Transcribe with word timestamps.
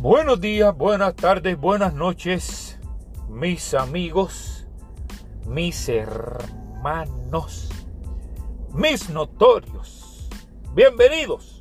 Buenos 0.00 0.40
días, 0.40 0.74
buenas 0.74 1.14
tardes, 1.14 1.60
buenas 1.60 1.92
noches, 1.92 2.80
mis 3.28 3.74
amigos, 3.74 4.66
mis 5.46 5.90
hermanos, 5.90 7.68
mis 8.72 9.10
notorios. 9.10 10.30
Bienvenidos 10.72 11.60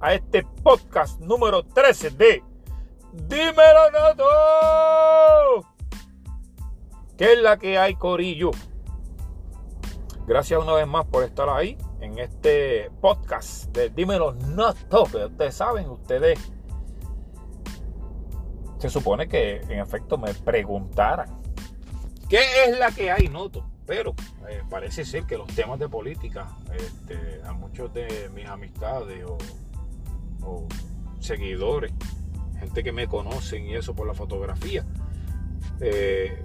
a 0.00 0.14
este 0.14 0.44
podcast 0.64 1.20
número 1.20 1.62
13 1.62 2.10
de 2.10 2.42
Dímelo 3.12 3.92
Noto. 3.92 5.64
¿Qué 7.16 7.34
es 7.34 7.38
la 7.38 7.60
que 7.60 7.78
hay, 7.78 7.94
Corillo? 7.94 8.50
Gracias 10.26 10.60
una 10.60 10.72
vez 10.72 10.88
más 10.88 11.06
por 11.06 11.22
estar 11.22 11.48
ahí 11.48 11.78
en 12.00 12.18
este 12.18 12.90
podcast 13.00 13.66
de 13.66 13.88
Dímelo 13.90 14.32
Noto. 14.32 15.04
Ustedes 15.04 15.54
saben, 15.54 15.88
ustedes 15.88 16.40
se 18.78 18.88
supone 18.88 19.28
que 19.28 19.56
en 19.68 19.80
efecto 19.80 20.18
me 20.18 20.32
preguntaran 20.34 21.28
qué 22.28 22.40
es 22.66 22.78
la 22.78 22.90
que 22.90 23.10
hay, 23.10 23.28
noto. 23.28 23.64
Pero 23.86 24.14
eh, 24.48 24.62
parece 24.68 25.04
ser 25.04 25.24
que 25.24 25.38
los 25.38 25.48
temas 25.48 25.78
de 25.78 25.88
política 25.88 26.46
este, 26.76 27.40
a 27.44 27.52
muchos 27.52 27.92
de 27.94 28.30
mis 28.34 28.46
amistades 28.46 29.24
o, 29.24 29.38
seguidores, 31.20 31.92
gente 32.60 32.84
que 32.84 32.92
me 32.92 33.08
conocen 33.08 33.66
y 33.66 33.74
eso 33.74 33.94
por 33.94 34.06
la 34.06 34.14
fotografía, 34.14 34.84
eh, 35.80 36.42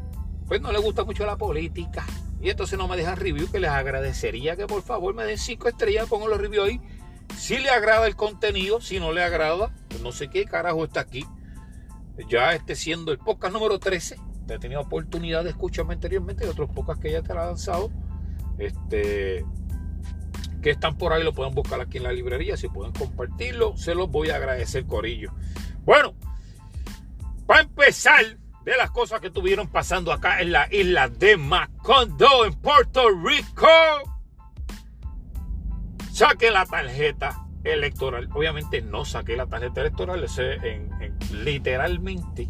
pues 0.47 0.61
no 0.61 0.71
les 0.71 0.81
gusta 0.81 1.03
mucho 1.03 1.25
la 1.25 1.37
política. 1.37 2.05
Y 2.41 2.49
entonces 2.49 2.77
no 2.77 2.87
me 2.87 2.97
dejan 2.97 3.17
review, 3.17 3.49
que 3.49 3.59
les 3.59 3.69
agradecería 3.69 4.55
que 4.55 4.65
por 4.65 4.81
favor 4.81 5.13
me 5.13 5.23
den 5.23 5.37
cinco 5.37 5.67
estrellas, 5.67 6.09
pongo 6.09 6.27
los 6.27 6.39
reviews 6.39 6.67
ahí. 6.67 6.81
Si 7.37 7.57
le 7.57 7.69
agrada 7.69 8.07
el 8.07 8.15
contenido, 8.15 8.81
si 8.81 8.99
no 8.99 9.11
le 9.11 9.23
agrada, 9.23 9.71
no 10.01 10.11
sé 10.11 10.29
qué 10.29 10.45
carajo 10.45 10.83
está 10.83 11.01
aquí 11.01 11.25
ya 12.29 12.53
este 12.53 12.75
siendo 12.75 13.11
el 13.11 13.17
podcast 13.17 13.53
número 13.53 13.79
13. 13.79 14.17
He 14.49 14.59
tenido 14.59 14.81
oportunidad 14.81 15.43
de 15.43 15.51
escucharme 15.51 15.93
anteriormente 15.93 16.45
y 16.45 16.49
otros 16.49 16.69
podcasts 16.69 17.01
que 17.01 17.11
ya 17.11 17.21
te 17.21 17.31
han 17.31 17.37
lanzado. 17.39 17.91
Este, 18.57 19.45
que 20.61 20.71
están 20.71 20.97
por 20.97 21.13
ahí, 21.13 21.23
lo 21.23 21.33
pueden 21.33 21.53
buscar 21.53 21.81
aquí 21.81 21.97
en 21.97 22.03
la 22.03 22.11
librería. 22.11 22.57
Si 22.57 22.69
pueden 22.69 22.93
compartirlo, 22.93 23.77
se 23.77 23.95
los 23.95 24.09
voy 24.09 24.29
a 24.29 24.35
agradecer, 24.35 24.85
Corillo. 24.85 25.33
Bueno, 25.85 26.13
para 27.45 27.61
empezar, 27.61 28.37
de 28.63 28.77
las 28.77 28.91
cosas 28.91 29.19
que 29.19 29.27
estuvieron 29.27 29.67
pasando 29.67 30.11
acá 30.11 30.39
en 30.39 30.51
la 30.51 30.67
isla 30.71 31.09
de 31.09 31.37
Macondo, 31.37 32.45
en 32.45 32.53
Puerto 32.53 33.09
Rico, 33.09 33.67
saque 36.11 36.49
la 36.49 36.65
tarjeta 36.65 37.45
electoral. 37.63 38.29
Obviamente 38.33 38.81
no 38.81 39.03
saqué 39.03 39.35
la 39.35 39.47
tarjeta 39.47 39.81
electoral, 39.81 40.25
literalmente 41.31 42.47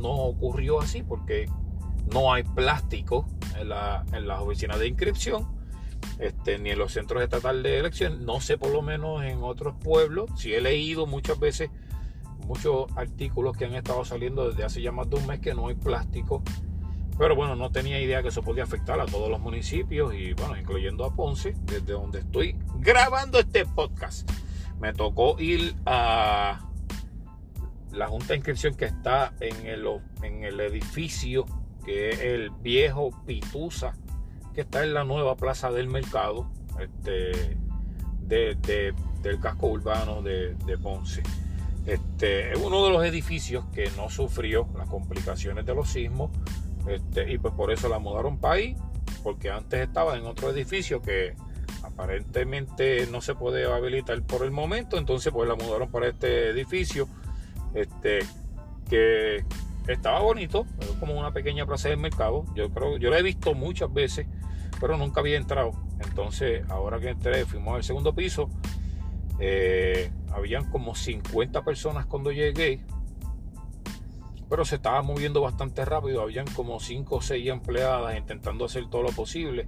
no 0.00 0.12
ocurrió 0.12 0.80
así 0.80 1.02
porque 1.02 1.48
no 2.12 2.32
hay 2.32 2.42
plástico 2.42 3.26
en, 3.58 3.68
la, 3.68 4.04
las 4.12 4.40
oficinas 4.40 4.78
de 4.78 4.88
inscripción, 4.88 5.46
este, 6.18 6.58
ni 6.58 6.70
en 6.70 6.78
los 6.78 6.92
centros 6.92 7.22
estatales 7.22 7.62
de 7.62 7.78
elección. 7.78 8.24
No 8.24 8.40
sé 8.40 8.58
por 8.58 8.70
lo 8.70 8.82
menos 8.82 9.24
en 9.24 9.42
otros 9.42 9.74
pueblos, 9.82 10.30
si 10.36 10.52
he 10.52 10.60
leído 10.60 11.06
muchas 11.06 11.38
veces 11.38 11.70
muchos 12.46 12.86
artículos 12.96 13.56
que 13.56 13.66
han 13.66 13.74
estado 13.74 14.04
saliendo 14.04 14.48
desde 14.48 14.64
hace 14.64 14.82
ya 14.82 14.92
más 14.92 15.08
de 15.08 15.16
un 15.16 15.26
mes 15.26 15.40
que 15.40 15.54
no 15.54 15.68
hay 15.68 15.74
plástico. 15.74 16.42
Pero 17.18 17.36
bueno, 17.36 17.54
no 17.54 17.70
tenía 17.70 18.00
idea 18.00 18.22
que 18.22 18.28
eso 18.28 18.42
podía 18.42 18.64
afectar 18.64 18.98
a 18.98 19.06
todos 19.06 19.30
los 19.30 19.38
municipios 19.38 20.14
y 20.14 20.32
bueno, 20.32 20.56
incluyendo 20.56 21.04
a 21.04 21.14
Ponce, 21.14 21.54
desde 21.64 21.92
donde 21.92 22.20
estoy 22.20 22.56
grabando 22.80 23.38
este 23.38 23.64
podcast 23.66 24.28
me 24.82 24.92
tocó 24.92 25.38
ir 25.38 25.76
a 25.86 26.58
la 27.92 28.08
junta 28.08 28.28
de 28.28 28.36
inscripción 28.36 28.74
que 28.74 28.86
está 28.86 29.34
en 29.40 29.66
el, 29.66 29.86
en 30.22 30.44
el 30.44 30.60
edificio 30.60 31.44
que 31.84 32.10
es 32.10 32.20
el 32.20 32.50
viejo 32.50 33.10
Pitusa 33.26 33.94
que 34.54 34.62
está 34.62 34.82
en 34.84 34.94
la 34.94 35.04
nueva 35.04 35.36
plaza 35.36 35.70
del 35.70 35.88
mercado 35.88 36.50
este, 36.80 37.56
de, 38.20 38.94
del 39.22 39.40
casco 39.40 39.68
urbano 39.68 40.22
de, 40.22 40.56
Ponce. 40.82 41.22
Este, 41.86 42.52
es 42.52 42.58
uno 42.58 42.84
de 42.84 42.90
los 42.90 43.04
edificios 43.04 43.64
que 43.74 43.90
no 43.96 44.08
sufrió 44.08 44.68
las 44.76 44.88
complicaciones 44.88 45.66
de 45.66 45.74
los 45.74 45.90
sismos 45.90 46.30
este, 46.86 47.32
y 47.32 47.38
pues 47.38 47.54
por 47.54 47.72
eso 47.72 47.88
la 47.88 47.98
mudaron 47.98 48.38
para 48.38 48.54
ahí, 48.54 48.76
porque 49.22 49.50
antes 49.50 49.80
estaba 49.80 50.16
en 50.16 50.26
otro 50.26 50.50
edificio 50.50 51.02
que 51.02 51.34
aparentemente 51.82 53.06
no 53.06 53.20
se 53.20 53.34
puede 53.34 53.70
habilitar 53.70 54.22
por 54.22 54.44
el 54.44 54.50
momento, 54.50 54.96
entonces 54.96 55.32
pues 55.32 55.48
la 55.48 55.56
mudaron 55.56 55.90
para 55.90 56.08
este 56.08 56.50
edificio, 56.50 57.08
este, 57.74 58.20
que 58.88 59.44
estaba 59.86 60.20
bonito, 60.20 60.66
como 61.00 61.18
una 61.18 61.32
pequeña 61.32 61.66
plaza 61.66 61.88
de 61.88 61.96
mercado, 61.96 62.44
yo 62.54 62.70
creo, 62.70 62.96
yo 62.98 63.10
lo 63.10 63.16
he 63.16 63.22
visto 63.22 63.54
muchas 63.54 63.92
veces, 63.92 64.26
pero 64.80 64.96
nunca 64.96 65.20
había 65.20 65.36
entrado, 65.36 65.72
entonces 66.00 66.68
ahora 66.68 67.00
que 67.00 67.10
entré, 67.10 67.44
fuimos 67.46 67.76
al 67.76 67.84
segundo 67.84 68.14
piso, 68.14 68.48
eh, 69.38 70.10
habían 70.32 70.70
como 70.70 70.94
50 70.94 71.64
personas 71.64 72.06
cuando 72.06 72.30
llegué, 72.30 72.80
pero 74.48 74.64
se 74.64 74.76
estaba 74.76 75.02
moviendo 75.02 75.40
bastante 75.40 75.84
rápido, 75.84 76.20
habían 76.22 76.46
como 76.48 76.78
5 76.78 77.16
o 77.16 77.22
6 77.22 77.48
empleadas 77.48 78.16
intentando 78.16 78.66
hacer 78.66 78.88
todo 78.88 79.02
lo 79.02 79.10
posible 79.10 79.66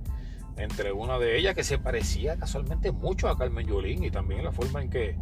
entre 0.56 0.92
una 0.92 1.18
de 1.18 1.38
ellas 1.38 1.54
que 1.54 1.64
se 1.64 1.78
parecía 1.78 2.36
casualmente 2.36 2.92
mucho 2.92 3.28
a 3.28 3.36
Carmen 3.36 3.66
Yolín 3.66 4.04
y 4.04 4.10
también 4.10 4.44
la 4.44 4.52
forma 4.52 4.82
en 4.82 4.90
que, 4.90 5.16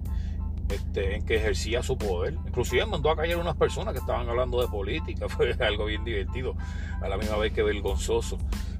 este, 0.72 1.16
en 1.16 1.26
que 1.26 1.36
ejercía 1.36 1.82
su 1.82 1.98
poder. 1.98 2.34
Inclusive 2.46 2.86
mandó 2.86 3.10
a 3.10 3.16
callar 3.16 3.38
unas 3.38 3.56
personas 3.56 3.92
que 3.92 4.00
estaban 4.00 4.28
hablando 4.28 4.60
de 4.60 4.68
política, 4.68 5.28
fue 5.28 5.52
algo 5.60 5.84
bien 5.84 6.04
divertido, 6.04 6.54
a 7.00 7.08
la 7.08 7.16
misma 7.16 7.36
vez 7.36 7.52
que 7.52 7.62
vergonzoso. 7.62 8.38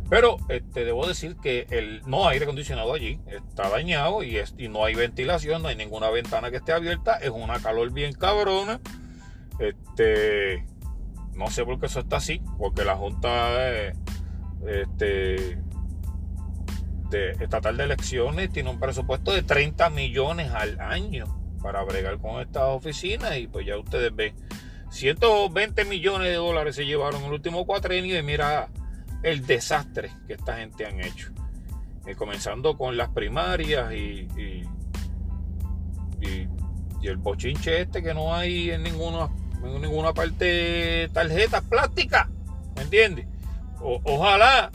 Pero 0.08 0.36
este, 0.48 0.84
debo 0.84 1.06
decir 1.06 1.36
que 1.36 1.66
el, 1.70 2.02
no 2.06 2.28
hay 2.28 2.34
aire 2.34 2.44
acondicionado 2.44 2.92
allí, 2.92 3.18
está 3.26 3.68
dañado 3.70 4.22
y, 4.22 4.36
no 4.68 4.84
hay 4.84 4.94
ventilación, 4.94 5.62
no 5.62 5.68
hay 5.68 5.76
ninguna 5.76 6.10
ventana 6.10 6.50
que 6.50 6.58
esté 6.58 6.72
abierta, 6.72 7.16
es 7.16 7.30
una 7.30 7.60
calor 7.60 7.90
bien 7.92 8.12
cabrona. 8.12 8.80
Este, 9.58 10.66
no 11.34 11.50
sé 11.50 11.64
por 11.64 11.80
qué 11.80 11.86
eso 11.86 12.00
está 12.00 12.16
así, 12.16 12.42
porque 12.58 12.84
la 12.84 12.96
Junta 12.96 13.58
este, 14.66 15.58
estatal 17.40 17.76
de 17.76 17.84
elecciones 17.84 18.50
tiene 18.52 18.68
un 18.70 18.78
presupuesto 18.78 19.32
de 19.32 19.42
30 19.42 19.88
millones 19.90 20.50
al 20.50 20.78
año 20.80 21.41
para 21.62 21.82
bregar 21.84 22.18
con 22.18 22.40
estas 22.40 22.64
oficinas 22.64 23.36
y 23.36 23.46
pues 23.46 23.66
ya 23.66 23.78
ustedes 23.78 24.14
ven. 24.14 24.34
120 24.90 25.84
millones 25.86 26.28
de 26.28 26.34
dólares 26.34 26.76
se 26.76 26.84
llevaron 26.84 27.22
el 27.24 27.32
último 27.32 27.64
cuatrenio 27.64 28.18
y 28.18 28.22
mira 28.22 28.68
el 29.22 29.46
desastre 29.46 30.10
que 30.26 30.34
esta 30.34 30.58
gente 30.58 30.84
han 30.84 31.00
hecho. 31.00 31.30
Eh, 32.06 32.14
comenzando 32.14 32.76
con 32.76 32.96
las 32.96 33.10
primarias 33.10 33.92
y, 33.92 34.28
y, 34.36 34.68
el 37.02 37.16
bochinche 37.16 37.80
este 37.80 38.02
que 38.02 38.14
no 38.14 38.32
hay 38.32 38.70
en 38.70 38.84
ninguna, 38.84 39.28
en 39.64 39.82
ninguna 39.82 40.14
parte 40.14 41.08
tarjetas 41.12 41.62
plásticas 41.62 42.28
¿me 42.76 42.82
entiendes? 42.82 43.26
ojalá. 43.80 44.70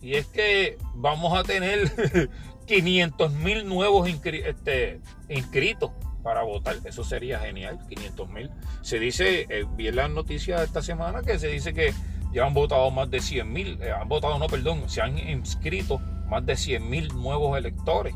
Y 0.00 0.14
es 0.14 0.26
que 0.26 0.76
vamos 0.94 1.36
a 1.38 1.42
tener 1.42 2.28
500 2.66 3.32
mil 3.32 3.66
nuevos 3.68 4.08
este, 4.08 5.00
inscritos 5.28 5.90
para 6.22 6.42
votar. 6.42 6.76
Eso 6.84 7.04
sería 7.04 7.40
genial, 7.40 7.78
500 7.88 8.28
mil. 8.30 8.50
Se 8.82 8.98
dice, 8.98 9.46
eh, 9.48 9.64
vi 9.76 9.90
las 9.90 10.10
noticias 10.10 10.62
esta 10.62 10.82
semana 10.82 11.22
que 11.22 11.38
se 11.38 11.48
dice 11.48 11.72
que 11.72 11.92
ya 12.32 12.46
han 12.46 12.54
votado 12.54 12.90
más 12.90 13.10
de 13.10 13.20
100 13.20 13.52
mil, 13.52 13.82
eh, 13.82 13.90
han 13.90 14.08
votado, 14.08 14.38
no, 14.38 14.46
perdón, 14.46 14.88
se 14.88 15.00
han 15.00 15.18
inscrito 15.18 16.00
más 16.28 16.44
de 16.44 16.56
100 16.56 16.88
mil 16.88 17.08
nuevos 17.08 17.56
electores. 17.56 18.14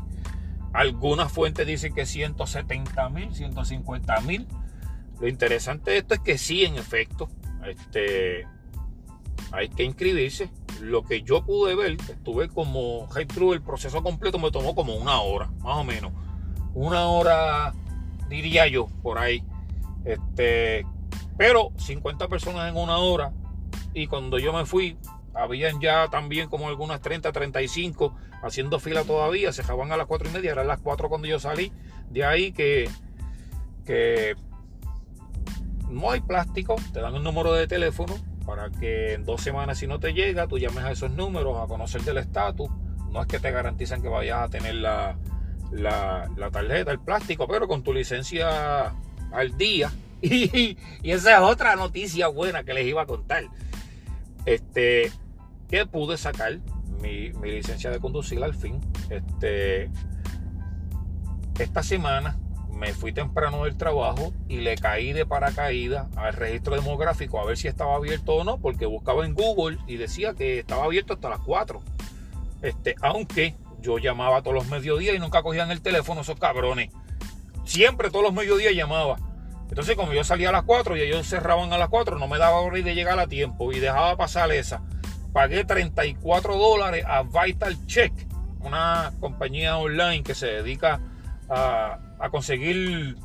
Algunas 0.73 1.31
fuentes 1.31 1.67
dicen 1.67 1.93
que 1.93 2.05
170 2.05 3.09
mil, 3.09 3.33
150 3.33 4.21
mil. 4.21 4.47
Lo 5.19 5.27
interesante 5.27 5.91
de 5.91 5.97
esto 5.97 6.15
es 6.15 6.19
que 6.19 6.37
sí, 6.37 6.65
en 6.65 6.75
efecto, 6.75 7.29
este, 7.65 8.47
hay 9.51 9.69
que 9.69 9.83
inscribirse. 9.83 10.49
Lo 10.81 11.03
que 11.03 11.21
yo 11.21 11.45
pude 11.45 11.75
ver, 11.75 11.93
estuve 11.93 12.49
como 12.49 13.07
high 13.07 13.27
through 13.27 13.53
el 13.53 13.61
proceso 13.61 14.01
completo, 14.01 14.39
me 14.39 14.51
tomó 14.51 14.73
como 14.73 14.95
una 14.95 15.21
hora, 15.21 15.47
más 15.61 15.77
o 15.77 15.83
menos. 15.83 16.11
Una 16.73 17.07
hora, 17.07 17.73
diría 18.29 18.67
yo, 18.67 18.87
por 19.01 19.17
ahí. 19.17 19.43
Este, 20.05 20.85
pero 21.37 21.71
50 21.77 22.27
personas 22.27 22.69
en 22.69 22.77
una 22.77 22.97
hora. 22.97 23.31
Y 23.93 24.07
cuando 24.07 24.39
yo 24.39 24.53
me 24.53 24.65
fui, 24.65 24.97
habían 25.33 25.79
ya 25.79 26.07
también 26.09 26.49
como 26.49 26.67
algunas 26.67 27.01
30, 27.01 27.31
35 27.31 28.13
haciendo 28.43 28.79
fila 28.79 29.03
todavía. 29.03 29.51
Se 29.51 29.61
dejaban 29.61 29.91
a 29.91 29.97
las 29.97 30.07
4 30.07 30.29
y 30.29 30.31
media, 30.31 30.51
eran 30.51 30.67
las 30.67 30.79
4 30.79 31.09
cuando 31.09 31.27
yo 31.27 31.39
salí. 31.39 31.71
De 32.09 32.25
ahí 32.25 32.51
que, 32.51 32.89
que 33.85 34.35
no 35.89 36.11
hay 36.11 36.21
plástico, 36.21 36.75
te 36.91 37.01
dan 37.01 37.15
un 37.15 37.23
número 37.23 37.53
de 37.53 37.67
teléfono 37.67 38.15
para 38.45 38.69
que 38.69 39.13
en 39.13 39.23
dos 39.23 39.41
semanas 39.41 39.77
si 39.77 39.87
no 39.87 39.99
te 39.99 40.13
llega, 40.13 40.47
tú 40.47 40.57
llames 40.57 40.83
a 40.83 40.91
esos 40.91 41.11
números 41.11 41.57
a 41.61 41.67
conocer 41.67 42.01
del 42.01 42.17
estatus. 42.17 42.69
No 43.11 43.21
es 43.21 43.27
que 43.27 43.39
te 43.39 43.51
garantizan 43.51 44.01
que 44.01 44.09
vayas 44.09 44.41
a 44.41 44.49
tener 44.49 44.75
la, 44.75 45.15
la, 45.73 46.29
tarjeta, 46.51 46.91
el 46.91 46.99
plástico, 46.99 47.47
pero 47.47 47.67
con 47.67 47.83
tu 47.83 47.93
licencia 47.93 48.93
al 49.31 49.57
día, 49.57 49.91
Y, 50.23 50.77
esa 51.03 51.33
es 51.33 51.39
otra 51.41 51.75
noticia 51.75 52.27
buena 52.29 52.63
que 52.63 52.73
les 52.73 52.87
iba 52.87 53.01
a 53.01 53.05
contar. 53.05 53.43
Este, 54.45 55.11
que 55.69 55.85
pude 55.85 56.17
sacar 56.17 56.59
mi, 57.01 57.31
licencia 57.43 57.91
de 57.91 57.99
conducir 57.99 58.41
al 58.43 58.53
fin. 58.53 58.79
Este, 59.09 59.89
esta 61.59 61.83
semana 61.83 62.37
me 62.71 62.93
fui 62.93 63.11
temprano 63.11 63.65
del 63.65 63.77
trabajo 63.77 64.33
y 64.47 64.57
le 64.57 64.75
caí 64.75 65.13
de 65.13 65.25
paracaídas 65.25 66.07
al 66.17 66.33
registro 66.33 66.75
demográfico 66.75 67.39
a 67.39 67.45
ver 67.45 67.57
si 67.57 67.67
estaba 67.67 67.95
abierto 67.95 68.35
o 68.35 68.43
no, 68.43 68.57
porque 68.59 68.85
buscaba 68.85 69.25
en 69.25 69.33
Google 69.33 69.77
y 69.87 69.97
decía 69.97 70.33
que 70.33 70.59
estaba 70.59 70.85
abierto 70.85 71.13
hasta 71.13 71.29
las 71.29 71.39
4. 71.39 71.81
Este, 72.61 72.95
aunque 73.01 73.55
yo 73.83 73.97
llamaba 73.99 74.41
todos 74.41 74.55
los 74.55 74.67
mediodías 74.67 75.15
y 75.15 75.19
nunca 75.19 75.43
cogían 75.43 75.69
el 75.69 75.81
teléfono 75.81 76.21
esos 76.21 76.39
cabrones. 76.39 76.89
Siempre 77.65 78.09
todos 78.09 78.23
los 78.23 78.33
mediodías 78.33 78.73
llamaba. 78.73 79.17
Entonces, 79.69 79.95
como 79.95 80.13
yo 80.13 80.23
salía 80.23 80.49
a 80.49 80.51
las 80.51 80.63
4 80.63 80.97
y 80.97 81.01
ellos 81.01 81.27
cerraban 81.27 81.73
a 81.73 81.77
las 81.77 81.89
4, 81.89 82.17
no 82.17 82.27
me 82.27 82.37
daba 82.37 82.59
hora 82.59 82.79
de 82.79 82.95
llegar 82.95 83.19
a 83.19 83.27
tiempo 83.27 83.71
y 83.71 83.79
dejaba 83.79 84.15
pasar 84.15 84.51
esa. 84.51 84.81
Pagué 85.33 85.65
34 85.65 86.57
dólares 86.57 87.03
a 87.07 87.23
Vital 87.23 87.85
Check, 87.87 88.13
una 88.61 89.11
compañía 89.19 89.77
online 89.77 90.23
que 90.23 90.35
se 90.35 90.47
dedica 90.47 91.01
a, 91.49 91.99
conseguir 92.31 93.17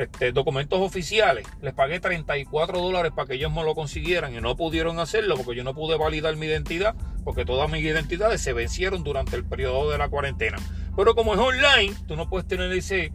este, 0.00 0.32
documentos 0.32 0.80
oficiales. 0.80 1.46
Les 1.60 1.74
pagué 1.74 2.00
34 2.00 2.80
dólares 2.80 3.12
para 3.14 3.28
que 3.28 3.34
ellos 3.34 3.52
me 3.52 3.62
lo 3.62 3.74
consiguieran 3.74 4.34
y 4.34 4.40
no 4.40 4.56
pudieron 4.56 4.98
hacerlo 4.98 5.36
porque 5.36 5.56
yo 5.56 5.64
no 5.64 5.74
pude 5.74 5.96
validar 5.96 6.36
mi 6.36 6.46
identidad 6.46 6.94
porque 7.24 7.44
todas 7.44 7.70
mis 7.70 7.82
identidades 7.82 8.40
se 8.40 8.52
vencieron 8.52 9.04
durante 9.04 9.36
el 9.36 9.44
periodo 9.44 9.90
de 9.90 9.98
la 9.98 10.08
cuarentena. 10.08 10.58
Pero 10.96 11.14
como 11.14 11.34
es 11.34 11.40
online, 11.40 11.94
tú 12.06 12.16
no 12.16 12.28
puedes 12.28 12.48
tener 12.48 12.72
ese, 12.72 13.12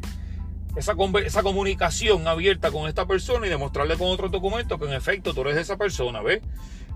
esa, 0.75 0.95
esa 1.25 1.43
comunicación 1.43 2.27
abierta 2.27 2.71
con 2.71 2.87
esta 2.87 3.05
persona 3.05 3.47
y 3.47 3.49
demostrarle 3.49 3.97
con 3.97 4.07
otros 4.07 4.31
documentos 4.31 4.79
que 4.79 4.85
en 4.85 4.93
efecto 4.93 5.33
tú 5.33 5.41
eres 5.41 5.57
esa 5.57 5.77
persona, 5.77 6.21
¿ves? 6.21 6.41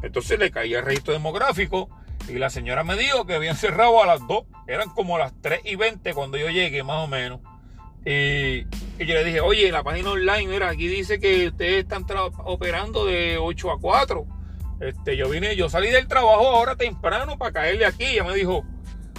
Entonces 0.01 0.39
le 0.39 0.51
caí 0.51 0.73
el 0.73 0.85
registro 0.85 1.13
demográfico 1.13 1.89
y 2.27 2.33
la 2.33 2.49
señora 2.49 2.83
me 2.83 2.95
dijo 2.95 3.25
que 3.25 3.33
habían 3.33 3.55
cerrado 3.55 4.01
a 4.01 4.05
las 4.05 4.25
2, 4.27 4.43
eran 4.67 4.89
como 4.89 5.17
las 5.17 5.33
3 5.41 5.61
y 5.65 5.75
20 5.75 6.13
cuando 6.13 6.37
yo 6.37 6.49
llegué 6.49 6.83
más 6.83 7.03
o 7.03 7.07
menos. 7.07 7.41
Y, 8.11 8.65
y 8.97 9.05
yo 9.05 9.13
le 9.13 9.23
dije, 9.23 9.39
oye, 9.39 9.71
la 9.71 9.83
página 9.83 10.11
online, 10.11 10.47
mira, 10.47 10.69
aquí 10.69 10.87
dice 10.87 11.19
que 11.19 11.49
ustedes 11.49 11.83
están 11.83 12.05
operando 12.43 13.05
de 13.05 13.37
8 13.37 13.71
a 13.71 13.79
4 13.79 14.39
este, 14.79 15.17
yo 15.17 15.29
vine, 15.29 15.55
yo 15.55 15.69
salí 15.69 15.89
del 15.89 16.07
trabajo 16.07 16.47
ahora 16.47 16.75
temprano 16.75 17.37
para 17.37 17.51
caerle 17.51 17.85
aquí. 17.85 18.05
Ella 18.05 18.23
me 18.23 18.33
dijo, 18.33 18.63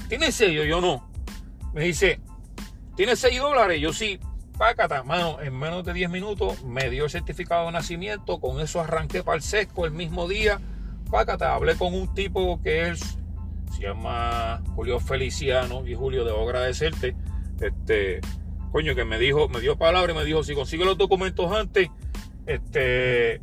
¿tienes 0.09 0.35
sello? 0.35 0.65
Yo 0.65 0.81
no. 0.81 1.11
Me 1.75 1.85
dice, 1.85 2.21
¿tienes 2.97 3.19
6 3.19 3.41
dólares? 3.41 3.81
Yo 3.81 3.93
sí. 3.93 4.19
Pácata, 4.57 5.03
mano, 5.03 5.41
en 5.41 5.59
menos 5.59 5.85
de 5.85 5.95
10 5.95 6.11
minutos 6.11 6.63
me 6.65 6.91
dio 6.91 7.05
el 7.05 7.11
certificado 7.11 7.67
de 7.67 7.73
nacimiento. 7.73 8.41
Con 8.41 8.61
eso 8.61 8.81
arranqué 8.81 9.23
para 9.23 9.37
el 9.37 9.43
sesco 9.43 9.87
el 9.87 9.93
mismo 9.93 10.29
día. 10.29 10.61
Pácata, 11.11 11.55
hablé 11.55 11.77
con 11.77 11.95
un 11.95 12.13
tipo 12.15 12.61
que 12.63 12.89
es, 12.89 13.19
se 13.75 13.83
llama 13.83 14.63
Julio 14.75 15.01
Feliciano. 15.01 15.87
Y 15.87 15.95
Julio, 15.95 16.25
debo 16.25 16.43
agradecerte. 16.43 17.17
Este, 17.61 18.21
coño, 18.73 18.95
que 18.95 19.05
me 19.05 19.19
dijo, 19.19 19.49
me 19.49 19.61
dio 19.61 19.77
palabra 19.77 20.13
y 20.13 20.17
me 20.17 20.25
dijo, 20.25 20.45
si 20.45 20.55
consigue 20.55 20.85
los 20.85 20.99
documentos 20.99 21.51
antes, 21.53 21.89
este, 22.47 23.41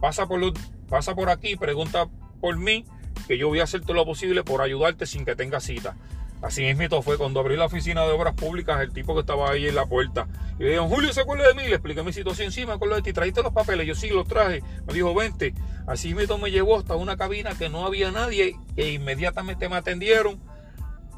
pasa 0.00 0.26
por 0.26 0.40
los 0.40 0.52
pasa 0.88 1.14
por 1.14 1.30
aquí, 1.30 1.56
pregunta 1.56 2.08
por 2.40 2.56
mí, 2.58 2.84
que 3.28 3.38
yo 3.38 3.48
voy 3.48 3.60
a 3.60 3.64
hacer 3.64 3.82
todo 3.82 3.94
lo 3.94 4.04
posible 4.04 4.42
por 4.42 4.60
ayudarte 4.60 5.06
sin 5.06 5.24
que 5.24 5.36
tengas 5.36 5.64
cita. 5.64 5.96
Así 6.42 6.62
mismo 6.62 7.02
fue 7.02 7.18
cuando 7.18 7.40
abrí 7.40 7.56
la 7.56 7.66
oficina 7.66 8.02
de 8.04 8.12
obras 8.12 8.34
públicas, 8.34 8.80
el 8.80 8.92
tipo 8.92 9.14
que 9.14 9.20
estaba 9.20 9.50
ahí 9.50 9.68
en 9.68 9.74
la 9.74 9.84
puerta. 9.84 10.26
Y 10.58 10.64
le 10.64 10.70
dijo, 10.70 10.88
Julio, 10.88 11.12
¿se 11.12 11.20
acuerda 11.20 11.46
de 11.46 11.54
mí? 11.54 11.64
Le 11.64 11.74
expliqué 11.74 12.02
mi 12.02 12.14
situación 12.14 12.46
encima, 12.46 12.78
con 12.78 12.88
lo 12.88 12.96
de 12.96 13.02
ti, 13.02 13.12
trajiste 13.12 13.42
los 13.42 13.52
papeles, 13.52 13.86
yo 13.86 13.94
sí 13.94 14.08
los 14.08 14.26
traje. 14.26 14.62
Me 14.86 14.94
dijo, 14.94 15.14
vente. 15.14 15.54
Así 15.86 16.14
mismo 16.14 16.38
me 16.38 16.50
llevó 16.50 16.78
hasta 16.78 16.96
una 16.96 17.16
cabina 17.16 17.50
que 17.58 17.68
no 17.68 17.84
había 17.84 18.10
nadie, 18.10 18.56
que 18.74 18.90
inmediatamente 18.92 19.68
me 19.68 19.76
atendieron. 19.76 20.40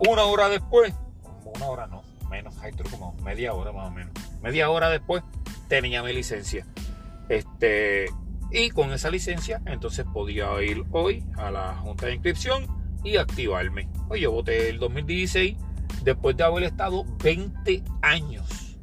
Una 0.00 0.24
hora 0.24 0.48
después, 0.48 0.92
una 1.54 1.66
hora 1.66 1.86
no, 1.86 2.02
menos, 2.32 2.56
hay 2.62 2.72
como 2.72 3.14
media 3.22 3.52
hora 3.52 3.72
más 3.72 3.88
o 3.88 3.90
menos. 3.90 4.12
Media 4.42 4.70
hora 4.70 4.88
después 4.88 5.22
tenía 5.68 6.02
mi 6.02 6.12
licencia. 6.12 6.66
Este, 7.28 8.06
y 8.50 8.70
con 8.70 8.92
esa 8.92 9.10
licencia 9.10 9.60
entonces 9.66 10.06
podía 10.12 10.60
ir 10.62 10.82
hoy 10.90 11.24
a 11.36 11.50
la 11.50 11.74
junta 11.76 12.06
de 12.06 12.14
inscripción 12.14 12.66
y 13.04 13.18
activarme. 13.18 13.88
Hoy 14.08 14.22
yo 14.22 14.32
voté 14.32 14.70
el 14.70 14.78
2016 14.78 15.56
después 16.02 16.36
de 16.36 16.44
haber 16.44 16.64
estado 16.64 17.04
20 17.22 17.84
años 18.00 18.78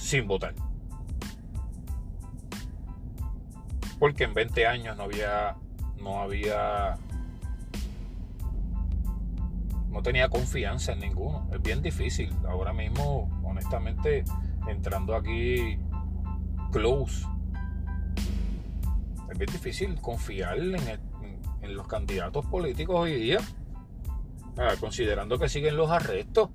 sin 0.00 0.26
votar. 0.26 0.54
Porque 4.00 4.24
en 4.24 4.34
20 4.34 4.66
años 4.66 4.96
no 4.96 5.04
había 5.04 5.56
no 6.00 6.20
había 6.20 6.98
no 9.92 10.02
tenía 10.02 10.28
confianza 10.28 10.92
en 10.92 11.00
ninguno. 11.00 11.48
Es 11.52 11.62
bien 11.62 11.82
difícil. 11.82 12.34
Ahora 12.48 12.72
mismo, 12.72 13.30
honestamente, 13.44 14.24
entrando 14.66 15.14
aquí 15.14 15.78
close 16.72 17.26
es 19.32 19.38
bien 19.38 19.50
difícil 19.50 20.00
confiar 20.00 20.58
en, 20.58 21.74
los 21.74 21.86
candidatos 21.86 22.44
políticos 22.46 22.96
hoy 22.98 23.14
día, 23.14 23.38
ah, 24.58 24.74
considerando 24.78 25.38
que 25.38 25.48
siguen 25.48 25.76
los 25.76 25.90
arrestos 25.90 26.50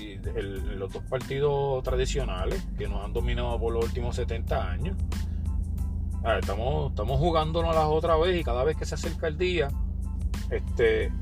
y 0.00 0.16
los 0.16 0.90
dos 0.90 1.02
partidos 1.02 1.82
tradicionales 1.82 2.66
que 2.78 2.88
nos 2.88 3.04
han 3.04 3.12
dominado 3.12 3.60
por 3.60 3.74
los 3.74 3.84
últimos 3.84 4.16
70 4.16 4.70
años. 4.70 4.96
Ah, 6.24 6.38
estamos, 6.38 6.92
estamos 6.92 7.18
jugándonos 7.18 7.74
las 7.74 7.84
otra 7.84 8.16
vez 8.16 8.40
y 8.40 8.44
cada 8.44 8.64
vez 8.64 8.76
que 8.76 8.86
se 8.86 8.94
acerca 8.94 9.26
el 9.26 9.36
día, 9.36 9.68
este, 10.50 11.12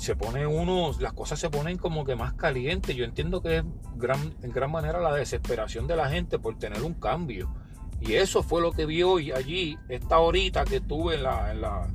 se 0.00 0.16
pone 0.16 0.46
uno, 0.46 0.92
las 0.98 1.12
cosas 1.12 1.38
se 1.38 1.50
ponen 1.50 1.76
como 1.76 2.06
que 2.06 2.16
más 2.16 2.32
calientes. 2.32 2.96
Yo 2.96 3.04
entiendo 3.04 3.42
que 3.42 3.58
es 3.58 3.64
gran, 3.96 4.34
en 4.42 4.50
gran 4.50 4.72
manera 4.72 4.98
la 4.98 5.14
desesperación 5.14 5.86
de 5.86 5.94
la 5.94 6.08
gente 6.08 6.38
por 6.38 6.58
tener 6.58 6.82
un 6.82 6.94
cambio. 6.94 7.54
Y 8.00 8.14
eso 8.14 8.42
fue 8.42 8.62
lo 8.62 8.72
que 8.72 8.86
vi 8.86 9.02
hoy 9.02 9.30
allí, 9.30 9.78
esta 9.90 10.18
horita 10.18 10.64
que 10.64 10.76
estuve 10.76 11.16
en 11.16 11.24
la, 11.24 11.52
en 11.52 11.60
la, 11.60 11.86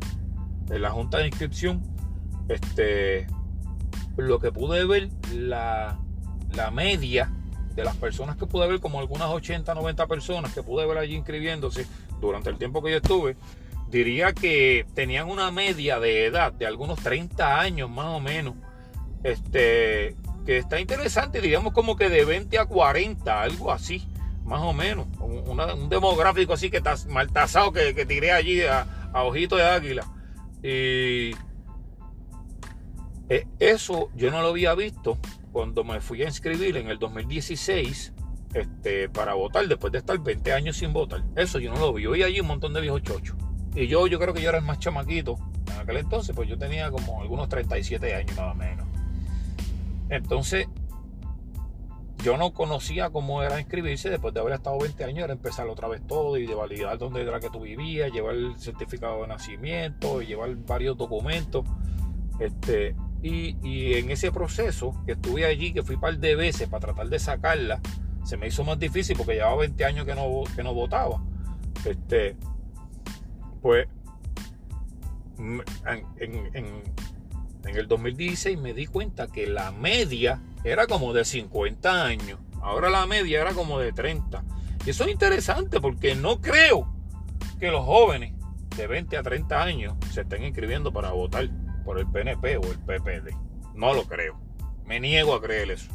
en 0.70 0.82
la 0.84 0.92
junta 0.92 1.18
de 1.18 1.28
inscripción. 1.28 1.82
Este, 2.48 3.26
lo 4.18 4.40
que 4.40 4.52
pude 4.52 4.86
ver, 4.86 5.10
la, 5.34 6.00
la 6.54 6.70
media 6.70 7.34
de 7.74 7.84
las 7.84 7.96
personas 7.96 8.38
que 8.38 8.46
pude 8.46 8.68
ver, 8.68 8.82
como 8.82 9.00
algunas 9.00 9.30
80, 9.30 9.74
90 9.74 10.06
personas 10.06 10.54
que 10.54 10.62
pude 10.62 10.86
ver 10.86 11.00
allí 11.00 11.16
inscribiéndose 11.16 11.88
durante 12.22 12.52
el 12.52 12.60
tiempo 12.60 12.84
que 12.84 12.92
yo 12.92 12.98
estuve, 12.98 13.36
diría 13.96 14.34
que 14.34 14.86
tenían 14.94 15.30
una 15.30 15.52
media 15.52 16.02
de 16.02 16.26
edad 16.26 16.52
de 16.52 16.66
algunos 16.66 17.00
30 17.00 17.62
años 17.62 17.90
más 17.90 18.08
o 18.08 18.20
menos. 18.20 18.56
Este, 19.24 20.18
que 20.46 20.58
está 20.58 20.82
interesante, 20.82 21.40
digamos 21.40 21.72
como 21.72 21.96
que 21.96 22.10
de 22.10 22.26
20 22.26 22.60
a 22.60 22.66
40, 22.66 23.42
algo 23.42 23.72
así 23.72 24.06
más 24.44 24.62
o 24.62 24.74
menos. 24.74 25.08
un 25.20 25.90
demográfico 25.90 26.54
así 26.54 26.70
que 26.70 26.78
está 26.78 26.96
mal 27.08 27.32
tasado 27.32 27.72
que, 27.72 27.96
que, 27.96 28.06
tiré 28.06 28.34
allí 28.34 28.62
a, 28.64 28.86
ojito 29.14 29.56
de 29.56 29.64
águila. 29.64 30.06
Y 30.62 31.32
eh, 33.30 33.48
eso 33.60 34.10
yo 34.14 34.30
no 34.30 34.42
lo 34.42 34.50
había 34.50 34.76
visto 34.76 35.18
cuando 35.54 35.86
me 35.86 36.02
fui 36.02 36.22
a 36.22 36.26
inscribir 36.26 36.76
en 36.76 36.90
el 36.90 37.00
2016 37.00 38.14
este, 38.54 39.08
para 39.08 39.36
votar 39.36 39.68
después 39.70 39.94
de 39.94 40.00
estar 40.00 40.20
20 40.20 40.52
años 40.52 40.76
sin 40.76 40.92
votar. 40.92 41.24
Eso 41.38 41.60
yo 41.60 41.74
no 41.74 41.80
lo 41.80 41.94
vi. 41.94 42.04
Yo 42.04 42.12
allí 42.12 42.42
un 42.42 42.48
montón 42.48 42.74
de 42.74 42.82
viejos 42.82 43.02
chochos. 43.02 43.38
Y 43.76 43.88
yo, 43.88 44.08
yo 44.08 44.20
creo 44.20 44.34
que 44.34 44.42
yo 44.42 44.50
era 44.50 44.58
el 44.58 44.64
más 44.64 44.80
chamaquito 44.80 45.38
en 45.74 45.80
aquel 45.80 45.98
entonces, 45.98 46.36
pues 46.36 46.48
yo 46.48 46.58
tenía 46.58 46.90
como 46.92 47.22
algunos 47.22 47.50
37 47.50 48.16
años 48.16 48.36
más 48.38 48.54
o 48.54 48.56
menos. 48.56 48.88
Entonces, 50.10 50.68
yo 52.24 52.38
no 52.38 52.54
conocía 52.54 53.10
cómo 53.10 53.44
era 53.44 53.60
inscribirse 53.60 54.10
después 54.10 54.34
de 54.34 54.40
haber 54.40 54.54
estado 54.54 54.80
20 54.80 55.04
años, 55.04 55.26
era 55.26 55.34
empezar 55.34 55.68
otra 55.68 55.88
vez 55.88 56.02
todo 56.08 56.38
y 56.38 56.48
de 56.48 56.56
validar 56.56 56.98
dónde 56.98 57.22
era 57.22 57.40
que 57.40 57.50
tú 57.50 57.62
vivías, 57.62 58.12
llevar 58.12 58.36
el 58.36 58.56
certificado 58.58 59.22
de 59.22 59.28
nacimiento 59.28 60.22
y 60.22 60.28
llevar 60.28 60.56
varios 60.56 60.98
documentos. 60.98 61.66
Este, 62.40 62.96
y, 63.22 63.94
en 63.94 64.12
ese 64.12 64.32
proceso 64.32 64.94
que 65.06 65.14
estuve 65.14 65.46
allí, 65.46 65.74
que 65.74 65.84
fui 65.84 65.96
un 65.96 66.02
par 66.02 66.18
de 66.18 66.36
veces 66.36 66.68
para 66.68 66.82
tratar 66.82 67.10
de 67.10 67.20
sacarla, 67.20 67.80
se 68.24 68.38
me 68.38 68.48
hizo 68.48 68.64
más 68.64 68.80
difícil 68.80 69.16
porque 69.18 69.34
llevaba 69.34 69.58
20 69.58 69.86
años 69.86 70.06
que 70.06 70.16
no, 70.16 70.44
que 70.56 70.64
no 70.64 70.74
votaba. 70.74 71.22
Este, 71.86 72.36
pues 73.66 73.88
en, 75.40 75.64
el 77.64 77.88
2016 77.88 78.60
me 78.60 78.76
di 78.76 78.86
cuenta 78.86 79.26
que 79.26 79.48
la 79.48 79.72
media 79.72 80.40
era 80.64 80.86
como 80.86 81.14
de 81.14 81.26
50 81.26 82.06
años. 82.06 82.40
Ahora 82.62 82.92
la 82.92 83.08
media 83.08 83.42
era 83.42 83.54
como 83.54 83.80
de 83.80 83.92
30. 83.92 84.44
Y 84.86 84.92
eso 84.92 85.06
es 85.06 85.10
interesante 85.10 85.82
porque 85.82 86.14
no 86.14 86.42
creo 86.42 86.94
que 87.60 87.72
los 87.72 87.84
jóvenes 87.84 88.36
de 88.78 88.86
20 88.86 89.18
a 89.18 89.24
30 89.24 89.64
años 89.64 89.96
se 90.14 90.22
estén 90.22 90.44
inscribiendo 90.44 90.94
para 90.94 91.10
votar 91.10 91.50
por 91.84 91.98
el 91.98 92.06
PNP 92.06 92.58
o 92.58 92.72
el 92.72 92.78
PPD. 92.78 93.36
No 93.74 93.96
lo 93.96 94.04
creo. 94.04 94.40
Me 94.86 95.00
niego 95.00 95.34
a 95.34 95.42
creer 95.42 95.72
eso. 95.72 95.92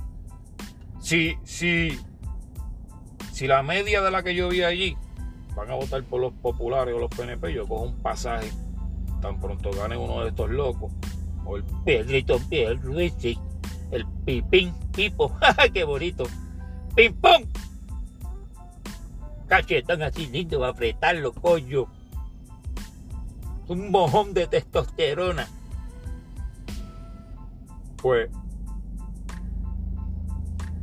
Si, 1.00 1.37
si, 1.45 1.97
si 3.31 3.47
la 3.47 3.62
media 3.62 4.03
de 4.03 4.11
la 4.11 4.25
que 4.25 4.35
yo 4.35 4.49
vi 4.49 4.65
allí 4.65 4.97
van 5.54 5.71
a 5.71 5.75
votar 5.75 6.02
por 6.04 6.21
los 6.21 6.33
populares 6.35 6.95
o 6.95 6.99
los 6.99 7.11
PNP, 7.11 7.52
yo 7.52 7.66
cojo 7.66 7.85
un 7.85 7.97
pasaje 7.97 8.50
tan 9.21 9.38
pronto 9.40 9.71
gane 9.73 9.97
uno 9.97 10.23
de 10.23 10.28
estos 10.28 10.50
locos. 10.50 10.92
O 11.45 11.57
el 11.57 11.64
Pedrito 11.85 12.38
Pierluisi, 12.49 13.38
el 13.90 14.07
Pipín 14.25 14.75
Pipo, 14.92 15.37
¡qué 15.73 15.85
bonito! 15.85 16.25
¡Pim 16.95 17.14
pong! 17.14 17.45
Cachetón 19.47 20.02
así 20.02 20.26
lindo 20.26 20.61
para 20.61 20.73
apretarlo, 20.73 21.33
coño. 21.33 21.87
Un 23.66 23.90
mojón 23.90 24.33
de 24.33 24.47
testosterona. 24.47 25.49
Pues 27.97 28.30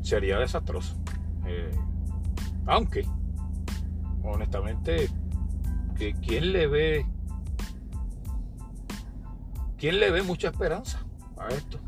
sería 0.01 0.39
desastroso. 0.39 0.95
Eh, 1.45 1.71
aunque, 2.65 3.05
honestamente, 4.31 5.09
que 5.97 6.13
¿quién 6.13 6.51
le 6.53 6.67
ve 6.67 7.05
quién 9.77 9.99
le 9.99 10.11
ve 10.11 10.23
mucha 10.23 10.49
esperanza 10.49 11.05
a 11.37 11.49
esto? 11.49 11.79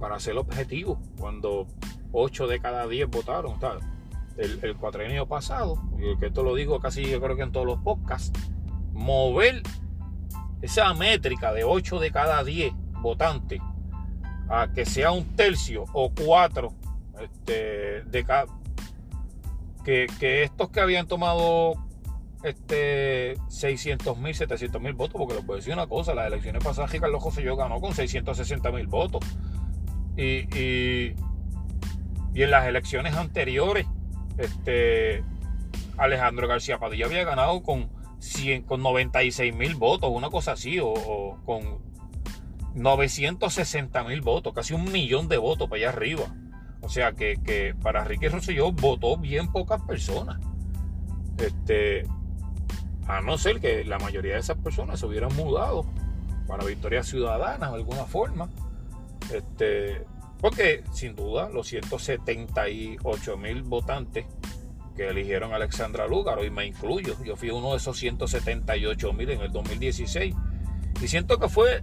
Para, 0.00 0.18
ser 0.18 0.36
objetivo, 0.36 1.00
cuando 1.18 1.68
8 2.10 2.48
de 2.48 2.58
cada 2.58 2.88
10 2.88 3.08
votaron. 3.10 3.54
El, 4.36 4.58
el 4.64 4.76
cuatrenio 4.76 5.26
pasado, 5.26 5.80
y 5.98 6.16
que 6.18 6.26
esto 6.26 6.42
lo 6.42 6.54
digo 6.54 6.78
casi 6.80 7.04
yo 7.04 7.20
creo 7.20 7.36
que 7.36 7.42
en 7.42 7.52
todos 7.52 7.66
los 7.66 7.78
podcasts, 7.80 8.32
mover 8.92 9.62
esa 10.62 10.92
métrica 10.94 11.52
de 11.52 11.64
8 11.64 11.98
de 11.98 12.10
cada 12.10 12.44
10 12.44 12.72
votantes 13.00 13.60
a 14.48 14.68
que 14.72 14.84
sea 14.86 15.12
un 15.12 15.24
tercio 15.36 15.84
o 15.92 16.10
cuatro 16.10 16.72
este, 17.20 18.02
de 18.02 18.24
cada, 18.24 18.46
que, 19.84 20.06
que, 20.18 20.42
estos 20.42 20.70
que 20.70 20.80
habían 20.80 21.06
tomado 21.06 21.74
este 22.42 23.34
600 23.48 24.16
mil, 24.18 24.34
700 24.34 24.80
mil 24.80 24.92
votos, 24.92 25.14
porque 25.18 25.34
les 25.34 25.44
voy 25.44 25.54
a 25.54 25.56
decir 25.58 25.72
una 25.72 25.86
cosa, 25.86 26.14
las 26.14 26.26
elecciones 26.26 26.62
pasadas 26.62 26.90
Carlos 26.90 27.22
José 27.22 27.42
yo 27.42 27.56
ganó 27.56 27.80
con 27.80 27.94
660 27.94 28.70
mil 28.72 28.86
votos. 28.86 29.22
Y, 30.16 30.46
y, 30.58 31.14
y, 32.34 32.42
en 32.42 32.50
las 32.50 32.66
elecciones 32.66 33.14
anteriores, 33.14 33.86
este 34.36 35.22
Alejandro 35.96 36.48
García 36.48 36.78
Padilla 36.78 37.06
había 37.06 37.24
ganado 37.24 37.62
con 37.62 37.88
100, 38.18 38.62
con 38.62 38.82
96 38.82 39.54
mil 39.54 39.76
votos, 39.76 40.10
una 40.12 40.30
cosa 40.30 40.52
así, 40.52 40.78
o, 40.80 40.88
o 40.88 41.38
con 41.44 41.78
960 42.74 44.04
mil 44.04 44.20
votos, 44.20 44.52
casi 44.54 44.74
un 44.74 44.90
millón 44.90 45.28
de 45.28 45.38
votos 45.38 45.68
para 45.68 45.82
allá 45.82 45.88
arriba. 45.90 46.26
O 46.80 46.88
sea 46.88 47.12
que, 47.12 47.36
que 47.44 47.74
para 47.82 48.04
Ricky 48.04 48.28
Rosselló 48.28 48.72
votó 48.72 49.16
bien 49.16 49.50
pocas 49.50 49.82
personas. 49.82 50.38
Este, 51.38 52.04
a 53.08 53.22
no 53.22 53.38
ser 53.38 53.58
que 53.60 53.84
la 53.84 53.98
mayoría 53.98 54.34
de 54.34 54.40
esas 54.40 54.58
personas 54.58 55.00
se 55.00 55.06
hubieran 55.06 55.34
mudado 55.34 55.86
para 56.46 56.64
Victoria 56.64 57.02
Ciudadana 57.02 57.70
de 57.70 57.76
alguna 57.76 58.04
forma. 58.04 58.48
Este, 59.32 60.04
porque 60.40 60.84
sin 60.92 61.16
duda 61.16 61.48
los 61.48 61.66
178 61.68 63.36
mil 63.38 63.62
votantes 63.62 64.26
que 64.94 65.08
eligieron 65.08 65.52
a 65.52 65.56
Alexandra 65.56 66.06
Lúgaro, 66.06 66.44
y 66.44 66.50
me 66.50 66.66
incluyo, 66.66 67.16
yo 67.24 67.36
fui 67.36 67.50
uno 67.50 67.70
de 67.70 67.78
esos 67.78 67.96
178 67.96 69.12
mil 69.12 69.30
en 69.30 69.40
el 69.40 69.52
2016, 69.52 70.34
y 71.00 71.08
siento 71.08 71.38
que 71.38 71.48
fue 71.48 71.82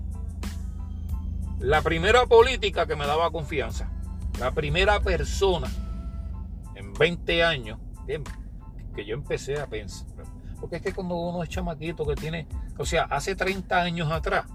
la 1.60 1.82
primera 1.82 2.25
política 2.25 2.86
que 2.86 2.96
me 2.96 3.08
daba 3.08 3.32
confianza. 3.32 3.89
La 4.39 4.51
primera 4.51 5.00
persona 5.00 5.70
en 6.75 6.94
20 6.94 7.44
años 7.44 7.79
que 8.94 9.05
yo 9.05 9.15
empecé 9.15 9.60
a 9.60 9.67
pensar. 9.67 10.34
Porque 10.65 10.77
es 10.77 10.81
que 10.81 10.93
cuando 10.93 11.13
uno 11.13 11.43
es 11.43 11.50
chamaquito 11.50 12.07
que 12.07 12.15
tiene, 12.15 12.48
o 12.79 12.88
sea, 12.88 13.03
hace 13.03 13.36
30 13.36 13.84
años 13.84 14.12
atrás, 14.12 14.48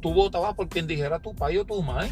tú 0.00 0.14
votabas 0.14 0.54
por 0.54 0.70
quien 0.70 0.86
dijera 0.86 1.18
tu 1.18 1.34
padre 1.34 1.58
o 1.58 1.66
tu 1.66 1.82
madre. 1.82 2.10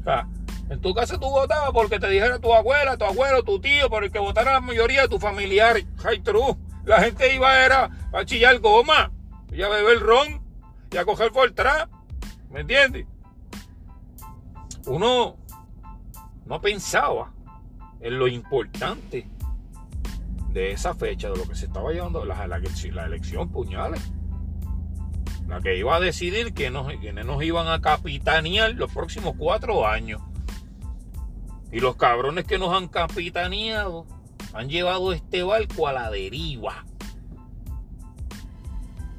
O 0.00 0.02
sea, 0.02 0.28
en 0.68 0.78
tu 0.82 0.92
casa 0.92 1.18
tú 1.18 1.30
votabas 1.30 1.70
porque 1.72 1.98
te 1.98 2.06
dijera 2.06 2.38
tu 2.38 2.52
abuela, 2.52 2.98
tu 2.98 3.06
abuelo, 3.06 3.42
tu 3.44 3.58
tío, 3.62 3.88
por 3.88 4.04
el 4.04 4.12
que 4.12 4.18
votara 4.18 4.52
la 4.52 4.60
mayoría 4.60 5.00
de 5.00 5.08
tus 5.08 5.22
familiares. 5.22 5.86
Ay, 6.04 6.20
true. 6.20 6.54
La 6.84 7.00
gente 7.00 7.34
iba 7.34 7.64
era 7.64 7.88
a 8.12 8.26
chillar 8.26 8.58
goma, 8.58 9.10
y 9.50 9.62
a 9.62 9.70
beber 9.70 10.00
ron 10.00 10.42
y 10.90 10.98
a 10.98 11.06
coger 11.06 11.32
Fortrap. 11.32 11.90
¿Me 12.50 12.60
entiendes? 12.60 13.06
uno 14.84 15.38
no 16.44 16.60
pensaba 16.60 17.32
en 18.00 18.18
lo 18.18 18.28
importante 18.28 19.26
de 20.54 20.70
esa 20.70 20.94
fecha, 20.94 21.28
de 21.28 21.36
lo 21.36 21.48
que 21.48 21.56
se 21.56 21.66
estaba 21.66 21.92
llevando 21.92 22.24
la, 22.24 22.46
la, 22.46 23.04
elección 23.04 23.50
puñales. 23.50 24.00
La 25.48 25.60
que 25.60 25.76
iba 25.76 25.96
a 25.96 26.00
decidir 26.00 26.54
quiénes 26.54 27.26
nos 27.26 27.42
iban 27.42 27.66
a 27.68 27.80
capitanear 27.80 28.72
los 28.74 28.90
próximos 28.92 29.34
cuatro 29.36 29.86
años. 29.86 30.22
Y 31.72 31.80
los 31.80 31.96
cabrones 31.96 32.44
que 32.44 32.56
nos 32.56 32.72
han 32.72 32.86
capitaneado 32.86 34.06
han 34.54 34.68
llevado 34.68 35.12
este 35.12 35.42
barco 35.42 35.88
a 35.88 35.92
la 35.92 36.08
deriva. 36.08 36.86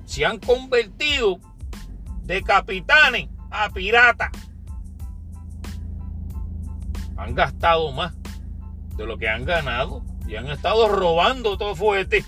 Se 0.06 0.26
han 0.26 0.40
convertido 0.40 1.40
de 2.24 2.42
capitanes 2.44 3.28
a 3.52 3.70
piratas 3.70 4.32
han 7.18 7.34
gastado 7.34 7.92
más 7.92 8.14
de 8.98 9.06
lo 9.06 9.18
que 9.18 9.30
han 9.30 9.46
ganado 9.46 10.04
y 10.28 10.36
han 10.36 10.48
estado 10.48 10.88
robando 10.88 11.58
todo 11.58 11.76
fuerte. 11.76 12.26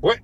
Pues, 0.00 0.22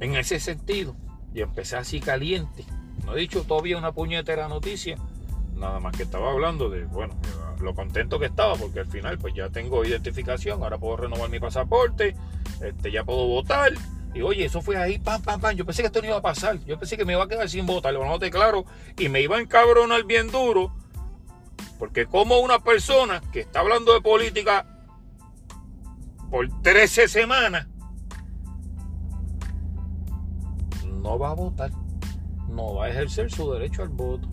en 0.00 0.16
ese 0.16 0.38
sentido, 0.40 0.96
y 1.34 1.40
empecé 1.40 1.76
así 1.76 2.00
caliente. 2.00 2.64
No 3.04 3.16
he 3.16 3.20
dicho 3.20 3.42
todavía 3.42 3.78
una 3.78 3.92
puñetera 3.92 4.48
noticia, 4.48 4.96
nada 5.54 5.80
más 5.80 5.96
que 5.96 6.04
estaba 6.04 6.30
hablando 6.30 6.68
de, 6.68 6.84
bueno, 6.84 7.14
lo 7.60 7.74
contento 7.74 8.18
que 8.18 8.26
estaba, 8.26 8.54
porque 8.54 8.80
al 8.80 8.86
final 8.86 9.18
pues 9.18 9.34
ya 9.34 9.48
tengo 9.48 9.84
identificación, 9.84 10.62
ahora 10.62 10.78
puedo 10.78 10.98
renovar 10.98 11.30
mi 11.30 11.40
pasaporte, 11.40 12.14
este, 12.60 12.92
ya 12.92 13.04
puedo 13.04 13.26
votar, 13.26 13.72
y 14.14 14.22
oye, 14.22 14.44
eso 14.44 14.60
fue 14.60 14.76
ahí, 14.76 14.98
pam, 14.98 15.22
pam, 15.22 15.40
pam. 15.40 15.54
Yo 15.54 15.64
pensé 15.64 15.82
que 15.82 15.86
esto 15.86 16.00
no 16.00 16.08
iba 16.08 16.16
a 16.16 16.22
pasar. 16.22 16.58
Yo 16.64 16.78
pensé 16.78 16.96
que 16.96 17.04
me 17.04 17.12
iba 17.12 17.22
a 17.22 17.28
quedar 17.28 17.48
sin 17.48 17.66
votar, 17.66 17.92
lo 17.92 18.04
noté 18.04 18.30
claro. 18.30 18.64
Y 18.98 19.08
me 19.08 19.20
iba 19.20 19.36
a 19.36 19.40
encabronar 19.40 20.04
bien 20.04 20.30
duro. 20.30 20.74
Porque 21.78 22.06
como 22.06 22.38
una 22.40 22.58
persona 22.58 23.20
que 23.32 23.40
está 23.40 23.60
hablando 23.60 23.92
de 23.94 24.00
política 24.00 24.66
por 26.30 26.48
13 26.62 27.08
semanas 27.08 27.66
no 30.84 31.18
va 31.18 31.30
a 31.30 31.34
votar. 31.34 31.70
No 32.48 32.74
va 32.74 32.86
a 32.86 32.90
ejercer 32.90 33.30
su 33.30 33.50
derecho 33.52 33.82
al 33.82 33.88
voto. 33.88 34.28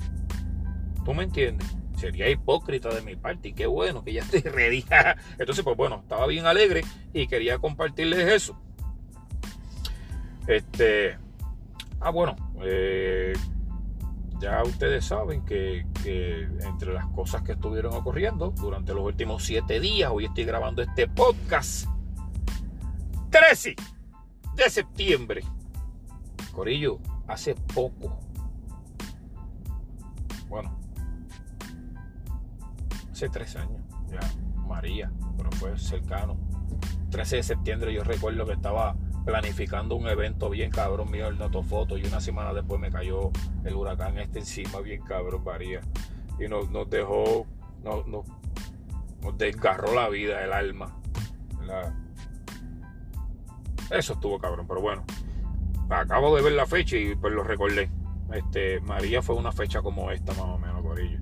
¿Tú 1.03 1.13
me 1.13 1.23
entiendes? 1.23 1.75
Sería 1.97 2.29
hipócrita 2.29 2.89
de 2.89 3.01
mi 3.01 3.15
parte. 3.15 3.49
Y 3.49 3.53
qué 3.53 3.67
bueno 3.67 4.03
que 4.03 4.13
ya 4.13 4.21
estoy 4.23 4.41
ready. 4.51 4.83
Entonces, 5.37 5.63
pues 5.63 5.77
bueno, 5.77 5.99
estaba 6.01 6.27
bien 6.27 6.45
alegre 6.45 6.83
y 7.13 7.27
quería 7.27 7.59
compartirles 7.59 8.27
eso. 8.27 8.59
Este. 10.47 11.17
Ah, 11.99 12.09
bueno. 12.09 12.35
Eh, 12.61 13.33
ya 14.39 14.63
ustedes 14.63 15.05
saben 15.05 15.45
que, 15.45 15.85
entre 16.61 16.93
las 16.93 17.07
cosas 17.07 17.41
que 17.41 17.53
estuvieron 17.53 17.93
ocurriendo 17.93 18.51
durante 18.51 18.93
los 18.93 19.03
últimos 19.03 19.43
siete 19.43 19.79
días, 19.79 20.11
hoy 20.13 20.25
estoy 20.25 20.45
grabando 20.45 20.81
este 20.81 21.07
podcast. 21.07 21.87
13 23.29 23.75
de 24.55 24.69
septiembre. 24.69 25.41
Corillo, 26.53 26.99
hace 27.27 27.55
poco. 27.55 28.19
Bueno, 30.47 30.77
hace 33.11 33.29
tres 33.29 33.55
años 33.55 33.81
ya, 34.09 34.19
María, 34.67 35.11
pero 35.37 35.51
fue 35.53 35.77
cercano. 35.77 36.37
13 37.09 37.37
de 37.37 37.43
septiembre 37.43 37.93
yo 37.93 38.03
recuerdo 38.03 38.45
que 38.45 38.53
estaba 38.53 38.95
planificando 39.25 39.95
un 39.95 40.07
evento 40.07 40.49
bien 40.49 40.69
cabrón 40.69 41.09
mío, 41.09 41.27
el 41.27 41.37
Notofoto, 41.37 41.97
y 41.97 42.05
una 42.05 42.21
semana 42.21 42.53
después 42.53 42.79
me 42.79 42.91
cayó 42.91 43.31
el 43.63 43.73
huracán 43.73 44.19
este 44.19 44.39
encima, 44.39 44.79
bien 44.79 45.01
cabrón, 45.01 45.43
varía. 45.43 45.81
Y 46.39 46.47
nos, 46.47 46.69
dejó, 46.89 47.47
nos, 47.83 48.07
nos, 48.07 48.25
desgarró 49.37 49.93
la 49.95 50.07
vida, 50.09 50.43
el 50.43 50.53
alma. 50.53 50.95
Eso 53.89 54.13
estuvo 54.13 54.39
cabrón, 54.39 54.67
pero 54.67 54.81
bueno. 54.81 55.03
Acabo 55.89 56.35
de 56.35 56.43
ver 56.43 56.53
la 56.53 56.65
fecha 56.65 56.95
y 56.95 57.15
pues 57.15 57.33
lo 57.33 57.43
recordé. 57.43 57.89
Este, 58.31 58.79
María 58.81 59.21
fue 59.21 59.35
una 59.35 59.51
fecha 59.51 59.81
como 59.81 60.11
esta, 60.11 60.33
más 60.33 60.41
o 60.41 60.57
menos, 60.57 60.81
Corillo. 60.81 61.19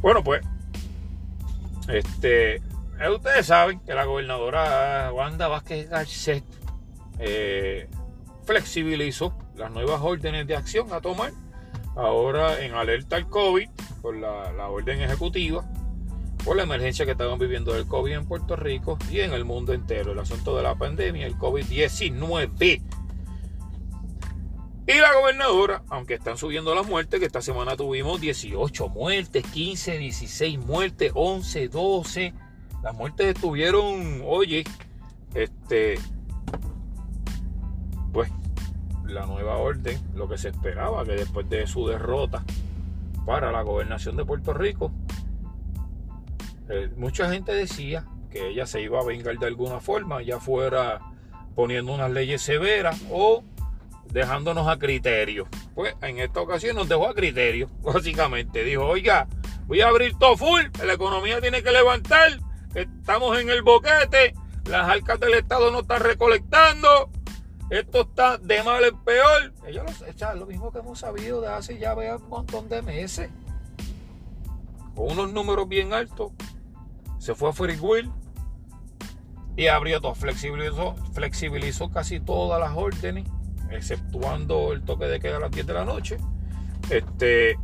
Bueno, 0.00 0.22
pues, 0.22 0.42
este, 1.88 2.60
ustedes 3.14 3.46
saben 3.46 3.80
que 3.80 3.94
la 3.94 4.04
gobernadora 4.04 5.10
Wanda 5.12 5.48
Vázquez 5.48 5.88
Garcet 5.88 6.44
eh, 7.18 7.88
flexibilizó 8.44 9.36
las 9.56 9.70
nuevas 9.70 10.00
órdenes 10.02 10.46
de 10.46 10.56
acción 10.56 10.92
a 10.92 11.00
tomar. 11.00 11.32
Ahora 11.96 12.64
en 12.64 12.74
alerta 12.74 13.16
al 13.16 13.28
COVID, 13.28 13.68
por 14.00 14.16
la, 14.16 14.68
orden 14.68 15.02
ejecutiva, 15.02 15.68
por 16.44 16.56
la 16.56 16.62
emergencia 16.62 17.04
que 17.04 17.10
estaban 17.12 17.38
viviendo 17.38 17.72
del 17.74 17.86
COVID 17.86 18.12
en 18.12 18.26
Puerto 18.26 18.56
Rico 18.56 18.98
y 19.10 19.20
en 19.20 19.32
el 19.32 19.44
mundo 19.44 19.72
entero, 19.72 20.12
el 20.12 20.18
asunto 20.18 20.56
de 20.56 20.62
la 20.62 20.76
pandemia, 20.76 21.26
el 21.26 21.36
COVID-19. 21.36 22.80
Y 24.86 24.94
la 24.94 25.12
gobernadora, 25.12 25.82
aunque 25.90 26.14
están 26.14 26.38
subiendo 26.38 26.74
las 26.74 26.86
muertes, 26.86 27.20
que 27.20 27.26
esta 27.26 27.42
semana 27.42 27.76
tuvimos 27.76 28.18
18 28.20 28.88
muertes, 28.88 29.44
15, 29.52 29.98
16 29.98 30.58
muertes, 30.60 31.12
11, 31.14 31.68
12. 31.68 32.32
Las 32.82 32.94
muertes 32.94 33.34
estuvieron, 33.34 34.22
oye, 34.24 34.64
este, 35.34 35.98
pues 38.12 38.30
la 39.04 39.26
nueva 39.26 39.56
orden, 39.56 39.98
lo 40.14 40.28
que 40.28 40.38
se 40.38 40.48
esperaba, 40.48 41.04
que 41.04 41.12
después 41.12 41.48
de 41.48 41.66
su 41.66 41.86
derrota 41.86 42.44
para 43.24 43.50
la 43.50 43.62
gobernación 43.62 44.16
de 44.16 44.24
Puerto 44.24 44.52
Rico, 44.52 44.92
eh, 46.68 46.90
mucha 46.96 47.30
gente 47.30 47.52
decía 47.52 48.04
que 48.30 48.48
ella 48.48 48.66
se 48.66 48.82
iba 48.82 49.00
a 49.00 49.04
vengar 49.04 49.38
de 49.38 49.46
alguna 49.46 49.80
forma, 49.80 50.22
ya 50.22 50.38
fuera 50.38 51.00
poniendo 51.54 51.92
unas 51.92 52.10
leyes 52.10 52.42
severas 52.42 53.02
o 53.10 53.42
dejándonos 54.12 54.68
a 54.68 54.78
criterio. 54.78 55.48
Pues 55.74 55.94
en 56.02 56.18
esta 56.18 56.40
ocasión 56.40 56.76
nos 56.76 56.88
dejó 56.88 57.08
a 57.08 57.14
criterio, 57.14 57.68
básicamente. 57.82 58.64
Dijo, 58.64 58.84
oiga, 58.86 59.26
voy 59.66 59.80
a 59.80 59.88
abrir 59.88 60.16
todo 60.18 60.36
full, 60.36 60.62
la 60.84 60.92
economía 60.92 61.40
tiene 61.40 61.62
que 61.62 61.72
levantar, 61.72 62.38
estamos 62.74 63.38
en 63.38 63.48
el 63.50 63.62
boquete, 63.62 64.34
las 64.66 64.88
arcas 64.88 65.18
del 65.20 65.34
Estado 65.34 65.70
no 65.70 65.80
están 65.80 66.02
recolectando, 66.02 67.10
esto 67.70 68.02
está 68.02 68.38
de 68.38 68.62
mal 68.62 68.84
en 68.84 68.96
peor. 69.04 69.52
Ellos 69.66 69.84
lo, 70.20 70.34
lo 70.34 70.46
mismo 70.46 70.72
que 70.72 70.78
hemos 70.78 70.98
sabido 71.00 71.40
de 71.40 71.48
hace 71.48 71.78
ya 71.78 71.94
un 71.94 72.28
montón 72.28 72.68
de 72.68 72.82
meses. 72.82 73.30
Con 74.94 75.12
unos 75.12 75.32
números 75.32 75.68
bien 75.68 75.92
altos, 75.92 76.32
se 77.18 77.34
fue 77.34 77.50
a 77.50 77.52
Free 77.52 77.78
Will 77.78 78.10
y 79.56 79.66
abrió 79.66 80.00
todo, 80.00 80.14
flexibilizó, 80.14 80.94
flexibilizó 81.12 81.90
casi 81.90 82.20
todas 82.20 82.60
las 82.60 82.76
órdenes, 82.76 83.28
exceptuando 83.70 84.72
el 84.72 84.82
toque 84.82 85.06
de 85.06 85.20
queda 85.20 85.36
a 85.36 85.40
las 85.40 85.50
10 85.50 85.66
de 85.66 85.74
la 85.74 85.84
noche. 85.84 86.16
Este, 86.90 87.58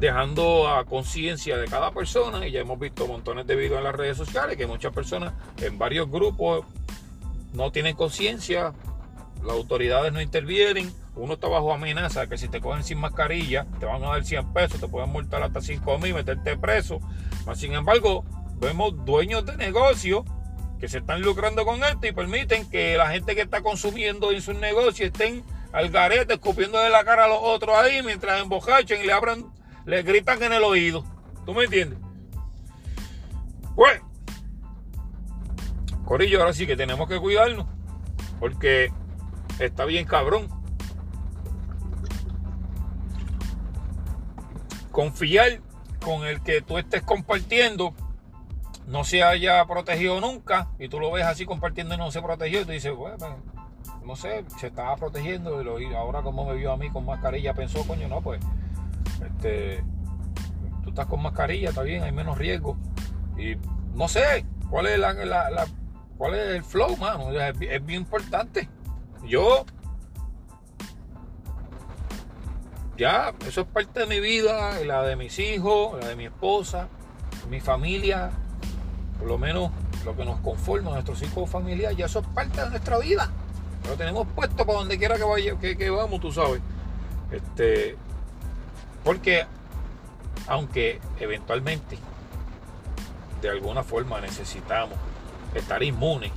dejando 0.00 0.68
a 0.68 0.84
conciencia 0.86 1.56
de 1.56 1.66
cada 1.66 1.92
persona, 1.92 2.46
y 2.46 2.52
ya 2.52 2.60
hemos 2.60 2.78
visto 2.78 3.06
montones 3.06 3.46
de 3.46 3.54
videos 3.54 3.78
en 3.78 3.84
las 3.84 3.94
redes 3.94 4.16
sociales, 4.16 4.56
que 4.56 4.66
muchas 4.66 4.92
personas 4.92 5.34
en 5.58 5.78
varios 5.78 6.10
grupos 6.10 6.66
no 7.52 7.72
tienen 7.72 7.96
conciencia, 7.96 8.72
las 9.42 9.52
autoridades 9.52 10.12
no 10.12 10.20
intervienen, 10.20 10.92
uno 11.16 11.34
está 11.34 11.48
bajo 11.48 11.72
amenaza 11.72 12.26
que 12.28 12.38
si 12.38 12.48
te 12.48 12.60
cogen 12.60 12.84
sin 12.84 12.98
mascarilla 12.98 13.66
te 13.78 13.86
van 13.86 14.02
a 14.04 14.08
dar 14.08 14.24
100 14.24 14.52
pesos, 14.52 14.80
te 14.80 14.88
pueden 14.88 15.10
multar 15.10 15.42
hasta 15.42 15.60
5 15.60 15.98
mil, 15.98 16.14
meterte 16.14 16.56
preso. 16.56 17.00
sin 17.54 17.74
embargo, 17.74 18.24
vemos 18.58 19.04
dueños 19.04 19.44
de 19.46 19.56
negocios 19.56 20.24
que 20.78 20.88
se 20.88 20.98
están 20.98 21.20
lucrando 21.20 21.64
con 21.64 21.82
esto 21.84 22.06
y 22.06 22.12
permiten 22.12 22.68
que 22.70 22.96
la 22.96 23.10
gente 23.10 23.34
que 23.34 23.42
está 23.42 23.62
consumiendo 23.62 24.32
en 24.32 24.40
sus 24.40 24.56
negocios 24.56 25.10
estén 25.12 25.44
al 25.72 25.90
garete 25.90 26.34
escupiendo 26.34 26.78
de 26.78 26.90
la 26.90 27.04
cara 27.04 27.26
a 27.26 27.28
los 27.28 27.38
otros 27.40 27.76
ahí 27.76 28.02
mientras 28.02 28.40
embocachen 28.40 29.00
y 29.02 29.06
le 29.06 29.12
abran, 29.12 29.52
le 29.84 30.02
gritan 30.02 30.42
en 30.42 30.52
el 30.52 30.64
oído. 30.64 31.04
¿Tú 31.44 31.54
me 31.54 31.64
entiendes? 31.64 31.98
Pues, 33.76 34.00
Corillo, 36.10 36.40
ahora 36.40 36.52
sí 36.52 36.66
que 36.66 36.76
tenemos 36.76 37.08
que 37.08 37.20
cuidarnos 37.20 37.66
porque 38.40 38.92
está 39.60 39.84
bien 39.84 40.04
cabrón. 40.08 40.48
Confiar 44.90 45.60
con 46.04 46.26
el 46.26 46.42
que 46.42 46.62
tú 46.62 46.78
estés 46.78 47.02
compartiendo 47.02 47.94
no 48.88 49.04
se 49.04 49.22
haya 49.22 49.64
protegido 49.66 50.20
nunca 50.20 50.66
y 50.80 50.88
tú 50.88 50.98
lo 50.98 51.12
ves 51.12 51.26
así 51.26 51.46
compartiendo 51.46 51.94
y 51.94 51.98
no 51.98 52.10
se 52.10 52.20
protegió 52.20 52.62
y 52.62 52.64
tú 52.64 52.72
dices, 52.72 52.92
bueno, 52.92 53.36
no 54.04 54.16
sé, 54.16 54.44
se 54.58 54.66
estaba 54.66 54.96
protegiendo 54.96 55.80
y, 55.80 55.94
ahora 55.94 56.22
como 56.22 56.44
me 56.44 56.56
vio 56.56 56.72
a 56.72 56.76
mí 56.76 56.90
con 56.90 57.06
mascarilla 57.06 57.54
pensó, 57.54 57.86
coño, 57.86 58.08
no, 58.08 58.20
pues, 58.20 58.40
este, 59.24 59.84
tú 60.82 60.88
estás 60.88 61.06
con 61.06 61.22
mascarilla, 61.22 61.68
está 61.68 61.82
bien, 61.82 62.02
hay 62.02 62.10
menos 62.10 62.36
riesgo 62.36 62.76
y 63.38 63.54
no 63.94 64.08
sé 64.08 64.44
cuál 64.70 64.86
es 64.86 64.98
la, 64.98 65.14
cuál 66.20 66.34
es 66.34 66.54
el 66.56 66.62
flow, 66.62 66.98
mano, 66.98 67.30
es, 67.30 67.58
bien 67.58 68.02
importante. 68.02 68.68
Yo 69.24 69.64
ya, 72.98 73.32
eso 73.48 73.62
es 73.62 73.66
parte 73.66 74.00
de 74.00 74.06
mi 74.06 74.20
vida, 74.20 74.78
la 74.84 75.02
de 75.02 75.16
mis 75.16 75.38
hijos, 75.38 75.98
la 75.98 76.08
de 76.08 76.16
mi 76.16 76.26
esposa, 76.26 76.88
mi 77.48 77.58
familia, 77.60 78.32
por 79.18 79.28
lo 79.28 79.38
menos 79.38 79.70
lo 80.04 80.14
que 80.14 80.26
nos 80.26 80.38
conforma, 80.40 80.90
nuestros 80.90 81.22
hijos 81.22 81.48
familiares, 81.48 81.96
ya 81.96 82.04
eso 82.04 82.18
es 82.18 82.26
parte 82.26 82.60
de 82.60 82.68
nuestra 82.68 82.98
vida. 82.98 83.30
Lo 83.88 83.96
tenemos 83.96 84.26
puesto 84.28 84.66
para 84.66 84.80
donde 84.80 84.98
quiera 84.98 85.16
que, 85.16 85.24
vaya, 85.24 85.58
que, 85.58 85.88
vamos, 85.88 86.20
tú 86.20 86.30
sabes. 86.30 86.60
Este, 87.30 87.96
porque, 89.04 89.46
aunque 90.48 91.00
eventualmente, 91.18 91.96
de 93.40 93.48
alguna 93.48 93.82
forma 93.82 94.20
necesitamos 94.20 94.98
estar 95.54 95.82
inmunes, 95.82 96.32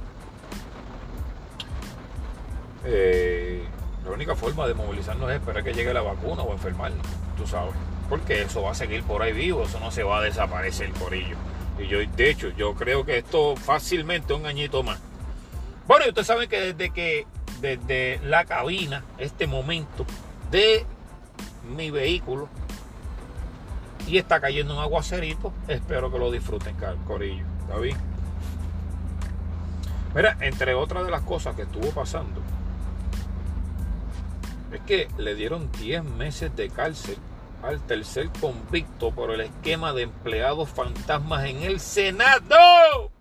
eh, 2.86 3.64
la 4.04 4.12
única 4.12 4.36
forma 4.36 4.68
de 4.68 4.74
movilizarnos 4.74 5.30
es 5.30 5.38
esperar 5.38 5.64
que 5.64 5.74
llegue 5.74 5.94
la 5.94 6.02
vacuna 6.02 6.44
o 6.44 6.52
enfermarnos, 6.52 7.06
tú 7.38 7.48
sabes. 7.48 7.74
Porque 8.10 8.42
eso 8.42 8.62
va 8.62 8.72
a 8.72 8.76
seguir 8.76 9.04
por 9.04 9.22
ahí 9.22 9.32
vivo, 9.32 9.64
eso 9.64 9.80
no 9.80 9.92
se 9.92 10.04
va 10.04 10.20
a 10.20 10.22
desaparecer, 10.22 10.92
corillo. 10.92 11.36
Y 11.80 11.88
yo, 11.88 12.00
de 12.00 12.30
hecho, 12.30 12.50
yo 12.50 12.76
creo 12.76 13.06
que 13.06 13.18
esto 13.20 13.56
fácilmente 13.56 14.34
un 14.34 14.46
añito 14.46 14.84
más. 14.84 15.00
Bueno, 15.88 16.06
y 16.06 16.10
ustedes 16.10 16.28
saben 16.28 16.50
que 16.50 16.74
desde 16.74 16.90
que, 16.92 17.26
desde 17.62 18.20
la 18.24 18.46
cabina, 18.46 19.04
este 19.18 19.48
momento 19.48 20.06
de 20.52 20.86
mi 21.76 21.92
vehículo, 21.92 22.50
y 24.06 24.18
está 24.18 24.42
cayendo 24.42 24.74
un 24.74 24.82
aguacerito, 24.82 25.54
espero 25.68 26.12
que 26.12 26.20
lo 26.20 26.30
disfruten, 26.30 26.76
Corillo. 27.08 27.46
¿Está 27.62 27.80
bien? 27.80 28.13
Mira, 30.16 30.38
entre 30.42 30.76
otras 30.76 31.06
de 31.06 31.12
las 31.12 31.22
cosas 31.22 31.56
que 31.56 31.64
estuvo 31.64 31.90
pasando, 31.92 32.42
es 34.72 34.82
que 34.82 35.08
le 35.18 35.36
dieron 35.36 35.72
10 35.72 36.04
meses 36.04 36.56
de 36.56 36.70
cárcel 36.70 37.18
al 37.64 37.80
tercer 37.82 38.30
convicto 38.40 39.12
por 39.12 39.32
el 39.32 39.42
esquema 39.42 39.94
de 39.94 40.04
empleados 40.04 40.70
fantasmas 40.70 41.46
en 41.46 41.64
el 41.64 41.80
Senado. 41.80 43.12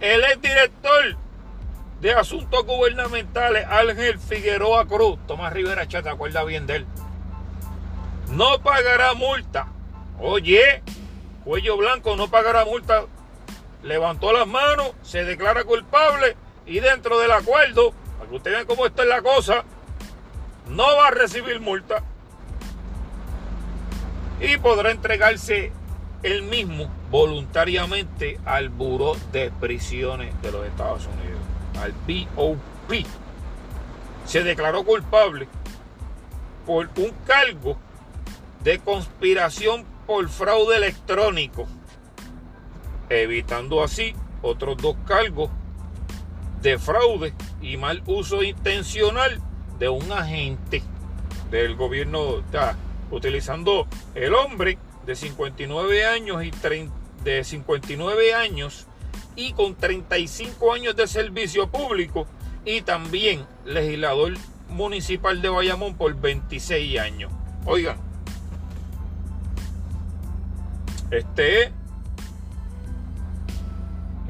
El 0.00 0.24
exdirector 0.24 1.16
de 2.00 2.12
Asuntos 2.12 2.64
Gubernamentales, 2.64 3.66
Ángel 3.66 4.18
Figueroa 4.18 4.86
Cruz, 4.86 5.18
Tomás 5.26 5.52
Rivera 5.52 5.86
Chata, 5.86 6.04
¿te 6.04 6.10
acuerdas 6.10 6.46
bien 6.46 6.66
de 6.66 6.76
él? 6.76 6.86
No 8.30 8.60
pagará 8.62 9.12
multa. 9.14 9.68
Oye, 10.18 10.82
cuello 11.44 11.76
blanco 11.76 12.16
no 12.16 12.28
pagará 12.28 12.64
multa. 12.64 13.04
Levantó 13.82 14.32
las 14.32 14.46
manos, 14.46 14.92
se 15.02 15.24
declara 15.24 15.64
culpable 15.64 16.36
y 16.66 16.80
dentro 16.80 17.18
del 17.18 17.32
acuerdo, 17.32 17.92
para 18.18 18.30
que 18.30 18.36
ustedes 18.36 18.56
vean 18.56 18.66
cómo 18.66 18.86
está 18.86 19.04
la 19.04 19.22
cosa, 19.22 19.64
no 20.68 20.84
va 20.96 21.08
a 21.08 21.10
recibir 21.10 21.60
multa 21.60 22.02
y 24.40 24.56
podrá 24.58 24.90
entregarse 24.90 25.72
él 26.22 26.42
mismo 26.42 26.90
voluntariamente 27.10 28.38
al 28.44 28.68
Buró 28.68 29.16
de 29.32 29.50
Prisiones 29.60 30.40
de 30.42 30.52
los 30.52 30.66
Estados 30.66 31.06
Unidos, 31.06 31.40
al 31.80 31.92
BOP. 31.92 33.06
Se 34.26 34.42
declaró 34.42 34.84
culpable 34.84 35.48
por 36.66 36.88
un 36.96 37.10
cargo 37.26 37.76
de 38.62 38.78
conspiración 38.78 39.84
por 40.06 40.28
fraude 40.28 40.76
electrónico, 40.76 41.66
evitando 43.10 43.82
así 43.82 44.14
otros 44.40 44.76
dos 44.78 44.96
cargos 45.06 45.50
de 46.62 46.78
fraude 46.78 47.34
y 47.60 47.76
mal 47.76 48.02
uso 48.06 48.42
intencional 48.42 49.40
de 49.78 49.88
un 49.88 50.10
agente 50.12 50.82
del 51.50 51.74
gobierno, 51.74 52.42
utilizando 53.10 53.86
el 54.14 54.34
hombre 54.34 54.78
de 55.04 55.16
59 55.16 56.06
años 56.06 56.44
y 56.44 56.52
de 57.24 57.44
59 57.44 58.34
años 58.34 58.86
y 59.36 59.52
con 59.52 59.74
35 59.74 60.72
años 60.72 60.96
de 60.96 61.06
servicio 61.06 61.68
público 61.68 62.26
y 62.64 62.82
también 62.82 63.46
legislador 63.64 64.34
municipal 64.68 65.42
de 65.42 65.48
Bayamón 65.48 65.94
por 65.94 66.14
26 66.14 67.00
años. 67.00 67.32
Oigan, 67.64 67.96
este 71.10 71.62
es 71.62 71.79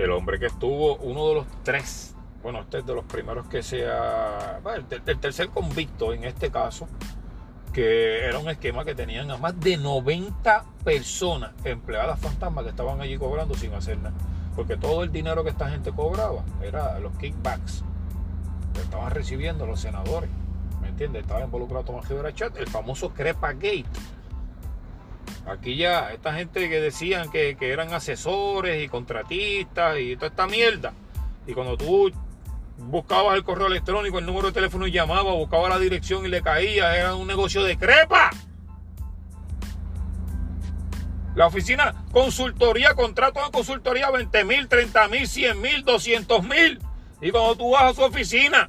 el 0.02 0.10
hombre 0.12 0.38
que 0.38 0.46
estuvo 0.46 0.96
uno 0.96 1.28
de 1.28 1.34
los 1.34 1.46
tres, 1.62 2.14
bueno, 2.42 2.60
este 2.60 2.78
es 2.78 2.86
de 2.86 2.94
los 2.94 3.04
primeros 3.04 3.46
que 3.48 3.62
sea, 3.62 4.60
el 4.76 5.18
tercer 5.18 5.50
convicto 5.50 6.12
en 6.12 6.24
este 6.24 6.50
caso, 6.50 6.88
que 7.72 8.24
era 8.26 8.38
un 8.38 8.48
esquema 8.48 8.84
que 8.84 8.94
tenían 8.94 9.30
a 9.30 9.36
más 9.36 9.58
de 9.60 9.76
90 9.76 10.64
personas 10.84 11.52
empleadas 11.64 12.18
fantasmas 12.18 12.64
que 12.64 12.70
estaban 12.70 13.00
allí 13.00 13.16
cobrando 13.18 13.54
sin 13.54 13.74
hacer 13.74 13.98
nada. 13.98 14.14
Porque 14.56 14.76
todo 14.76 15.04
el 15.04 15.12
dinero 15.12 15.44
que 15.44 15.50
esta 15.50 15.70
gente 15.70 15.92
cobraba 15.92 16.44
era 16.62 16.98
los 16.98 17.12
kickbacks 17.18 17.84
que 18.74 18.80
estaban 18.80 19.10
recibiendo 19.12 19.66
los 19.66 19.80
senadores. 19.80 20.30
¿Me 20.80 20.88
entiendes? 20.88 21.22
Estaba 21.22 21.42
involucrado 21.42 21.84
Tomás 21.84 22.08
Rivera 22.08 22.34
Chat, 22.34 22.56
el 22.56 22.66
famoso 22.66 23.10
Crepa 23.10 23.52
Gate. 23.52 23.84
Aquí 25.46 25.76
ya, 25.76 26.12
esta 26.12 26.34
gente 26.34 26.68
que 26.68 26.80
decían 26.80 27.30
que, 27.30 27.56
que 27.56 27.72
eran 27.72 27.92
asesores 27.92 28.84
y 28.84 28.88
contratistas 28.88 29.98
y 29.98 30.16
toda 30.16 30.28
esta 30.28 30.46
mierda. 30.46 30.92
Y 31.46 31.52
cuando 31.52 31.76
tú 31.76 32.12
buscaba 32.76 33.34
el 33.34 33.44
correo 33.44 33.66
electrónico, 33.66 34.18
el 34.18 34.26
número 34.26 34.48
de 34.48 34.52
teléfono 34.52 34.86
y 34.86 34.92
llamaba, 34.92 35.32
buscaba 35.32 35.68
la 35.68 35.78
dirección 35.78 36.24
y 36.24 36.28
le 36.28 36.42
caía, 36.42 36.96
era 36.96 37.14
un 37.14 37.26
negocio 37.26 37.62
de 37.64 37.76
crepa. 37.76 38.30
La 41.34 41.46
oficina, 41.46 41.94
consultoría, 42.10 42.94
contrato 42.94 43.44
de 43.44 43.50
consultoría, 43.50 44.10
20 44.10 44.44
mil, 44.44 44.68
30 44.68 45.08
mil, 45.08 45.28
100 45.28 45.60
mil, 45.60 45.84
200 45.84 46.42
mil. 46.42 46.80
Y 47.20 47.30
cuando 47.30 47.56
tú 47.56 47.70
vas 47.70 47.84
a 47.84 47.94
su 47.94 48.02
oficina, 48.02 48.68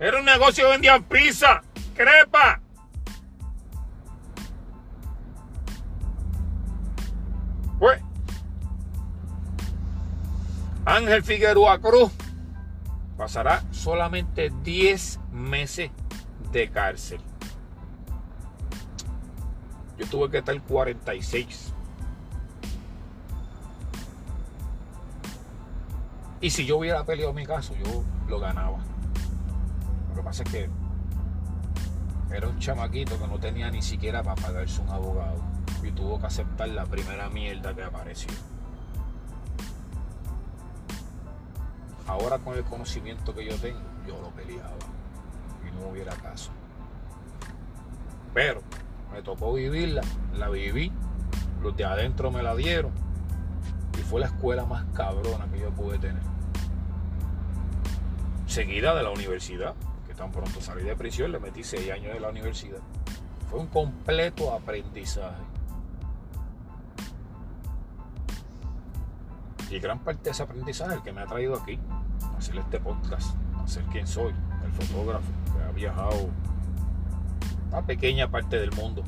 era 0.00 0.18
un 0.18 0.24
negocio 0.24 0.64
que 0.64 0.70
vendían 0.72 1.04
pizza, 1.04 1.62
crepa. 1.94 2.60
Ángel 11.00 11.24
Figueroa 11.24 11.78
Cruz 11.78 12.12
pasará 13.16 13.64
solamente 13.70 14.52
10 14.62 15.18
meses 15.32 15.90
de 16.52 16.70
cárcel. 16.70 17.20
Yo 19.98 20.06
tuve 20.06 20.30
que 20.30 20.38
estar 20.38 20.60
46. 20.60 21.72
Y 26.42 26.50
si 26.50 26.66
yo 26.66 26.76
hubiera 26.76 27.02
peleado 27.04 27.32
mi 27.32 27.46
caso, 27.46 27.74
yo 27.82 28.04
lo 28.28 28.38
ganaba. 28.38 28.80
Lo 30.10 30.14
que 30.14 30.22
pasa 30.22 30.42
es 30.42 30.50
que 30.50 30.70
era 32.30 32.46
un 32.46 32.58
chamaquito 32.58 33.18
que 33.18 33.26
no 33.26 33.40
tenía 33.40 33.70
ni 33.70 33.80
siquiera 33.80 34.22
para 34.22 34.40
pagarse 34.40 34.82
un 34.82 34.90
abogado. 34.90 35.42
Y 35.82 35.92
tuvo 35.92 36.20
que 36.20 36.26
aceptar 36.26 36.68
la 36.68 36.84
primera 36.84 37.30
mierda 37.30 37.74
que 37.74 37.84
apareció. 37.84 38.30
Ahora 42.10 42.40
con 42.40 42.56
el 42.56 42.64
conocimiento 42.64 43.32
que 43.32 43.44
yo 43.44 43.54
tengo, 43.58 43.78
yo 44.04 44.20
lo 44.20 44.30
peleaba 44.30 44.74
y 45.64 45.70
no 45.76 45.90
hubiera 45.90 46.12
caso. 46.16 46.50
Pero 48.34 48.62
me 49.12 49.22
tocó 49.22 49.52
vivirla, 49.52 50.02
la 50.34 50.48
viví, 50.48 50.90
los 51.62 51.76
de 51.76 51.84
adentro 51.84 52.32
me 52.32 52.42
la 52.42 52.56
dieron 52.56 52.90
y 53.96 54.02
fue 54.02 54.18
la 54.18 54.26
escuela 54.26 54.64
más 54.64 54.86
cabrona 54.92 55.46
que 55.52 55.60
yo 55.60 55.70
pude 55.70 55.98
tener. 56.00 56.22
Seguida 58.48 58.92
de 58.96 59.04
la 59.04 59.10
universidad, 59.10 59.76
que 60.08 60.14
tan 60.14 60.32
pronto 60.32 60.60
salí 60.60 60.82
de 60.82 60.96
prisión, 60.96 61.30
le 61.30 61.38
metí 61.38 61.62
seis 61.62 61.92
años 61.92 62.16
en 62.16 62.22
la 62.22 62.30
universidad. 62.30 62.80
Fue 63.48 63.60
un 63.60 63.68
completo 63.68 64.52
aprendizaje. 64.52 65.44
Y 69.70 69.78
gran 69.78 70.00
parte 70.00 70.24
de 70.24 70.30
ese 70.30 70.42
aprendizaje 70.42 71.00
que 71.04 71.12
me 71.12 71.20
ha 71.20 71.26
traído 71.26 71.54
aquí, 71.54 71.78
hacer 72.36 72.56
este 72.58 72.80
podcast, 72.80 73.36
a 73.56 73.68
ser 73.68 73.84
quien 73.84 74.04
soy, 74.04 74.34
el 74.64 74.72
fotógrafo 74.72 75.30
que 75.54 75.62
ha 75.62 75.70
viajado 75.70 76.28
una 77.68 77.82
pequeña 77.82 78.28
parte 78.28 78.58
del 78.58 78.72
mundo 78.72 79.04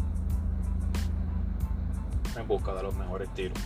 en 2.36 2.46
busca 2.46 2.72
de 2.74 2.84
los 2.84 2.94
mejores 2.94 3.28
tiros. 3.34 3.58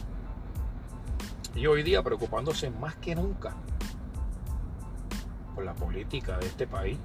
Y 1.54 1.66
hoy 1.66 1.82
día 1.82 2.02
preocupándose 2.02 2.70
más 2.70 2.96
que 2.96 3.14
nunca 3.14 3.54
por 5.54 5.64
la 5.64 5.74
política 5.74 6.38
de 6.38 6.46
este 6.46 6.66
país, 6.66 6.98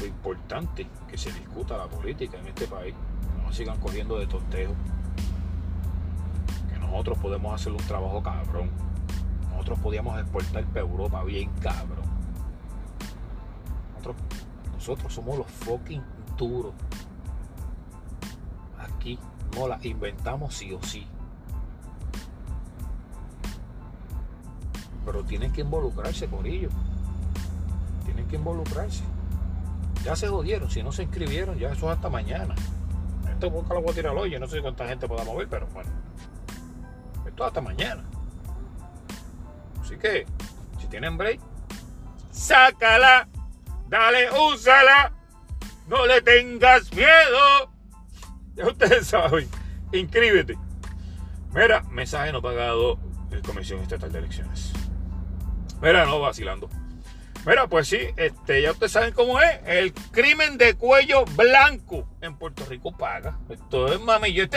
lo 0.00 0.06
importante 0.06 0.86
que 1.10 1.18
se 1.18 1.30
discuta 1.32 1.76
la 1.76 1.88
política 1.88 2.38
en 2.38 2.46
este 2.46 2.66
país, 2.66 2.94
que 2.94 3.42
no 3.42 3.52
sigan 3.52 3.78
cogiendo 3.80 4.18
de 4.18 4.26
tontejo, 4.26 4.72
que 6.72 6.78
nosotros 6.78 7.18
podemos 7.18 7.54
hacer 7.54 7.72
un 7.72 7.78
trabajo 7.86 8.22
cabrón 8.22 8.70
nosotros 9.60 9.78
podíamos 9.80 10.18
exportar 10.18 10.64
para 10.64 10.80
Europa 10.80 11.22
bien 11.22 11.50
cabrón. 11.60 12.08
Nosotros, 14.72 15.12
somos 15.12 15.36
los 15.36 15.46
fucking 15.46 16.02
duros. 16.38 16.72
Aquí 18.78 19.18
no 19.54 19.68
la 19.68 19.78
inventamos 19.82 20.54
sí 20.54 20.72
o 20.72 20.82
sí. 20.82 21.06
Pero 25.04 25.24
tienen 25.24 25.52
que 25.52 25.60
involucrarse 25.60 26.26
por 26.26 26.46
ello. 26.46 26.70
Tienen 28.06 28.26
que 28.28 28.36
involucrarse. 28.36 29.04
Ya 30.02 30.16
se 30.16 30.28
jodieron, 30.28 30.70
si 30.70 30.82
no 30.82 30.90
se 30.90 31.02
inscribieron, 31.02 31.58
ya 31.58 31.68
eso 31.72 31.90
es 31.90 31.96
hasta 31.96 32.08
mañana. 32.08 32.54
Esto 33.30 33.50
busca 33.50 33.74
lo 33.74 33.82
voy 33.82 33.90
a 33.90 33.94
tirar 33.94 34.16
hoy, 34.16 34.38
no 34.38 34.48
sé 34.48 34.62
cuánta 34.62 34.88
gente 34.88 35.06
pueda 35.06 35.22
mover, 35.24 35.46
pero 35.48 35.66
bueno. 35.74 35.90
Esto 37.26 37.42
es 37.42 37.48
hasta 37.48 37.60
mañana. 37.60 38.02
Así 39.90 39.98
que, 39.98 40.24
si 40.80 40.86
tienen 40.86 41.18
break, 41.18 41.40
sácala, 42.30 43.28
dale, 43.88 44.30
úsala, 44.30 45.12
no 45.88 46.06
le 46.06 46.22
tengas 46.22 46.92
miedo. 46.94 47.72
Ya 48.54 48.68
ustedes 48.68 49.06
saben, 49.08 49.48
inscríbete. 49.90 50.56
Mira, 51.52 51.82
mensaje 51.90 52.30
no 52.30 52.40
pagado 52.40 53.00
de 53.30 53.42
Comisión 53.42 53.80
Estatal 53.80 54.12
de 54.12 54.20
Elecciones. 54.20 54.72
Mira, 55.82 56.06
no 56.06 56.20
vacilando. 56.20 56.70
Mira, 57.44 57.66
pues 57.66 57.88
sí, 57.88 57.98
este, 58.16 58.62
ya 58.62 58.70
ustedes 58.70 58.92
saben 58.92 59.12
cómo 59.12 59.40
es. 59.40 59.58
El 59.66 59.92
crimen 59.92 60.56
de 60.56 60.74
cuello 60.74 61.24
blanco 61.36 62.06
en 62.20 62.36
Puerto 62.36 62.64
Rico 62.66 62.96
paga. 62.96 63.40
Esto 63.48 63.92
es 63.92 64.00
mamellote. 64.00 64.56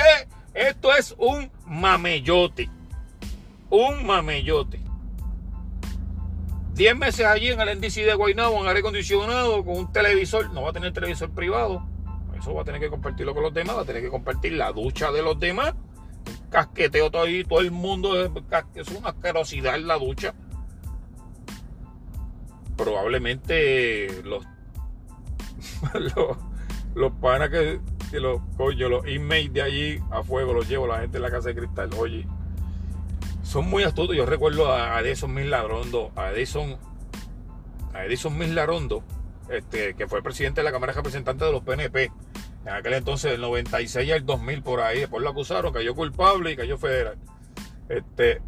Esto 0.53 0.93
es 0.93 1.15
un 1.17 1.49
mamellote. 1.65 2.69
Un 3.71 4.05
mamellote. 4.05 4.82
10 6.73 6.97
meses 6.97 7.25
allí 7.25 7.49
en 7.49 7.61
el 7.61 7.77
NDC 7.77 8.03
de 8.03 8.15
Guaynabo, 8.15 8.59
en 8.61 8.67
aire 8.67 8.79
acondicionado, 8.79 9.63
con 9.63 9.77
un 9.77 9.91
televisor, 9.91 10.51
no 10.51 10.63
va 10.63 10.71
a 10.71 10.73
tener 10.73 10.91
televisor 10.91 11.29
privado, 11.29 11.85
eso 12.37 12.53
va 12.53 12.63
a 12.63 12.65
tener 12.65 12.81
que 12.81 12.89
compartirlo 12.89 13.33
con 13.35 13.43
los 13.43 13.53
demás, 13.53 13.77
va 13.77 13.81
a 13.81 13.85
tener 13.85 14.01
que 14.01 14.09
compartir 14.09 14.53
la 14.53 14.71
ducha 14.71 15.11
de 15.11 15.21
los 15.21 15.39
demás, 15.39 15.75
casqueteo 16.49 17.11
todo 17.11 17.23
ahí, 17.23 17.43
todo 17.43 17.59
el 17.59 17.71
mundo, 17.71 18.19
es 18.75 18.87
una 18.89 19.09
asquerosidad 19.09 19.75
en 19.75 19.87
la 19.87 19.99
ducha. 19.99 20.33
Probablemente 22.75 24.23
los, 24.23 24.43
los, 25.93 26.37
los 26.95 27.11
panas 27.13 27.49
que, 27.49 27.79
los 28.13 28.41
coño, 28.57 28.89
los 28.89 29.07
inmates 29.07 29.53
de 29.53 29.61
allí 29.61 29.99
a 30.09 30.23
fuego 30.23 30.53
los 30.53 30.67
llevo 30.67 30.87
la 30.87 31.01
gente 31.01 31.17
en 31.17 31.23
la 31.23 31.29
casa 31.29 31.49
de 31.49 31.55
cristal, 31.55 31.91
oye 31.97 32.25
son 33.53 33.69
muy 33.69 33.83
astutos. 33.83 34.15
Yo 34.15 34.25
recuerdo 34.25 34.73
a 34.73 34.99
Edison 34.99 35.31
Mislarondo, 35.31 36.11
a 36.15 36.31
Edison, 36.31 36.75
a 37.93 38.03
Edison 38.03 38.35
Mislarondo, 38.35 39.03
este, 39.47 39.93
que 39.93 40.07
fue 40.07 40.23
presidente 40.23 40.61
de 40.61 40.65
la 40.65 40.71
Cámara 40.71 40.91
de 40.91 40.97
Representantes 40.97 41.45
de 41.45 41.51
los 41.51 41.61
PNP. 41.61 42.11
En 42.65 42.69
aquel 42.73 42.93
entonces, 42.93 43.29
del 43.29 43.41
96 43.41 44.11
al 44.11 44.25
2000 44.25 44.63
por 44.63 44.81
ahí. 44.81 45.01
Después 45.01 45.21
lo 45.21 45.29
acusaron, 45.29 45.71
cayó 45.71 45.93
culpable 45.93 46.51
y 46.51 46.55
cayó 46.55 46.79
federal. 46.79 47.19
Este, 47.89 48.41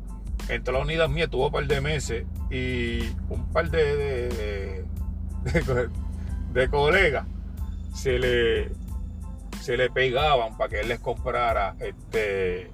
entre 0.50 0.74
las 0.74 0.82
unidas 0.82 1.08
mías 1.08 1.30
tuvo 1.30 1.48
un 1.48 1.52
par 1.52 1.68
de 1.68 1.82
meses 1.82 2.26
y 2.50 3.02
un 3.30 3.48
par 3.54 3.70
de, 3.70 3.98
de, 3.98 4.86
de 6.52 6.70
colegas 6.70 7.28
se 7.94 8.18
le, 8.18 8.72
se 9.62 9.78
le 9.78 9.92
pegaban 9.92 10.58
para 10.58 10.70
que 10.72 10.80
él 10.80 10.88
les 10.88 11.00
comprara 11.00 11.76
este, 11.80 12.72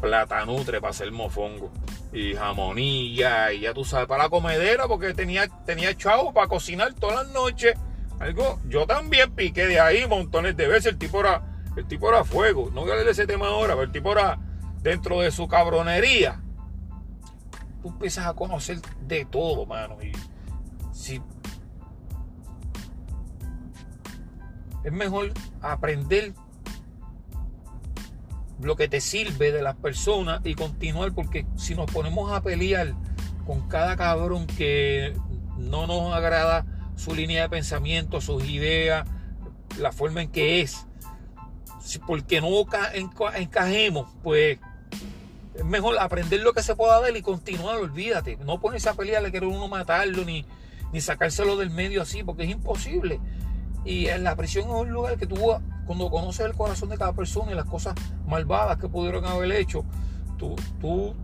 platanutre 0.00 0.80
para 0.80 0.90
hacer 0.90 1.10
mofongo. 1.12 1.70
Y 2.12 2.34
jamonilla, 2.34 3.52
y 3.52 3.60
ya 3.60 3.74
tú 3.74 3.84
sabes, 3.84 4.06
para 4.06 4.24
la 4.24 4.30
comedera, 4.30 4.86
porque 4.86 5.14
tenía, 5.14 5.48
tenía 5.66 5.96
chavo 5.96 6.32
para 6.32 6.48
cocinar 6.48 6.94
todas 6.94 7.26
las 7.26 7.34
noches. 7.34 7.74
Algo, 8.18 8.58
yo 8.66 8.86
también 8.86 9.32
piqué 9.32 9.66
de 9.66 9.80
ahí 9.80 10.06
montones 10.06 10.56
de 10.56 10.66
veces. 10.66 10.92
El 10.92 10.98
tipo 10.98 11.20
era, 11.20 11.42
el 11.76 11.86
tipo 11.86 12.08
era 12.08 12.24
fuego. 12.24 12.70
No 12.72 12.82
voy 12.82 12.92
a 12.92 12.94
de 12.96 13.10
ese 13.10 13.26
tema 13.26 13.48
ahora, 13.48 13.74
pero 13.74 13.84
el 13.84 13.92
tipo 13.92 14.12
era 14.12 14.38
dentro 14.82 15.20
de 15.20 15.30
su 15.30 15.46
cabronería. 15.46 16.40
Tú 17.82 17.88
empiezas 17.88 18.26
a 18.26 18.34
conocer 18.34 18.80
de 19.02 19.24
todo, 19.24 19.66
mano. 19.66 19.98
Y 20.02 20.12
si 20.92 21.22
es 24.82 24.92
mejor 24.92 25.32
aprender 25.60 26.32
lo 28.60 28.76
que 28.76 28.88
te 28.88 29.00
sirve 29.00 29.52
de 29.52 29.62
las 29.62 29.76
personas 29.76 30.40
y 30.44 30.54
continuar, 30.54 31.12
porque 31.12 31.46
si 31.56 31.74
nos 31.74 31.90
ponemos 31.90 32.32
a 32.32 32.42
pelear 32.42 32.94
con 33.46 33.68
cada 33.68 33.96
cabrón 33.96 34.46
que 34.46 35.14
no 35.56 35.86
nos 35.86 36.12
agrada 36.12 36.66
su 36.96 37.14
línea 37.14 37.42
de 37.42 37.48
pensamiento, 37.48 38.20
sus 38.20 38.44
ideas, 38.48 39.06
la 39.78 39.92
forma 39.92 40.22
en 40.22 40.30
que 40.30 40.60
es. 40.60 40.86
Porque 42.06 42.40
no 42.40 42.66
encajemos, 43.34 44.10
pues 44.22 44.58
es 45.54 45.64
mejor 45.64 45.98
aprender 45.98 46.40
lo 46.40 46.52
que 46.52 46.62
se 46.62 46.76
pueda 46.76 47.00
ver 47.00 47.16
y 47.16 47.22
continuar, 47.22 47.78
olvídate. 47.78 48.36
No 48.44 48.60
ponerse 48.60 48.88
a 48.88 48.94
pelear, 48.94 49.22
le 49.22 49.30
quiere 49.30 49.46
uno 49.46 49.66
matarlo 49.68 50.24
ni, 50.24 50.44
sacárselo 51.00 51.56
del 51.56 51.70
medio 51.70 52.02
así, 52.02 52.22
porque 52.22 52.44
es 52.44 52.50
imposible. 52.50 53.20
Y 53.84 54.06
en 54.06 54.24
la 54.24 54.36
prisión 54.36 54.66
es 54.68 54.74
un 54.74 54.90
lugar 54.90 55.16
que 55.16 55.26
tú, 55.26 55.36
cuando 55.88 56.10
conoces 56.10 56.44
el 56.44 56.54
corazón 56.54 56.90
de 56.90 56.98
cada 56.98 57.14
persona 57.14 57.50
y 57.50 57.54
las 57.54 57.64
cosas 57.64 57.94
malvadas 58.26 58.76
que 58.76 58.90
pudieron 58.90 59.24
haber 59.24 59.50
hecho, 59.52 59.86
tú, 60.36 60.54
tú 60.82 61.14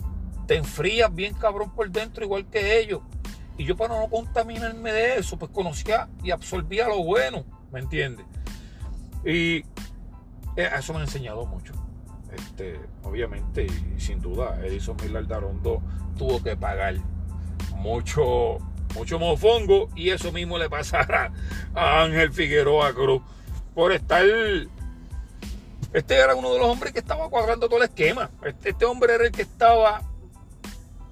te 0.46 0.56
enfrías 0.56 1.14
bien 1.14 1.34
cabrón 1.34 1.70
por 1.74 1.90
dentro, 1.90 2.24
igual 2.24 2.46
que 2.46 2.80
ellos. 2.80 3.02
Y 3.58 3.64
yo 3.64 3.76
para 3.76 4.00
no 4.00 4.08
contaminarme 4.08 4.90
de 4.90 5.16
eso, 5.16 5.38
pues 5.38 5.50
conocía 5.50 6.08
y 6.22 6.30
absorbía 6.30 6.88
lo 6.88 7.04
bueno, 7.04 7.44
¿me 7.70 7.80
entiendes? 7.80 8.24
Y 9.22 9.58
eh, 10.56 10.70
eso 10.78 10.94
me 10.94 11.00
ha 11.00 11.02
enseñado 11.02 11.44
mucho. 11.44 11.74
Este, 12.34 12.80
obviamente, 13.02 13.66
y 13.66 14.00
sin 14.00 14.22
duda, 14.22 14.58
Edison 14.64 14.96
Miller 15.02 15.26
Darondo 15.26 15.82
tuvo 16.16 16.42
que 16.42 16.56
pagar 16.56 16.94
mucho, 17.76 18.56
mucho 18.94 19.18
mofongo 19.18 19.90
y 19.94 20.08
eso 20.08 20.32
mismo 20.32 20.56
le 20.56 20.70
pasará 20.70 21.34
a 21.74 22.02
Ángel 22.02 22.32
Figueroa 22.32 22.94
Cruz 22.94 23.20
por 23.74 23.92
estar 23.92 24.24
este 25.94 26.16
era 26.16 26.34
uno 26.34 26.52
de 26.52 26.58
los 26.58 26.68
hombres 26.68 26.92
que 26.92 26.98
estaba 26.98 27.30
cuadrando 27.30 27.68
todo 27.68 27.78
el 27.78 27.84
esquema. 27.88 28.28
Este, 28.44 28.70
este, 28.70 28.84
hombre 28.84 29.14
era 29.14 29.26
el 29.26 29.30
que 29.30 29.42
estaba 29.42 30.02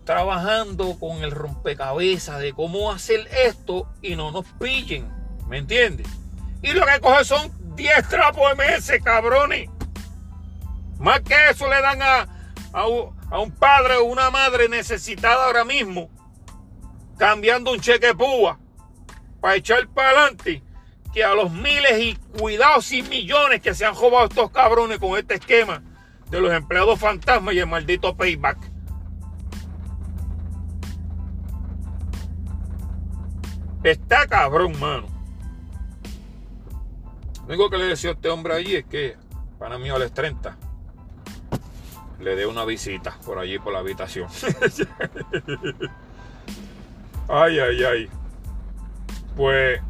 trabajando 0.04 0.98
con 0.98 1.22
el 1.22 1.30
rompecabezas 1.30 2.40
de 2.40 2.52
cómo 2.52 2.90
hacer 2.90 3.28
esto 3.46 3.88
y 4.02 4.16
no 4.16 4.32
nos 4.32 4.44
pillen. 4.58 5.08
¿Me 5.46 5.58
entiendes? 5.58 6.08
Y 6.62 6.72
lo 6.72 6.84
que 6.84 6.98
coge 6.98 7.24
son 7.24 7.52
10 7.76 8.08
trapos 8.08 8.50
de 8.50 8.56
meses, 8.56 9.00
cabrones. 9.04 9.70
Más 10.98 11.20
que 11.20 11.34
eso 11.50 11.68
le 11.68 11.80
dan 11.80 12.02
a, 12.02 12.26
a, 12.72 13.38
un 13.38 13.52
padre 13.52 13.98
o 13.98 14.04
una 14.04 14.30
madre 14.30 14.68
necesitada 14.68 15.46
ahora 15.46 15.64
mismo, 15.64 16.10
cambiando 17.18 17.70
un 17.70 17.80
cheque 17.80 18.14
púa 18.14 18.58
para 19.40 19.54
echar 19.54 19.86
para 19.88 20.10
adelante, 20.10 20.62
que 21.12 21.24
a 21.24 21.34
los 21.34 21.50
miles 21.50 22.00
y 22.00 22.16
cuidados 22.38 22.90
y 22.92 23.02
millones 23.02 23.60
que 23.60 23.74
se 23.74 23.84
han 23.84 23.94
robado 23.94 24.26
estos 24.26 24.50
cabrones 24.50 24.98
con 24.98 25.18
este 25.18 25.34
esquema 25.34 25.82
de 26.30 26.40
los 26.40 26.52
empleados 26.52 26.98
fantasmas 26.98 27.54
y 27.54 27.58
el 27.58 27.66
maldito 27.66 28.16
payback. 28.16 28.58
Está 33.82 34.26
cabrón, 34.26 34.78
mano. 34.80 35.08
Lo 37.40 37.48
único 37.48 37.68
que 37.68 37.78
le 37.78 37.86
decía 37.86 38.10
a 38.10 38.12
este 38.14 38.28
hombre 38.28 38.54
allí 38.54 38.76
es 38.76 38.84
que, 38.84 39.16
para 39.58 39.76
mí, 39.76 39.90
a 39.90 39.98
las 39.98 40.14
30, 40.14 40.56
le 42.20 42.36
dé 42.36 42.46
una 42.46 42.64
visita 42.64 43.18
por 43.26 43.38
allí, 43.38 43.58
por 43.58 43.72
la 43.72 43.80
habitación. 43.80 44.28
ay, 47.28 47.58
ay, 47.58 47.84
ay. 47.84 48.08
Pues, 49.36 49.80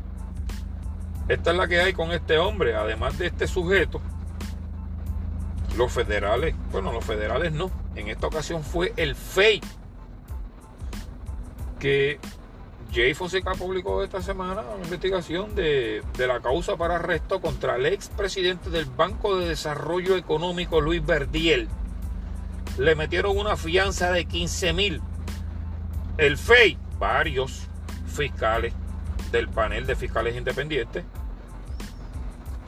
esta 1.28 1.50
es 1.52 1.56
la 1.56 1.68
que 1.68 1.80
hay 1.80 1.92
con 1.92 2.12
este 2.12 2.38
hombre. 2.38 2.74
Además 2.74 3.18
de 3.18 3.26
este 3.26 3.46
sujeto, 3.46 4.00
los 5.76 5.92
federales, 5.92 6.54
bueno, 6.70 6.92
los 6.92 7.04
federales 7.04 7.52
no. 7.52 7.70
En 7.94 8.08
esta 8.08 8.26
ocasión 8.26 8.62
fue 8.62 8.92
el 8.96 9.14
FEI 9.14 9.60
que 11.78 12.20
Jay 12.92 13.14
Fonseca 13.14 13.52
publicó 13.52 14.02
esta 14.04 14.22
semana 14.22 14.62
una 14.62 14.84
investigación 14.84 15.54
de, 15.54 16.02
la 16.18 16.40
causa 16.40 16.76
para 16.76 16.96
arresto 16.96 17.40
contra 17.40 17.76
el 17.76 17.86
ex 17.86 18.08
presidente 18.08 18.70
del 18.70 18.84
Banco 18.84 19.38
de 19.38 19.48
Desarrollo 19.48 20.16
Económico, 20.16 20.80
Luis 20.80 21.04
Verdiel. 21.04 21.68
Le 22.78 22.94
metieron 22.94 23.36
una 23.36 23.56
fianza 23.56 24.12
de 24.12 24.26
15 24.26 24.72
mil. 24.72 25.00
El 26.18 26.36
FEI, 26.36 26.78
varios 26.98 27.68
fiscales 28.06 28.74
del 29.32 29.48
panel 29.48 29.86
de 29.86 29.96
fiscales 29.96 30.36
independientes, 30.36 31.04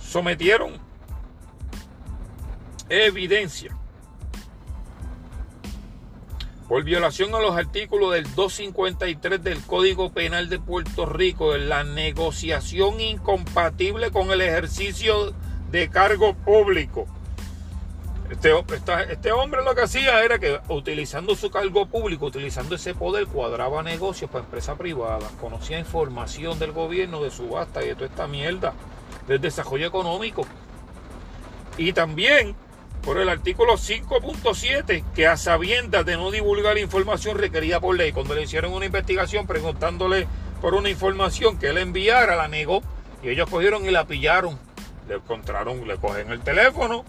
sometieron 0.00 0.72
evidencia 2.88 3.76
por 6.68 6.82
violación 6.82 7.34
a 7.34 7.40
los 7.40 7.56
artículos 7.56 8.12
del 8.12 8.24
253 8.34 9.42
del 9.42 9.60
Código 9.62 10.12
Penal 10.12 10.48
de 10.48 10.58
Puerto 10.58 11.06
Rico 11.06 11.54
en 11.54 11.68
la 11.68 11.84
negociación 11.84 13.00
incompatible 13.00 14.10
con 14.10 14.30
el 14.30 14.40
ejercicio 14.40 15.34
de 15.70 15.90
cargo 15.90 16.34
público. 16.34 17.06
Este, 18.34 18.52
este, 19.10 19.30
hombre 19.30 19.62
lo 19.62 19.76
que 19.76 19.82
hacía 19.82 20.24
era 20.24 20.40
que 20.40 20.58
utilizando 20.68 21.36
su 21.36 21.52
cargo 21.52 21.86
público, 21.86 22.26
utilizando 22.26 22.74
ese 22.74 22.92
poder, 22.92 23.28
cuadraba 23.28 23.84
negocios 23.84 24.28
para 24.28 24.44
empresas 24.44 24.76
privadas, 24.76 25.30
conocía 25.40 25.78
información 25.78 26.58
del 26.58 26.72
gobierno, 26.72 27.22
de 27.22 27.30
subasta 27.30 27.84
y 27.84 27.88
de 27.88 27.94
toda 27.94 28.06
esta 28.06 28.26
mierda, 28.26 28.74
del 29.28 29.40
desarrollo 29.40 29.86
económico. 29.86 30.44
Y 31.78 31.92
también 31.92 32.56
por 33.04 33.18
el 33.18 33.28
artículo 33.28 33.74
5.7 33.74 35.04
que 35.14 35.28
a 35.28 35.36
sabiendas 35.36 36.04
de 36.04 36.16
no 36.16 36.32
divulgar 36.32 36.76
información 36.76 37.38
requerida 37.38 37.78
por 37.78 37.96
ley, 37.96 38.10
cuando 38.10 38.34
le 38.34 38.42
hicieron 38.42 38.72
una 38.72 38.86
investigación 38.86 39.46
preguntándole 39.46 40.26
por 40.60 40.74
una 40.74 40.90
información 40.90 41.56
que 41.56 41.68
él 41.68 41.78
enviara, 41.78 42.34
la 42.34 42.48
negó 42.48 42.82
y 43.22 43.28
ellos 43.28 43.48
cogieron 43.48 43.86
y 43.86 43.92
la 43.92 44.06
pillaron. 44.06 44.58
Le 45.08 45.14
encontraron, 45.14 45.86
le 45.86 45.98
cogen 45.98 46.32
el 46.32 46.40
teléfono, 46.40 47.04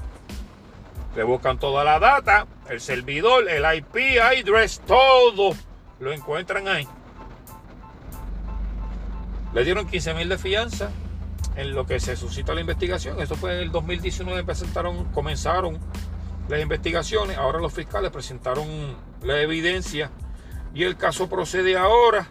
le 1.15 1.23
buscan 1.23 1.57
toda 1.57 1.83
la 1.83 1.99
data, 1.99 2.45
el 2.69 2.81
servidor, 2.81 3.47
el 3.49 3.63
IP, 3.77 4.19
address, 4.21 4.81
todo 4.85 5.55
lo 5.99 6.11
encuentran 6.11 6.67
ahí. 6.67 6.87
Le 9.53 9.63
dieron 9.63 9.87
15 9.87 10.13
mil 10.13 10.27
de 10.27 10.37
fianza 10.37 10.91
en 11.55 11.73
lo 11.73 11.85
que 11.85 11.99
se 11.99 12.17
suscita 12.17 12.53
la 12.53 12.61
investigación. 12.61 13.21
Eso 13.21 13.35
fue 13.35 13.55
en 13.55 13.61
el 13.61 13.71
2019, 13.71 14.43
presentaron, 14.43 15.05
comenzaron 15.13 15.79
las 16.49 16.61
investigaciones. 16.61 17.37
Ahora 17.37 17.59
los 17.59 17.73
fiscales 17.73 18.11
presentaron 18.11 18.67
la 19.23 19.39
evidencia 19.41 20.11
y 20.73 20.83
el 20.83 20.97
caso 20.97 21.29
procede 21.29 21.77
ahora. 21.77 22.27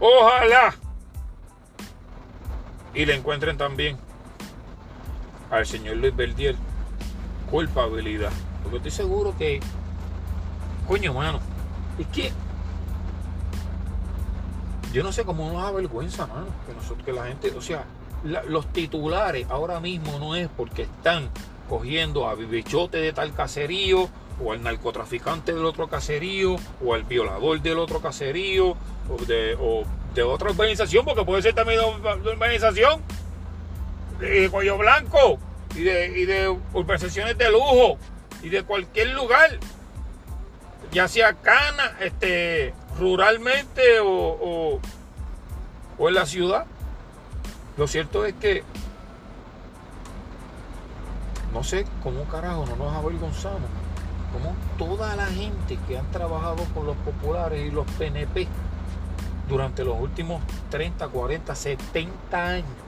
Ojalá 0.00 0.74
y 2.94 3.04
le 3.04 3.14
encuentren 3.14 3.58
también 3.58 3.98
al 5.50 5.66
señor 5.66 5.96
Luis 5.96 6.14
Verdiel 6.14 6.56
culpabilidad. 7.50 8.32
Porque 8.62 8.78
estoy 8.78 8.90
seguro 8.90 9.34
que, 9.36 9.60
coño, 10.86 11.14
mano, 11.14 11.40
es 11.98 12.06
que 12.08 12.32
yo 14.92 15.02
no 15.02 15.12
sé 15.12 15.24
cómo 15.24 15.52
nos 15.52 15.62
da 15.62 15.70
vergüenza, 15.70 16.26
mano, 16.26 16.46
que, 16.66 16.74
nosotros, 16.74 17.04
que 17.04 17.12
la 17.12 17.26
gente, 17.26 17.52
o 17.56 17.60
sea, 17.60 17.84
los 18.24 18.66
titulares 18.72 19.46
ahora 19.50 19.78
mismo 19.78 20.18
no 20.18 20.34
es 20.34 20.48
porque 20.56 20.82
están 20.82 21.28
cogiendo 21.68 22.28
a 22.28 22.34
bibichote 22.34 22.98
de 22.98 23.12
tal 23.12 23.32
caserío, 23.32 24.08
o 24.42 24.52
al 24.52 24.62
narcotraficante 24.62 25.54
del 25.54 25.64
otro 25.64 25.88
caserío, 25.88 26.56
o 26.84 26.94
al 26.94 27.04
violador 27.04 27.60
del 27.62 27.78
otro 27.78 28.00
caserío, 28.00 28.70
o 28.70 29.24
de, 29.26 29.56
de 30.14 30.22
otra 30.22 30.50
organización, 30.50 31.04
porque 31.04 31.24
puede 31.24 31.42
ser 31.42 31.54
también 31.54 31.80
de 31.80 31.86
una 31.86 32.10
organización 32.30 33.00
de 34.18 34.50
cuello 34.50 34.78
blanco 34.78 35.38
y 35.74 35.82
de, 35.82 36.18
y 36.18 36.24
de 36.24 37.50
lujo 37.50 37.98
y 38.42 38.48
de 38.48 38.62
cualquier 38.62 39.08
lugar, 39.08 39.58
ya 40.92 41.08
sea 41.08 41.34
cana, 41.34 41.96
este, 42.00 42.74
ruralmente 42.98 44.00
o, 44.00 44.80
o, 45.98 46.08
en 46.08 46.14
la 46.14 46.26
ciudad. 46.26 46.66
Lo 47.76 47.86
cierto 47.86 48.24
es 48.24 48.34
que 48.34 48.62
no 51.52 51.62
sé 51.62 51.84
cómo 52.02 52.24
carajo 52.24 52.64
no 52.66 52.76
nos 52.76 52.94
avergonzamos. 52.94 53.68
Como 54.32 54.54
toda 54.76 55.16
la 55.16 55.26
gente 55.26 55.78
que 55.88 55.98
han 55.98 56.10
trabajado 56.10 56.64
con 56.74 56.86
los 56.86 56.96
populares 56.98 57.66
y 57.66 57.70
los 57.70 57.86
PNP 57.92 58.48
durante 59.48 59.84
los 59.84 59.98
últimos 59.98 60.42
30, 60.70 61.08
40, 61.08 61.54
70 61.54 62.46
años 62.46 62.85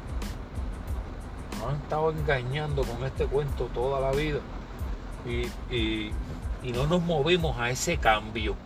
han 1.68 1.76
estado 1.76 2.10
engañando 2.10 2.82
con 2.82 3.04
este 3.04 3.26
cuento 3.26 3.66
toda 3.74 4.00
la 4.00 4.12
vida 4.12 4.40
y, 5.26 6.12
y 6.62 6.72
no 6.72 6.86
nos 6.86 7.02
movemos 7.02 7.58
a 7.58 7.70
ese 7.70 7.98
cambio 7.98 8.56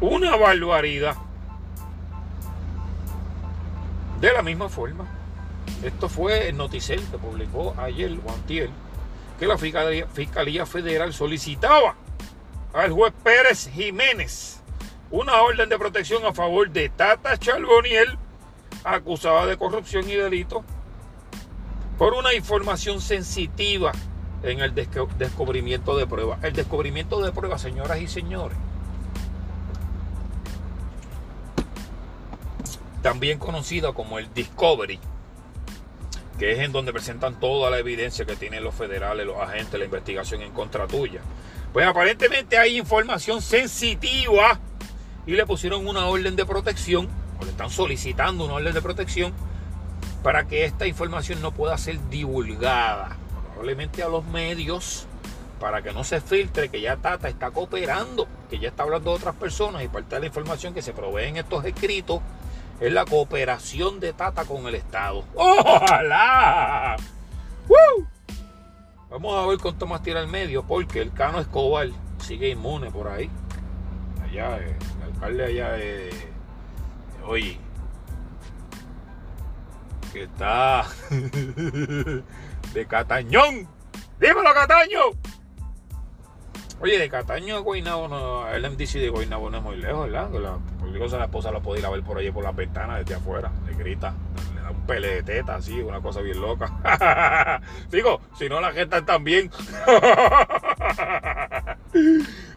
una 0.00 0.36
barbaridad. 0.36 1.16
De 4.20 4.32
la 4.32 4.42
misma 4.42 4.68
forma, 4.68 5.06
esto 5.82 6.08
fue 6.08 6.48
el 6.48 6.56
noticel 6.56 7.00
que 7.10 7.18
publicó 7.18 7.74
ayer 7.78 8.18
o 8.24 8.30
antier, 8.32 8.70
que 9.38 9.46
la 9.46 9.56
Fiscalía, 9.56 10.66
Federal 10.66 11.12
solicitaba 11.12 11.94
al 12.74 12.90
juez 12.90 13.12
Pérez 13.22 13.70
Jiménez 13.72 14.60
una 15.10 15.40
orden 15.40 15.68
de 15.68 15.78
protección 15.78 16.24
a 16.26 16.34
favor 16.34 16.68
de 16.70 16.88
Tata 16.90 17.36
Charboniel 17.38 18.18
acusada 18.84 19.46
de 19.46 19.56
corrupción 19.56 20.08
y 20.08 20.14
delito 20.14 20.64
por 21.98 22.14
una 22.14 22.32
información 22.34 23.00
sensitiva 23.00 23.92
en 24.42 24.60
el 24.60 24.74
descubrimiento 24.74 25.96
de 25.96 26.06
pruebas. 26.06 26.42
El 26.44 26.52
descubrimiento 26.52 27.20
de 27.20 27.32
pruebas, 27.32 27.60
señoras 27.60 28.00
y 28.00 28.06
señores, 28.06 28.56
también 33.02 33.38
conocido 33.38 33.94
como 33.94 34.18
el 34.18 34.32
Discovery, 34.32 35.00
que 36.38 36.52
es 36.52 36.60
en 36.60 36.70
donde 36.70 36.92
presentan 36.92 37.40
toda 37.40 37.68
la 37.70 37.78
evidencia 37.78 38.24
que 38.24 38.36
tienen 38.36 38.62
los 38.62 38.74
federales, 38.74 39.26
los 39.26 39.38
agentes, 39.38 39.78
la 39.78 39.86
investigación 39.86 40.42
en 40.42 40.52
contra 40.52 40.86
tuya. 40.86 41.20
Pues 41.72 41.84
aparentemente 41.84 42.56
hay 42.56 42.78
información 42.78 43.42
sensitiva 43.42 44.60
y 45.26 45.32
le 45.32 45.44
pusieron 45.46 45.86
una 45.86 46.06
orden 46.06 46.36
de 46.36 46.46
protección, 46.46 47.08
le 47.44 47.50
están 47.50 47.70
solicitando 47.70 48.44
una 48.44 48.54
orden 48.54 48.74
de 48.74 48.82
protección 48.82 49.32
para 50.22 50.46
que 50.46 50.64
esta 50.64 50.86
información 50.86 51.40
no 51.40 51.52
pueda 51.52 51.78
ser 51.78 51.98
divulgada, 52.08 53.16
probablemente 53.50 54.02
a 54.02 54.08
los 54.08 54.24
medios, 54.24 55.06
para 55.60 55.82
que 55.82 55.92
no 55.92 56.04
se 56.04 56.20
filtre 56.20 56.68
que 56.68 56.80
ya 56.80 56.96
Tata 56.96 57.28
está 57.28 57.50
cooperando, 57.50 58.26
que 58.48 58.58
ya 58.58 58.68
está 58.68 58.82
hablando 58.82 59.10
de 59.10 59.16
otras 59.16 59.34
personas 59.34 59.82
y 59.82 59.88
parte 59.88 60.14
de 60.16 60.20
la 60.20 60.26
información 60.26 60.74
que 60.74 60.82
se 60.82 60.92
provee 60.92 61.24
en 61.24 61.36
estos 61.36 61.64
escritos 61.64 62.20
es 62.80 62.92
la 62.92 63.04
cooperación 63.04 63.98
de 64.00 64.12
Tata 64.12 64.44
con 64.44 64.66
el 64.66 64.74
Estado. 64.74 65.24
¡Ojalá! 65.34 66.96
Vamos 69.10 69.42
a 69.42 69.46
ver 69.46 69.58
cuánto 69.58 69.86
más 69.86 70.02
tira 70.02 70.20
el 70.20 70.28
medio, 70.28 70.62
porque 70.64 71.00
el 71.00 71.12
Cano 71.12 71.40
Escobar 71.40 71.88
sigue 72.18 72.50
inmune 72.50 72.90
por 72.90 73.08
ahí. 73.08 73.30
Allá, 74.22 74.58
el 74.58 75.02
alcalde 75.02 75.44
allá. 75.46 75.76
Oye, 77.28 77.58
que 80.12 80.22
está 80.22 80.86
de 82.72 82.86
Catañón. 82.88 83.68
¡Dímelo, 84.18 84.54
Cataño! 84.54 85.00
Oye, 86.80 86.98
de 86.98 87.08
Cataño 87.08 87.56
a 87.56 87.60
Guaynabo, 87.60 88.46
el 88.48 88.70
MDC 88.70 88.94
de 88.94 89.08
Guaynabo 89.10 89.50
no 89.50 89.58
es 89.58 89.62
muy 89.62 89.76
lejos, 89.76 90.10
¿verdad? 90.10 90.30
la, 90.32 90.58
digo, 90.90 91.06
la 91.06 91.24
esposa 91.24 91.50
lo 91.50 91.60
puede 91.60 91.80
ir 91.80 91.86
a 91.86 91.90
ver 91.90 92.02
por 92.02 92.18
ahí 92.18 92.30
por 92.30 92.44
las 92.44 92.54
ventanas 92.54 93.00
desde 93.00 93.16
afuera, 93.16 93.50
le 93.66 93.74
grita, 93.74 94.14
le 94.54 94.60
da 94.62 94.70
un 94.70 94.86
pele 94.86 95.08
de 95.16 95.22
teta 95.22 95.56
así, 95.56 95.80
una 95.80 96.00
cosa 96.00 96.20
bien 96.20 96.40
loca. 96.40 97.60
digo, 97.90 98.20
si 98.38 98.48
no 98.48 98.60
la 98.60 98.72
gente 98.72 99.02
también. 99.02 99.50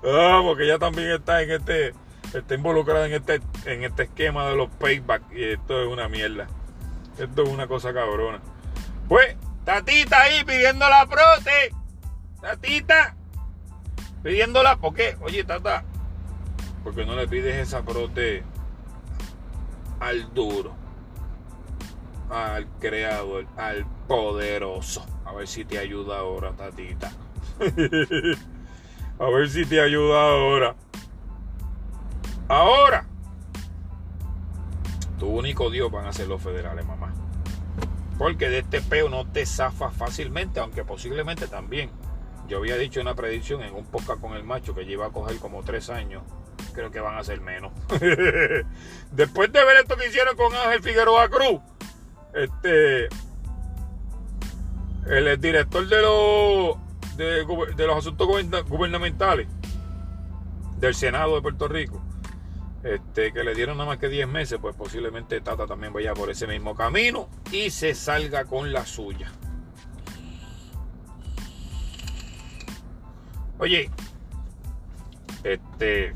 ah, 0.06 0.42
porque 0.44 0.64
ella 0.66 0.78
también 0.78 1.12
está 1.12 1.42
en 1.42 1.52
este, 1.52 1.94
está 2.34 2.56
involucrada 2.56 3.06
en 3.08 3.14
este, 3.14 3.42
en 3.66 3.84
este 3.84 4.04
esquema 4.04 4.48
de 4.48 4.56
los 4.56 4.70
paybacks 4.70 5.32
y 5.34 5.44
esto 5.44 5.82
es 5.82 5.88
una 5.88 6.08
mierda. 6.08 6.48
Esto 7.18 7.44
es 7.44 7.50
una 7.50 7.68
cosa 7.68 7.94
cabrona. 7.94 8.40
Pues, 9.08 9.36
Tatita 9.66 10.22
ahí 10.22 10.44
pidiendo 10.44 10.88
la 10.90 11.06
prote. 11.06 11.74
Tatita 12.42 13.16
pidiéndola, 14.24 14.78
¿por 14.78 14.94
qué? 14.94 15.18
Oye, 15.22 15.44
Tata, 15.44 15.84
¿por 16.84 16.96
qué 16.96 17.06
no 17.06 17.16
le 17.16 17.28
pides 17.28 17.56
esa 17.68 17.84
prote 17.84 18.44
al 20.00 20.34
duro? 20.34 20.74
Al 22.30 22.68
creador, 22.80 23.46
al 23.58 23.86
poderoso. 24.08 25.06
A 25.26 25.34
ver 25.34 25.48
si 25.48 25.66
te 25.66 25.80
ayuda 25.80 26.20
ahora, 26.20 26.54
Tatita. 26.54 27.12
A 29.20 29.30
ver 29.30 29.50
si 29.50 29.66
te 29.66 29.80
ayuda 29.80 30.20
ahora. 30.20 30.76
Ahora. 32.52 33.06
Tu 35.18 35.26
único 35.26 35.70
Dios 35.70 35.90
van 35.90 36.06
a 36.06 36.12
ser 36.12 36.28
los 36.28 36.42
federales, 36.42 36.86
mamá. 36.86 37.14
Porque 38.18 38.50
de 38.50 38.60
este 38.60 38.82
peo 38.82 39.08
no 39.08 39.26
te 39.26 39.46
zafas 39.46 39.96
fácilmente, 39.96 40.60
aunque 40.60 40.84
posiblemente 40.84 41.48
también 41.48 41.90
yo 42.50 42.58
había 42.58 42.76
dicho 42.76 43.00
una 43.00 43.16
predicción 43.16 43.62
en 43.62 43.74
un 43.74 43.86
podcast 43.86 44.20
con 44.20 44.34
el 44.34 44.44
macho 44.44 44.76
que 44.76 44.84
lleva 44.84 45.06
a 45.06 45.10
coger 45.12 45.38
como 45.38 45.64
tres 45.64 45.90
años. 45.90 46.24
Creo 46.74 46.92
que 46.92 47.00
van 47.00 47.18
a 47.18 47.24
ser 47.24 47.40
menos. 47.40 47.72
Después 49.12 49.54
de 49.54 49.64
ver 49.64 49.78
esto 49.78 49.96
que 49.96 50.10
hicieron 50.10 50.36
con 50.36 50.54
Ángel 50.54 50.84
Figueroa 50.84 51.30
Cruz, 51.30 51.62
este, 52.34 53.08
el 55.08 55.40
director 55.40 55.88
de 55.88 56.02
los, 56.02 56.76
de, 57.16 57.88
los 57.88 57.98
asuntos 57.98 58.28
gubernamentales 58.68 59.48
del 60.80 60.96
Senado 60.96 61.36
de 61.36 61.42
Puerto 61.42 61.70
Rico, 61.70 62.02
este, 62.84 63.32
que 63.32 63.44
le 63.44 63.54
dieron 63.54 63.78
nada 63.78 63.90
más 63.90 63.98
que 64.00 64.10
10 64.10 64.28
meses, 64.28 64.60
pues 64.62 64.76
posiblemente 64.76 65.40
Tata 65.42 65.68
también 65.68 65.94
vaya 65.94 66.14
por 66.14 66.30
ese 66.30 66.48
mismo 66.48 66.76
camino 66.76 67.30
y 67.52 67.70
se 67.70 67.94
salga 67.94 68.46
con 68.46 68.74
la 68.74 68.86
suya. 68.86 69.32
Oye, 73.60 73.92
este, 75.44 76.16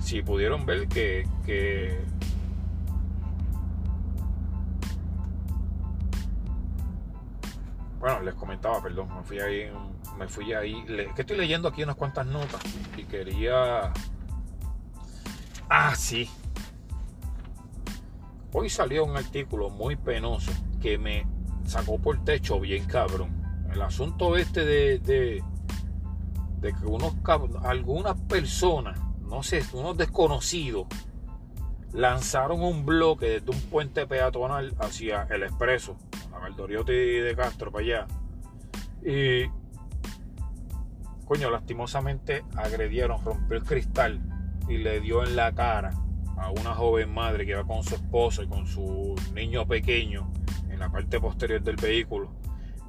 si 0.00 0.20
pudieron 0.20 0.66
ver 0.66 0.88
que, 0.88 1.26
bueno, 7.98 8.20
les 8.20 8.34
comentaba, 8.34 8.82
perdón, 8.82 9.08
me 9.16 9.22
fui 9.22 9.40
ahí, 9.40 9.70
me 10.18 10.28
fui 10.28 10.52
ahí, 10.52 10.84
que 11.14 11.22
estoy 11.22 11.38
leyendo 11.38 11.68
aquí 11.68 11.82
unas 11.82 11.96
cuantas 11.96 12.26
notas 12.26 12.60
y 12.98 13.04
quería, 13.04 13.90
ah, 15.74 15.94
sí, 15.96 16.28
hoy 18.52 18.68
salió 18.68 19.06
un 19.06 19.16
artículo 19.16 19.70
muy 19.70 19.96
penoso 19.96 20.52
que 20.82 20.98
me 20.98 21.26
sacó 21.64 21.98
por 21.98 22.22
techo 22.24 22.60
bien 22.60 22.84
cabrón 22.84 23.42
el 23.72 23.80
asunto 23.80 24.36
este 24.36 24.66
de, 24.66 24.98
de, 24.98 26.74
que 26.74 26.86
unos, 26.86 27.14
algunas 27.64 28.20
personas, 28.20 29.00
no 29.22 29.42
sé, 29.42 29.62
unos 29.72 29.96
desconocidos, 29.96 30.88
lanzaron 31.92 32.62
un 32.62 32.84
bloque 32.84 33.40
desde 33.40 33.50
un 33.50 33.60
puente 33.62 34.06
peatonal 34.06 34.74
hacia 34.78 35.22
el 35.30 35.42
expreso, 35.42 35.96
a 36.34 36.38
Valdoriotti 36.38 36.92
de 36.92 37.34
Castro 37.34 37.72
para 37.72 37.84
allá. 37.84 38.06
Y, 39.02 39.46
coño, 41.24 41.50
lastimosamente 41.50 42.44
agredieron, 42.56 43.24
rompió 43.24 43.56
el 43.56 43.64
cristal 43.64 44.20
y 44.68 44.78
le 44.78 45.00
dio 45.00 45.24
en 45.24 45.36
la 45.36 45.52
cara 45.52 45.92
a 46.36 46.50
una 46.50 46.74
joven 46.74 47.12
madre 47.12 47.44
que 47.44 47.52
iba 47.52 47.64
con 47.64 47.82
su 47.82 47.94
esposo 47.94 48.42
y 48.42 48.48
con 48.48 48.66
su 48.66 49.14
niño 49.34 49.66
pequeño 49.66 50.32
en 50.70 50.78
la 50.78 50.90
parte 50.90 51.20
posterior 51.20 51.62
del 51.62 51.76
vehículo 51.76 52.30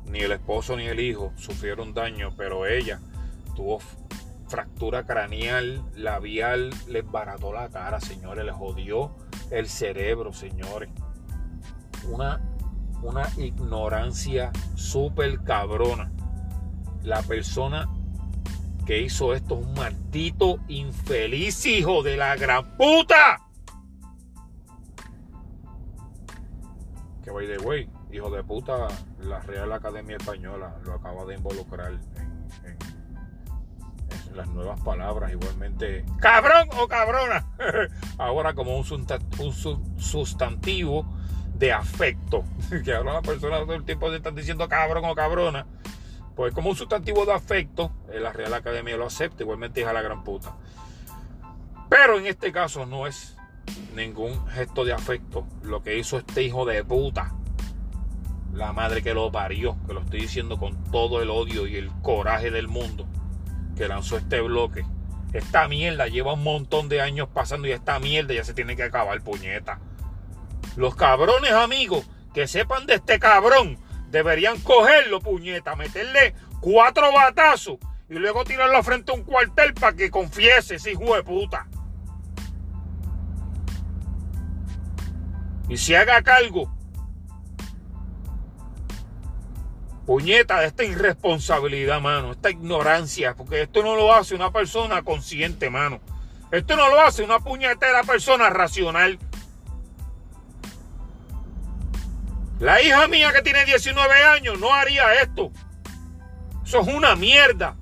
ni 0.05 0.19
el 0.19 0.31
esposo 0.31 0.75
ni 0.75 0.85
el 0.85 0.99
hijo 0.99 1.31
sufrieron 1.35 1.93
daño, 1.93 2.31
pero 2.37 2.65
ella 2.65 2.99
tuvo 3.55 3.79
fractura 4.47 5.05
craneal, 5.05 5.83
labial, 5.95 6.69
les 6.87 7.09
barató 7.09 7.53
la 7.53 7.69
cara, 7.69 7.99
señores, 7.99 8.45
les 8.45 8.53
jodió 8.53 9.15
el 9.49 9.67
cerebro, 9.67 10.33
señores. 10.33 10.89
Una, 12.09 12.41
una 13.01 13.27
ignorancia 13.37 14.51
súper 14.75 15.41
cabrona. 15.43 16.11
La 17.01 17.21
persona 17.23 17.89
que 18.85 19.01
hizo 19.01 19.33
esto 19.33 19.59
es 19.59 19.65
un 19.65 19.73
maldito 19.73 20.59
infeliz 20.67 21.65
hijo 21.65 22.03
de 22.03 22.17
la 22.17 22.35
gran 22.35 22.75
puta. 22.77 23.39
Que 27.23 27.31
by 27.31 27.47
the 27.47 27.57
way, 27.59 27.89
hijo 28.11 28.29
de 28.29 28.43
puta, 28.43 28.87
la 29.21 29.39
Real 29.39 29.71
Academia 29.71 30.17
Española 30.17 30.75
lo 30.83 30.93
acaba 30.93 31.25
de 31.25 31.35
involucrar 31.35 31.93
en, 31.93 32.01
las 34.35 34.47
nuevas 34.49 34.81
palabras, 34.81 35.31
igualmente. 35.31 36.03
Cabrón 36.19 36.67
o 36.79 36.87
cabrona, 36.87 37.45
ahora 38.17 38.53
como 38.53 38.77
un, 38.77 38.83
sustantivo 39.97 41.05
de 41.55 41.71
afecto, 41.71 42.43
que 42.83 42.93
ahora 42.93 43.13
las 43.13 43.21
personas 43.21 43.61
todo 43.61 43.75
el 43.75 43.85
tiempo 43.85 44.09
se 44.09 44.17
están 44.17 44.35
diciendo 44.35 44.67
cabrón 44.67 45.05
o 45.05 45.15
cabrona, 45.15 45.67
pues 46.35 46.53
como 46.53 46.69
un 46.69 46.75
sustantivo 46.75 47.25
de 47.25 47.33
afecto, 47.33 47.91
eh, 48.11 48.19
la 48.19 48.33
Real 48.33 48.53
Academia 48.53 48.97
lo 48.97 49.05
acepta, 49.05 49.43
igualmente 49.43 49.81
es 49.81 49.87
a 49.87 49.93
la 49.93 50.01
gran 50.01 50.23
puta. 50.23 50.55
Pero 51.89 52.17
en 52.17 52.27
este 52.27 52.51
caso 52.51 52.85
no 52.85 53.07
es 53.07 53.35
ningún 53.95 54.47
gesto 54.47 54.83
de 54.83 54.93
afecto 54.93 55.45
lo 55.61 55.83
que 55.83 55.97
hizo 55.97 56.17
este 56.17 56.43
hijo 56.43 56.65
de 56.65 56.83
puta 56.83 57.33
la 58.53 58.71
madre 58.71 59.01
que 59.01 59.13
lo 59.13 59.31
parió, 59.31 59.77
que 59.87 59.93
lo 59.93 60.01
estoy 60.01 60.21
diciendo 60.21 60.57
con 60.57 60.83
todo 60.91 61.21
el 61.21 61.29
odio 61.29 61.67
y 61.67 61.75
el 61.75 61.91
coraje 62.01 62.51
del 62.51 62.67
mundo, 62.67 63.05
que 63.75 63.87
lanzó 63.87 64.17
este 64.17 64.41
bloque. 64.41 64.85
Esta 65.33 65.67
mierda 65.67 66.07
lleva 66.07 66.33
un 66.33 66.43
montón 66.43 66.89
de 66.89 67.01
años 67.01 67.27
pasando 67.33 67.67
y 67.67 67.71
esta 67.71 67.99
mierda 67.99 68.33
ya 68.33 68.43
se 68.43 68.53
tiene 68.53 68.75
que 68.75 68.83
acabar, 68.83 69.19
puñeta. 69.21 69.79
Los 70.75 70.95
cabrones 70.95 71.51
amigos 71.51 72.07
que 72.33 72.47
sepan 72.47 72.85
de 72.85 72.95
este 72.95 73.19
cabrón 73.19 73.77
deberían 74.13 74.57
cogerlo, 74.61 75.19
puñeta, 75.19 75.75
meterle 75.75 76.33
cuatro 76.61 77.11
batazos 77.11 77.79
y 78.07 78.13
luego 78.13 78.45
tirarlo 78.45 78.81
frente 78.81 79.11
a 79.11 79.15
un 79.15 79.23
cuartel 79.23 79.73
para 79.73 79.97
que 79.97 80.09
confiese 80.09 80.75
ese 80.75 80.91
hijo 80.91 81.15
de 81.15 81.23
puta. 81.23 81.67
y 85.69 85.77
se 85.77 85.97
haga 85.97 86.21
cargo, 86.21 86.71
puñeta, 90.05 90.59
de 90.59 90.67
esta 90.67 90.83
irresponsabilidad, 90.83 92.01
mano, 92.01 92.31
esta 92.31 92.51
ignorancia, 92.51 93.35
porque 93.35 93.63
esto 93.63 93.81
no 93.81 93.95
lo 93.95 94.13
hace 94.13 94.35
una 94.35 94.51
persona 94.51 95.01
consciente, 95.03 95.69
mano. 95.69 95.99
Esto 96.51 96.75
no 96.75 96.89
lo 96.89 97.01
hace 97.01 97.23
una 97.23 97.39
puñetera 97.39 98.03
persona 98.03 98.51
racional. 98.51 99.17
La 102.63 102.81
hija 102.81 103.09
mía 103.09 103.33
que 103.33 103.41
tiene 103.41 103.65
19 103.65 104.23
años 104.23 104.57
no 104.57 104.73
haría 104.73 105.21
esto. 105.21 105.51
Eso 106.63 106.79
es 106.79 106.87
una 106.87 107.13
mierda. 107.13 107.75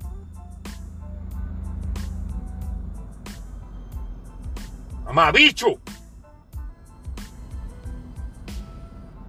bicho. 5.32 5.68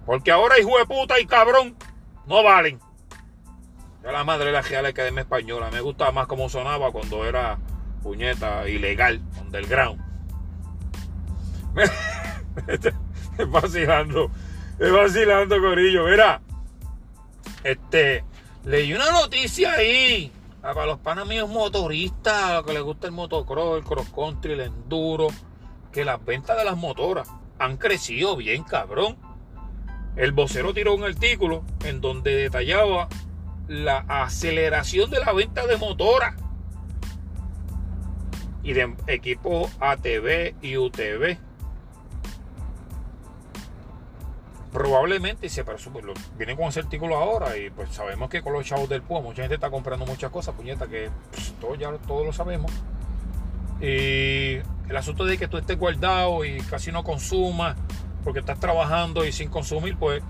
Porque 0.04 0.32
ahora 0.32 0.58
hijo 0.58 0.76
de 0.76 0.86
puta 0.86 1.20
y 1.20 1.26
cabrón 1.26 1.76
no 2.26 2.42
valen. 2.42 2.80
Yo 4.02 4.10
la 4.10 4.24
madre 4.24 4.46
de 4.46 4.52
la 4.52 4.62
Real 4.62 4.86
Academia 4.86 5.20
Española. 5.20 5.70
Me 5.70 5.80
gusta 5.80 6.10
más 6.10 6.26
cómo 6.26 6.48
sonaba 6.48 6.90
cuando 6.90 7.24
era 7.24 7.60
puñeta 8.02 8.68
ilegal, 8.68 9.22
underground. 9.40 10.02
es 13.38 13.50
vacilando. 13.50 14.32
Es 14.78 14.92
vacilando, 14.92 15.60
Corillo. 15.60 16.06
Mira. 16.06 16.40
Este. 17.62 18.24
Leí 18.64 18.92
una 18.92 19.10
noticia 19.10 19.72
ahí. 19.72 20.32
Para 20.62 20.86
los 20.86 20.98
panas 20.98 21.26
míos 21.26 21.48
motoristas, 21.48 22.62
que 22.62 22.72
les 22.72 22.82
gusta 22.82 23.06
el 23.06 23.12
motocross, 23.12 23.78
el 23.78 23.84
cross 23.84 24.08
country, 24.14 24.52
el 24.54 24.60
enduro 24.60 25.28
que 25.92 26.04
las 26.04 26.22
ventas 26.24 26.56
de 26.56 26.64
las 26.64 26.76
motoras 26.76 27.28
han 27.58 27.76
crecido 27.76 28.36
bien, 28.36 28.64
cabrón. 28.64 29.16
El 30.16 30.32
vocero 30.32 30.74
tiró 30.74 30.94
un 30.94 31.04
artículo 31.04 31.64
en 31.84 32.00
donde 32.00 32.34
detallaba 32.34 33.08
la 33.68 33.98
aceleración 34.08 35.10
de 35.10 35.20
la 35.20 35.32
venta 35.32 35.66
de 35.66 35.76
motoras 35.76 36.34
y 38.62 38.72
de 38.72 38.94
equipos 39.06 39.70
ATV 39.80 40.54
y 40.62 40.76
UTV. 40.76 41.38
Probablemente, 44.74 45.48
se 45.48 45.62
pues, 45.62 45.88
viene 46.36 46.56
con 46.56 46.64
ese 46.64 46.80
artículo 46.80 47.16
ahora 47.16 47.56
y 47.56 47.70
pues 47.70 47.90
sabemos 47.94 48.28
que 48.28 48.42
con 48.42 48.52
los 48.52 48.66
chavos 48.66 48.88
del 48.88 49.02
PUA 49.02 49.20
mucha 49.20 49.42
gente 49.42 49.54
está 49.54 49.70
comprando 49.70 50.04
muchas 50.04 50.32
cosas, 50.32 50.56
puñeta, 50.56 50.88
que 50.88 51.10
pues, 51.30 51.54
todos 51.60 51.78
ya 51.78 51.92
todos 52.08 52.26
lo 52.26 52.32
sabemos. 52.32 52.72
Y 53.80 54.56
el 54.88 54.96
asunto 54.96 55.26
de 55.26 55.38
que 55.38 55.46
tú 55.46 55.58
estés 55.58 55.78
guardado 55.78 56.44
y 56.44 56.60
casi 56.62 56.90
no 56.90 57.04
consumas 57.04 57.76
porque 58.24 58.40
estás 58.40 58.58
trabajando 58.58 59.24
y 59.24 59.30
sin 59.30 59.48
consumir, 59.48 59.96
pues 59.96 60.24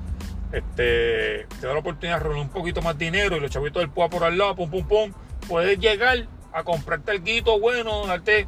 este, 0.53 1.47
te 1.47 1.66
da 1.66 1.72
la 1.72 1.78
oportunidad 1.78 2.18
de 2.18 2.24
reunir 2.24 2.42
un 2.42 2.51
poquito 2.51 2.82
más 2.82 2.99
dinero 2.99 3.38
y 3.38 3.40
los 3.40 3.51
chavitos 3.51 3.80
del 3.80 3.88
PUA 3.88 4.11
por 4.11 4.24
al 4.24 4.36
lado, 4.36 4.57
pum, 4.57 4.70
pum, 4.70 4.86
pum, 4.86 5.12
puedes 5.49 5.78
llegar 5.78 6.28
a 6.53 6.62
comprarte 6.64 7.12
el 7.12 7.24
guito 7.24 7.59
bueno, 7.59 8.07
darte, 8.07 8.47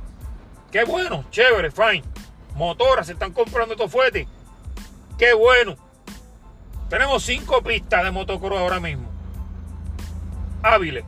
qué 0.70 0.84
bueno, 0.84 1.24
chévere, 1.30 1.70
fine. 1.70 2.02
Motoras, 2.54 3.06
se 3.06 3.14
están 3.14 3.32
comprando 3.32 3.72
estos 3.72 3.90
fuetes. 3.90 4.26
Qué 5.16 5.32
bueno. 5.32 5.85
Tenemos 6.88 7.24
cinco 7.24 7.62
pistas 7.62 8.04
de 8.04 8.10
motocross 8.10 8.58
ahora 8.58 8.80
mismo. 8.80 9.08
Hábiles. 10.62 11.04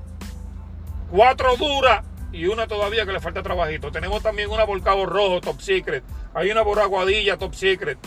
Cuatro 1.10 1.56
duras 1.56 2.04
y 2.32 2.46
una 2.46 2.66
todavía 2.66 3.06
que 3.06 3.12
le 3.12 3.20
falta 3.20 3.42
trabajito. 3.42 3.90
Tenemos 3.92 4.22
también 4.22 4.50
una 4.50 4.66
por 4.66 4.82
Cabo 4.82 5.06
Rojo, 5.06 5.40
Top 5.40 5.60
Secret. 5.60 6.04
Hay 6.34 6.50
una 6.50 6.64
por 6.64 6.80
Aguadilla, 6.80 7.38
Top 7.38 7.54
Secret. 7.54 7.98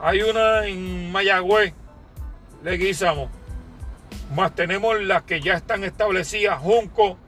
Hay 0.00 0.22
una 0.22 0.66
en 0.66 1.12
Mayagüez, 1.12 1.72
Leguízamo. 2.62 3.30
Más 4.34 4.54
tenemos 4.54 5.00
las 5.02 5.22
que 5.22 5.40
ya 5.40 5.54
están 5.54 5.84
establecidas, 5.84 6.58
Junco, 6.58 7.18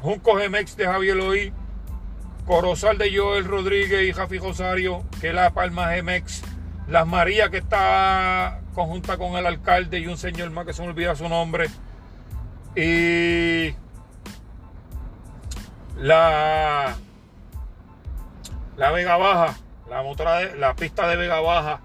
Junco 0.00 0.34
GMX 0.34 0.76
de 0.76 0.86
Javier 0.86 1.16
Loí, 1.16 1.52
Corozal 2.46 2.98
de 2.98 3.16
Joel 3.16 3.44
Rodríguez 3.44 4.08
y 4.08 4.12
Jafi 4.12 4.38
Rosario, 4.38 5.04
que 5.20 5.32
la 5.32 5.50
Palma 5.50 5.94
GMX, 5.94 6.42
Las 6.88 7.06
Marías 7.06 7.50
que 7.50 7.58
está 7.58 8.60
conjunta 8.74 9.16
con 9.16 9.36
el 9.36 9.46
alcalde 9.46 9.98
y 9.98 10.06
un 10.06 10.16
señor 10.16 10.50
más 10.50 10.66
que 10.66 10.72
se 10.72 10.82
me 10.82 10.88
olvida 10.88 11.14
su 11.14 11.28
nombre. 11.28 11.68
Y 12.74 13.74
la, 15.98 16.96
la 18.76 18.90
Vega 18.90 19.16
Baja, 19.16 19.54
la 19.88 20.02
la 20.56 20.74
pista 20.74 21.06
de 21.06 21.16
Vega 21.16 21.40
Baja, 21.40 21.80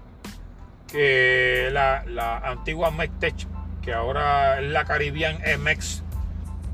que 0.90 1.68
la, 1.72 2.04
la 2.06 2.38
antigua 2.38 2.90
Mectech, 2.90 3.46
que 3.82 3.92
ahora 3.92 4.60
es 4.60 4.68
la 4.70 4.84
Caribbean 4.84 5.38
MX, 5.60 6.02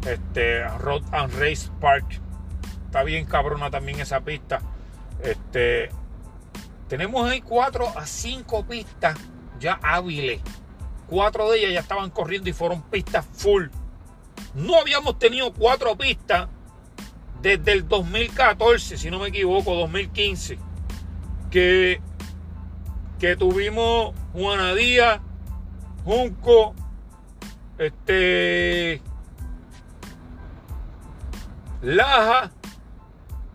este, 0.06 0.64
Road 0.78 1.02
and 1.12 1.34
Race 1.38 1.68
Park. 1.80 2.20
Está 2.86 3.02
bien 3.02 3.26
cabrona 3.26 3.70
también 3.70 4.00
esa 4.00 4.20
pista. 4.20 4.60
Este, 5.22 5.90
tenemos 6.94 7.28
ahí 7.28 7.40
cuatro 7.40 7.88
a 7.96 8.06
cinco 8.06 8.64
pistas 8.64 9.18
ya 9.58 9.80
hábiles. 9.82 10.40
Cuatro 11.08 11.50
de 11.50 11.58
ellas 11.58 11.72
ya 11.72 11.80
estaban 11.80 12.08
corriendo 12.08 12.48
y 12.48 12.52
fueron 12.52 12.82
pistas 12.82 13.26
full. 13.32 13.64
No 14.54 14.76
habíamos 14.78 15.18
tenido 15.18 15.52
cuatro 15.52 15.96
pistas 15.96 16.46
desde 17.42 17.72
el 17.72 17.88
2014, 17.88 18.96
si 18.96 19.10
no 19.10 19.18
me 19.18 19.26
equivoco, 19.26 19.74
2015, 19.74 20.56
que, 21.50 22.00
que 23.18 23.34
tuvimos 23.34 24.14
Juana 24.32 24.72
Díaz, 24.76 25.20
Junco, 26.04 26.76
este, 27.76 29.02
Laja 31.82 32.52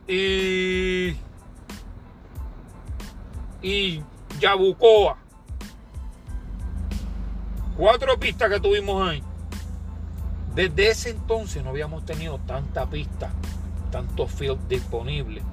y, 0.10 1.16
y 3.62 4.01
Yabucoa. 4.39 5.18
Cuatro 7.78 8.20
pistas 8.20 8.49
que 8.49 8.60
tuvimos 8.60 9.07
ahí. 9.07 9.24
Desde 10.55 10.89
ese 10.89 11.10
entonces 11.12 11.64
no 11.64 11.70
habíamos 11.70 12.05
tenido 12.05 12.39
tanta 12.39 12.89
pista 12.89 13.32
tantos 13.89 14.32
fields 14.32 14.68
disponibles. 14.68 15.43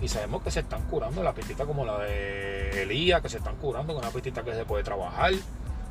Y 0.00 0.08
sabemos 0.08 0.42
que 0.42 0.50
se 0.50 0.60
están 0.60 0.82
curando 0.82 1.22
la 1.22 1.32
pistita 1.32 1.64
como 1.64 1.84
la 1.84 1.98
de 1.98 2.82
Elías, 2.82 3.22
que 3.22 3.28
se 3.28 3.38
están 3.38 3.56
curando 3.56 3.94
con 3.94 4.02
una 4.02 4.12
pistita 4.12 4.42
que 4.42 4.54
se 4.54 4.64
puede 4.66 4.84
trabajar, 4.84 5.32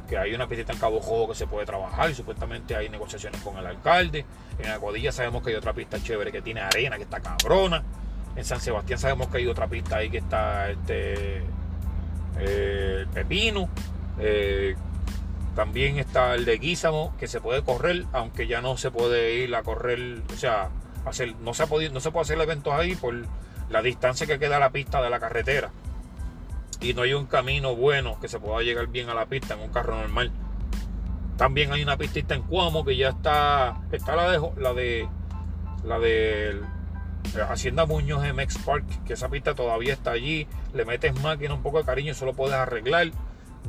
que 0.07 0.17
hay 0.17 0.33
una 0.35 0.47
pistita 0.47 0.73
en 0.73 0.79
Cabo 0.79 1.01
Jojo 1.01 1.29
que 1.29 1.35
se 1.35 1.47
puede 1.47 1.65
trabajar 1.65 2.11
y 2.11 2.13
supuestamente 2.13 2.75
hay 2.75 2.89
negociaciones 2.89 3.41
con 3.41 3.57
el 3.57 3.65
alcalde. 3.65 4.25
En 4.59 4.69
Aguadilla 4.69 5.11
sabemos 5.11 5.43
que 5.43 5.49
hay 5.49 5.55
otra 5.55 5.73
pista 5.73 6.01
chévere 6.01 6.31
que 6.31 6.41
tiene 6.43 6.61
arena, 6.61 6.97
que 6.97 7.03
está 7.03 7.19
cabrona. 7.19 7.83
En 8.35 8.45
San 8.45 8.61
Sebastián 8.61 8.99
sabemos 8.99 9.27
que 9.29 9.37
hay 9.37 9.47
otra 9.47 9.67
pista 9.67 9.97
ahí 9.97 10.11
que 10.11 10.19
está 10.19 10.69
este 10.69 11.41
eh, 12.39 13.05
Pepino. 13.13 13.69
Eh, 14.19 14.75
también 15.55 15.99
está 15.99 16.35
el 16.35 16.45
de 16.45 16.57
Guízamo, 16.57 17.15
que 17.17 17.27
se 17.27 17.39
puede 17.39 17.63
correr, 17.63 18.05
aunque 18.11 18.47
ya 18.47 18.61
no 18.61 18.75
se 18.77 18.91
puede 18.91 19.35
ir 19.35 19.55
a 19.55 19.63
correr, 19.63 20.21
o 20.33 20.37
sea, 20.37 20.69
no, 21.41 21.53
se 21.53 21.63
ha 21.63 21.67
podido, 21.67 21.93
no 21.93 21.99
se 21.99 22.11
puede 22.11 22.23
hacer 22.23 22.41
eventos 22.41 22.73
ahí 22.73 22.95
por 22.95 23.13
la 23.69 23.81
distancia 23.81 24.27
que 24.27 24.37
queda 24.37 24.57
a 24.57 24.59
la 24.59 24.71
pista 24.71 25.01
de 25.01 25.09
la 25.09 25.19
carretera. 25.19 25.71
Y 26.81 26.93
no 26.93 27.03
hay 27.03 27.13
un 27.13 27.25
camino 27.25 27.75
bueno 27.75 28.19
que 28.19 28.27
se 28.27 28.39
pueda 28.39 28.61
llegar 28.63 28.87
bien 28.87 29.09
a 29.09 29.13
la 29.13 29.27
pista 29.27 29.53
en 29.53 29.61
un 29.61 29.69
carro 29.69 29.95
normal. 29.95 30.31
También 31.37 31.71
hay 31.71 31.83
una 31.83 31.97
pistita 31.97 32.35
en 32.35 32.41
Cuamo 32.43 32.83
que 32.83 32.97
ya 32.97 33.09
está. 33.09 33.81
Está 33.91 34.15
la 34.15 34.29
de 34.29 34.39
la 34.57 34.73
de 34.73 35.07
la 35.83 35.99
de 35.99 36.61
Hacienda 37.49 37.85
Muñoz 37.85 38.23
MX 38.33 38.57
Park, 38.59 38.85
que 39.05 39.13
esa 39.13 39.29
pista 39.29 39.55
todavía 39.55 39.93
está 39.93 40.11
allí. 40.11 40.47
Le 40.73 40.85
metes 40.85 41.19
máquina, 41.21 41.53
un 41.53 41.61
poco 41.61 41.79
de 41.79 41.85
cariño, 41.85 42.11
eso 42.11 42.25
lo 42.25 42.33
puedes 42.33 42.55
arreglar. 42.55 43.11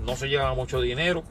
No 0.05 0.17
se 0.17 0.29
lleva 0.29 0.55
mucho 0.55 0.81
dinero. 0.81 1.25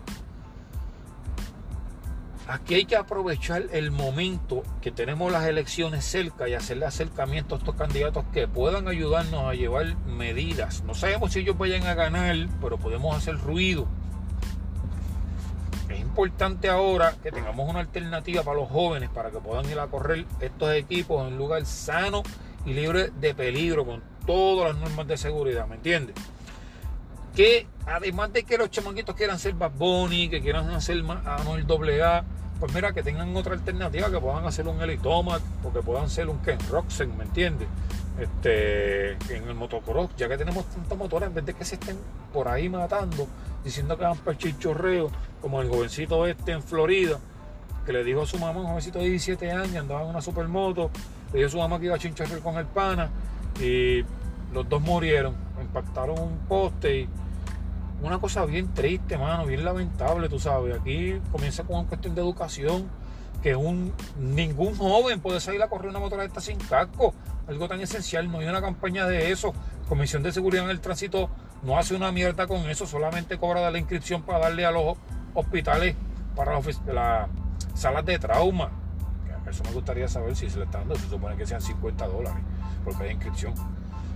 Aquí 2.47 2.75
hay 2.75 2.85
que 2.85 2.95
aprovechar 2.95 3.63
el 3.71 3.89
momento 3.89 4.61
que 4.79 4.91
tenemos 4.91 5.31
las 5.31 5.47
elecciones 5.47 6.05
cerca 6.05 6.47
y 6.47 6.53
hacerle 6.53 6.85
acercamiento 6.85 7.55
a 7.55 7.57
estos 7.57 7.73
candidatos 7.73 8.23
que 8.33 8.47
puedan 8.47 8.87
ayudarnos 8.87 9.45
a 9.45 9.55
llevar 9.55 9.95
medidas. 10.05 10.83
No 10.83 10.93
sabemos 10.93 11.33
si 11.33 11.39
ellos 11.39 11.57
vayan 11.57 11.87
a 11.87 11.95
ganar, 11.95 12.35
pero 12.61 12.77
podemos 12.77 13.17
hacer 13.17 13.39
ruido. 13.39 13.87
Importante 16.15 16.69
ahora 16.69 17.13
que 17.21 17.29
tengamos 17.29 17.69
una 17.69 17.81
alternativa 17.81 18.41
para 18.41 18.55
los 18.55 18.69
jóvenes 18.69 19.09
para 19.09 19.31
que 19.31 19.39
puedan 19.39 19.69
ir 19.69 19.77
a 19.77 19.87
correr 19.87 20.25
estos 20.39 20.71
equipos 20.71 21.19
en 21.19 21.33
un 21.33 21.37
lugar 21.37 21.65
sano 21.65 22.23
y 22.65 22.71
libre 22.71 23.11
de 23.19 23.35
peligro 23.35 23.85
con 23.85 24.01
todas 24.25 24.73
las 24.73 24.81
normas 24.81 25.05
de 25.09 25.17
seguridad, 25.17 25.67
¿me 25.67 25.75
entiendes? 25.75 26.15
Que 27.35 27.67
además 27.85 28.31
de 28.31 28.43
que 28.43 28.57
los 28.57 28.71
chamanquitos 28.71 29.13
quieran 29.13 29.37
ser 29.39 29.55
Bad 29.55 29.71
Bunny, 29.71 30.29
que 30.29 30.39
quieran 30.39 30.69
hacer 30.69 31.03
Anuel 31.25 31.65
AA, 32.01 32.23
pues 32.61 32.73
mira, 32.73 32.93
que 32.93 33.03
tengan 33.03 33.35
otra 33.35 33.51
alternativa, 33.51 34.09
que 34.09 34.19
puedan 34.21 34.45
hacer 34.45 34.69
un 34.69 34.81
Elitomac 34.81 35.41
o 35.65 35.73
que 35.73 35.81
puedan 35.81 36.09
ser 36.09 36.29
un 36.29 36.37
Ken 36.37 36.59
Roxen, 36.69 37.17
¿me 37.17 37.25
entiendes? 37.25 37.67
este, 38.19 39.11
en 39.35 39.47
el 39.47 39.55
motocross, 39.55 40.11
ya 40.17 40.27
que 40.29 40.37
tenemos 40.37 40.65
tantos 40.65 40.97
motores, 40.97 41.27
en 41.27 41.35
vez 41.35 41.45
de 41.45 41.53
que 41.53 41.65
se 41.65 41.75
estén 41.75 41.97
por 42.33 42.47
ahí 42.47 42.69
matando, 42.69 43.27
diciendo 43.65 43.97
que 43.97 44.05
van 44.05 44.17
para 44.17 44.31
el 44.31 44.37
chichorreo, 44.37 45.11
como 45.41 45.61
el 45.61 45.67
jovencito 45.67 46.25
este 46.27 46.53
en 46.53 46.63
Florida, 46.63 47.19
que 47.85 47.91
le 47.91 48.03
dijo 48.03 48.21
a 48.21 48.25
su 48.25 48.37
mamá, 48.37 48.61
un 48.61 48.67
jovencito 48.67 48.99
de 48.99 49.09
17 49.09 49.51
años, 49.51 49.75
andaba 49.75 50.03
en 50.03 50.07
una 50.07 50.21
supermoto, 50.21 50.91
le 51.33 51.39
dijo 51.39 51.47
a 51.47 51.51
su 51.51 51.57
mamá 51.57 51.79
que 51.79 51.85
iba 51.87 51.95
a 51.95 51.99
chincharrear 51.99 52.39
con 52.39 52.57
el 52.57 52.67
pana, 52.67 53.09
y 53.59 54.03
los 54.53 54.69
dos 54.69 54.81
murieron, 54.81 55.35
impactaron 55.59 56.17
un 56.17 56.37
poste 56.47 57.01
y 57.01 57.09
una 58.01 58.19
cosa 58.19 58.45
bien 58.45 58.73
triste, 58.73 59.17
mano, 59.17 59.45
bien 59.45 59.65
lamentable, 59.65 60.29
tú 60.29 60.37
sabes. 60.37 60.79
Aquí 60.79 61.19
comienza 61.31 61.63
con 61.63 61.79
una 61.79 61.87
cuestión 61.87 62.13
de 62.13 62.21
educación, 62.21 62.87
que 63.41 63.55
ningún 64.19 64.75
joven 64.77 65.19
puede 65.19 65.39
salir 65.39 65.61
a 65.63 65.67
correr 65.67 65.89
una 65.89 65.99
motoreta 65.99 66.39
sin 66.39 66.57
casco, 66.57 67.13
algo 67.47 67.67
tan 67.67 67.79
esencial, 67.81 68.31
no 68.31 68.39
hay 68.39 68.47
una 68.47 68.61
campaña 68.61 69.05
de 69.05 69.31
eso. 69.31 69.53
Comisión 69.87 70.23
de 70.23 70.31
Seguridad 70.31 70.65
en 70.65 70.71
el 70.71 70.81
Tránsito 70.81 71.29
no 71.65 71.77
hace 71.77 71.95
una 71.95 72.11
mierda 72.11 72.47
con 72.47 72.69
eso, 72.69 72.85
solamente 72.85 73.37
cobra 73.37 73.69
la 73.69 73.77
inscripción 73.77 74.21
para 74.21 74.39
darle 74.39 74.65
a 74.65 74.71
los 74.71 74.97
hospitales, 75.33 75.95
para 76.35 76.59
las 76.87 77.29
salas 77.73 78.05
de 78.05 78.19
trauma. 78.19 78.71
Eso 79.49 79.63
me 79.63 79.71
gustaría 79.71 80.07
saber 80.07 80.35
si 80.35 80.49
se 80.49 80.57
le 80.57 80.65
está 80.65 80.79
dando, 80.79 80.95
se 80.95 81.07
supone 81.07 81.35
que 81.35 81.45
sean 81.45 81.61
50 81.61 82.07
dólares, 82.07 82.43
porque 82.83 83.03
hay 83.03 83.11
inscripción 83.11 83.53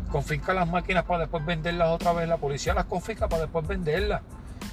confisca 0.10 0.54
las 0.54 0.68
máquinas 0.68 1.06
para 1.06 1.22
después 1.22 1.45
venderlas 1.45 1.89
otra 1.89 2.14
vez. 2.14 2.28
La 2.28 2.38
policía 2.38 2.74
las 2.74 2.86
confisca 2.86 3.30
para 3.30 3.43
después 3.43 3.66
venderlas. 3.68 4.22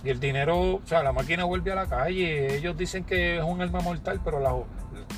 Y 0.03 0.11
el 0.11 0.21
dinero, 0.21 0.77
o 0.77 0.83
sea, 0.85 1.03
la 1.03 1.13
máquina 1.13 1.45
vuelve 1.45 1.73
a 1.73 1.75
la 1.75 1.87
calle. 1.87 2.57
Ellos 2.57 2.77
dicen 2.77 3.05
que 3.05 3.39
es 3.39 3.45
un 3.45 3.61
arma 3.61 3.81
mortal, 3.81 4.21
pero 4.25 4.67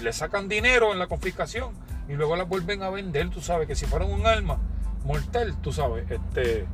le 0.03 0.13
sacan 0.13 0.49
dinero 0.49 0.93
en 0.93 0.99
la 0.99 1.07
confiscación 1.07 1.73
y 2.09 2.15
luego 2.15 2.37
las 2.37 2.49
vuelven 2.49 2.83
a 2.83 2.91
vender. 2.91 3.31
Tú 3.31 3.41
sabes 3.41 3.67
que 3.67 3.75
si 3.75 3.87
fueron 3.87 4.13
un 4.13 4.27
arma 4.27 4.59
mortal, 5.05 5.57
tú 5.63 5.73
sabes, 5.73 6.11
este, 6.11 6.67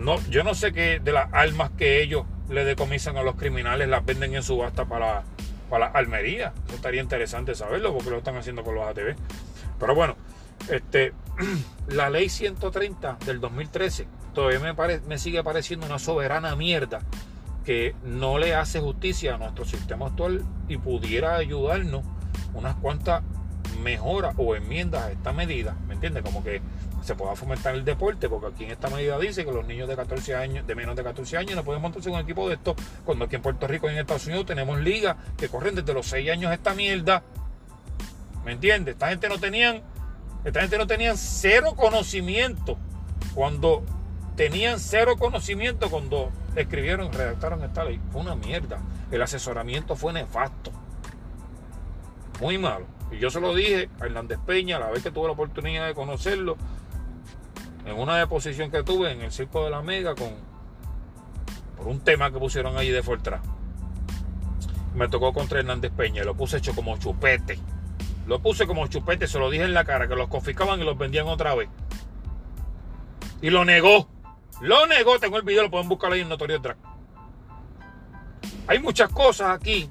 no, 0.00 0.18
yo 0.30 0.42
no 0.44 0.54
sé 0.54 0.72
qué 0.72 0.98
de 0.98 1.12
las 1.12 1.32
armas 1.32 1.70
que 1.76 2.02
ellos 2.02 2.24
le 2.48 2.64
decomisan 2.64 3.18
a 3.18 3.22
los 3.22 3.36
criminales 3.36 3.86
las 3.86 4.04
venden 4.04 4.34
en 4.34 4.42
subasta 4.42 4.86
para, 4.86 5.24
para 5.68 5.86
almería. 5.88 6.54
Eso 6.66 6.76
estaría 6.76 7.02
interesante 7.02 7.54
saberlo 7.54 7.92
porque 7.92 8.08
lo 8.08 8.16
están 8.16 8.36
haciendo 8.36 8.64
con 8.64 8.74
los 8.74 8.86
ATV. 8.86 9.14
Pero 9.78 9.94
bueno, 9.94 10.16
este, 10.70 11.12
la 11.88 12.08
ley 12.08 12.30
130 12.30 13.18
del 13.26 13.40
2013 13.40 14.08
todavía 14.32 14.58
me, 14.58 14.98
me 15.00 15.18
sigue 15.18 15.44
pareciendo 15.44 15.84
una 15.84 15.98
soberana 15.98 16.56
mierda 16.56 17.00
que 17.66 17.94
no 18.02 18.38
le 18.38 18.54
hace 18.54 18.80
justicia 18.80 19.34
a 19.34 19.38
nuestro 19.38 19.66
sistema 19.66 20.06
actual 20.06 20.44
y 20.66 20.78
pudiera 20.78 21.36
ayudarnos 21.36 22.04
unas 22.54 22.74
cuantas 22.76 23.22
mejoras 23.82 24.34
o 24.38 24.54
enmiendas 24.56 25.04
a 25.04 25.12
esta 25.12 25.32
medida, 25.34 25.76
¿me 25.86 25.94
entiendes? 25.94 26.22
Como 26.22 26.42
que 26.42 26.62
se 27.02 27.14
pueda 27.14 27.34
fomentar 27.36 27.74
el 27.74 27.84
deporte, 27.84 28.28
porque 28.28 28.48
aquí 28.48 28.64
en 28.64 28.70
esta 28.70 28.88
medida 28.90 29.18
dice 29.18 29.44
que 29.44 29.52
los 29.52 29.66
niños 29.66 29.88
de 29.88 29.96
14 29.96 30.34
años, 30.34 30.66
de 30.66 30.74
menos 30.74 30.96
de 30.96 31.02
14 31.02 31.36
años, 31.36 31.56
no 31.56 31.64
pueden 31.64 31.82
montarse 31.82 32.08
en 32.08 32.16
un 32.16 32.20
equipo 32.20 32.48
de 32.48 32.54
esto, 32.54 32.76
cuando 33.04 33.24
aquí 33.24 33.36
en 33.36 33.42
Puerto 33.42 33.66
Rico 33.66 33.88
y 33.88 33.92
en 33.92 33.98
Estados 33.98 34.26
Unidos 34.26 34.46
tenemos 34.46 34.78
ligas 34.80 35.16
que 35.36 35.48
corren 35.48 35.74
desde 35.74 35.94
los 35.94 36.06
6 36.06 36.30
años 36.30 36.52
esta 36.52 36.74
mierda. 36.74 37.22
¿Me 38.44 38.52
entiendes? 38.52 38.94
Esta 38.94 39.08
gente 39.08 39.28
no 39.28 39.38
tenían 39.38 39.82
esta 40.44 40.62
gente 40.62 40.78
no 40.78 40.86
tenía 40.86 41.16
cero 41.16 41.74
conocimiento 41.76 42.78
cuando 43.34 43.82
tenían 44.36 44.80
cero 44.80 45.16
conocimiento 45.18 45.90
cuando 45.90 46.30
escribieron, 46.56 47.12
redactaron 47.12 47.62
esta 47.62 47.84
ley. 47.84 48.00
Fue 48.10 48.22
una 48.22 48.34
mierda. 48.34 48.80
El 49.10 49.20
asesoramiento 49.20 49.96
fue 49.96 50.14
nefasto. 50.14 50.72
Muy 52.40 52.56
malo. 52.56 52.86
Y 53.12 53.18
yo 53.18 53.28
se 53.28 53.40
lo 53.40 53.54
dije 53.54 53.90
a 54.00 54.06
Hernández 54.06 54.38
Peña 54.46 54.78
la 54.78 54.90
vez 54.90 55.02
que 55.02 55.10
tuve 55.10 55.26
la 55.26 55.32
oportunidad 55.32 55.86
de 55.86 55.94
conocerlo 55.94 56.56
en 57.84 57.98
una 57.98 58.16
deposición 58.16 58.70
que 58.70 58.82
tuve 58.82 59.12
en 59.12 59.22
el 59.22 59.32
Circo 59.32 59.64
de 59.64 59.70
la 59.70 59.82
Mega 59.82 60.14
con 60.14 60.34
por 61.76 61.88
un 61.88 62.00
tema 62.00 62.30
que 62.30 62.38
pusieron 62.38 62.76
allí 62.76 62.90
de 62.90 63.02
Fortra. 63.02 63.40
Me 64.94 65.08
tocó 65.08 65.32
contra 65.32 65.60
Hernández 65.60 65.92
Peña 65.96 66.22
y 66.22 66.24
lo 66.26 66.34
puse 66.34 66.58
hecho 66.58 66.74
como 66.74 66.98
chupete. 66.98 67.58
Lo 68.26 68.40
puse 68.40 68.66
como 68.66 68.86
chupete, 68.86 69.26
se 69.26 69.38
lo 69.38 69.48
dije 69.48 69.64
en 69.64 69.72
la 69.72 69.84
cara, 69.84 70.06
que 70.06 70.14
los 70.14 70.28
confiscaban 70.28 70.80
y 70.80 70.84
los 70.84 70.98
vendían 70.98 71.26
otra 71.26 71.54
vez. 71.54 71.70
Y 73.40 73.48
lo 73.48 73.64
negó. 73.64 74.08
Lo 74.60 74.86
negó. 74.86 75.18
Tengo 75.18 75.38
el 75.38 75.42
video, 75.42 75.62
lo 75.62 75.70
pueden 75.70 75.88
buscar 75.88 76.12
ahí 76.12 76.20
en 76.20 76.28
Notorio 76.28 76.58
Drag. 76.58 76.76
Hay 78.66 78.78
muchas 78.78 79.08
cosas 79.08 79.48
aquí, 79.50 79.90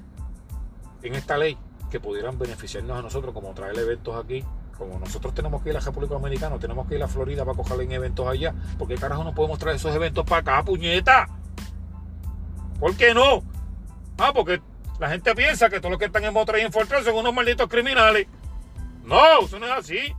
en 1.02 1.14
esta 1.14 1.36
ley, 1.36 1.58
que 1.90 1.98
pudieran 1.98 2.38
beneficiarnos 2.38 2.98
a 2.98 3.02
nosotros, 3.02 3.34
como 3.34 3.52
traer 3.52 3.76
eventos 3.78 4.14
aquí. 4.16 4.44
Como 4.80 4.98
nosotros 4.98 5.34
tenemos 5.34 5.62
que 5.62 5.68
ir 5.68 5.76
a 5.76 5.78
la 5.78 5.84
República 5.84 6.14
Dominicana, 6.14 6.58
tenemos 6.58 6.88
que 6.88 6.94
ir 6.94 7.02
a 7.02 7.06
Florida 7.06 7.44
para 7.44 7.54
cogerle 7.54 7.84
en 7.84 7.92
eventos 7.92 8.26
allá. 8.26 8.54
¿Por 8.78 8.88
qué 8.88 8.94
carajo 8.94 9.22
no 9.22 9.34
podemos 9.34 9.58
traer 9.58 9.76
esos 9.76 9.94
eventos 9.94 10.24
para 10.24 10.40
acá, 10.40 10.64
puñeta? 10.64 11.28
¿Por 12.78 12.96
qué 12.96 13.12
no? 13.12 13.42
Ah, 14.16 14.32
porque 14.34 14.62
la 14.98 15.10
gente 15.10 15.34
piensa 15.34 15.68
que 15.68 15.80
todos 15.80 15.90
los 15.90 15.98
que 15.98 16.06
están 16.06 16.24
en 16.24 16.32
motor 16.32 16.58
y 16.58 16.62
en 16.62 16.72
Fortran 16.72 17.04
son 17.04 17.14
unos 17.14 17.34
malditos 17.34 17.68
criminales. 17.68 18.26
No, 19.04 19.40
eso 19.42 19.58
no 19.58 19.66
es 19.66 19.72
así. 19.72 20.16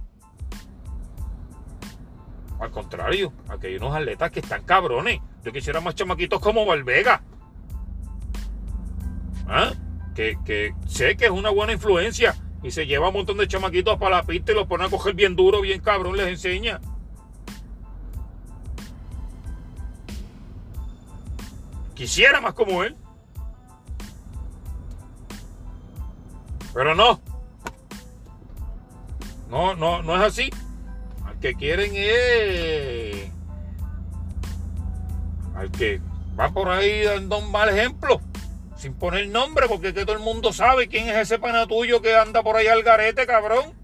Al 2.59 2.69
contrario, 2.69 3.33
aquí 3.49 3.65
hay 3.65 3.77
unos 3.77 3.95
atletas 3.95 4.29
que 4.29 4.41
están 4.41 4.61
cabrones. 4.61 5.21
Yo 5.43 5.51
quisiera 5.51 5.81
más 5.81 5.95
chamaquitos 5.95 6.39
como 6.39 6.67
Valvega. 6.67 7.23
¿Ah? 9.47 9.71
Que, 10.13 10.37
que 10.45 10.75
sé 10.85 11.17
que 11.17 11.25
es 11.25 11.31
una 11.31 11.49
buena 11.49 11.73
influencia 11.73 12.35
y 12.63 12.71
se 12.71 12.85
lleva 12.85 13.07
un 13.07 13.15
montón 13.15 13.37
de 13.37 13.47
chamaquitos 13.47 13.97
para 13.97 14.17
la 14.17 14.23
pista 14.23 14.51
y 14.51 14.55
los 14.55 14.67
pone 14.67 14.85
a 14.85 14.89
coger 14.89 15.13
bien 15.13 15.35
duro, 15.35 15.61
bien 15.61 15.81
cabrón, 15.81 16.17
les 16.17 16.27
enseña. 16.27 16.79
Quisiera 21.95 22.41
más 22.41 22.53
como 22.53 22.83
él. 22.83 22.95
Pero 26.73 26.95
no. 26.95 27.21
No, 29.49 29.75
no, 29.75 30.01
no 30.01 30.15
es 30.15 30.21
así. 30.21 30.49
Al 31.25 31.37
que 31.39 31.53
quieren 31.55 31.91
es. 31.93 33.29
Al 35.55 35.69
que 35.71 36.01
va 36.39 36.49
por 36.49 36.69
ahí 36.69 37.03
dando 37.03 37.39
un 37.39 37.51
mal 37.51 37.69
ejemplo. 37.69 38.21
Sin 38.81 38.95
poner 38.95 39.29
nombre, 39.29 39.67
porque 39.67 39.93
que 39.93 40.05
todo 40.05 40.15
el 40.15 40.23
mundo 40.23 40.51
sabe 40.51 40.87
quién 40.87 41.07
es 41.07 41.15
ese 41.15 41.37
pana 41.37 41.67
tuyo 41.67 42.01
que 42.01 42.15
anda 42.15 42.41
por 42.41 42.55
ahí 42.55 42.65
al 42.65 42.81
garete, 42.81 43.27
cabrón. 43.27 43.75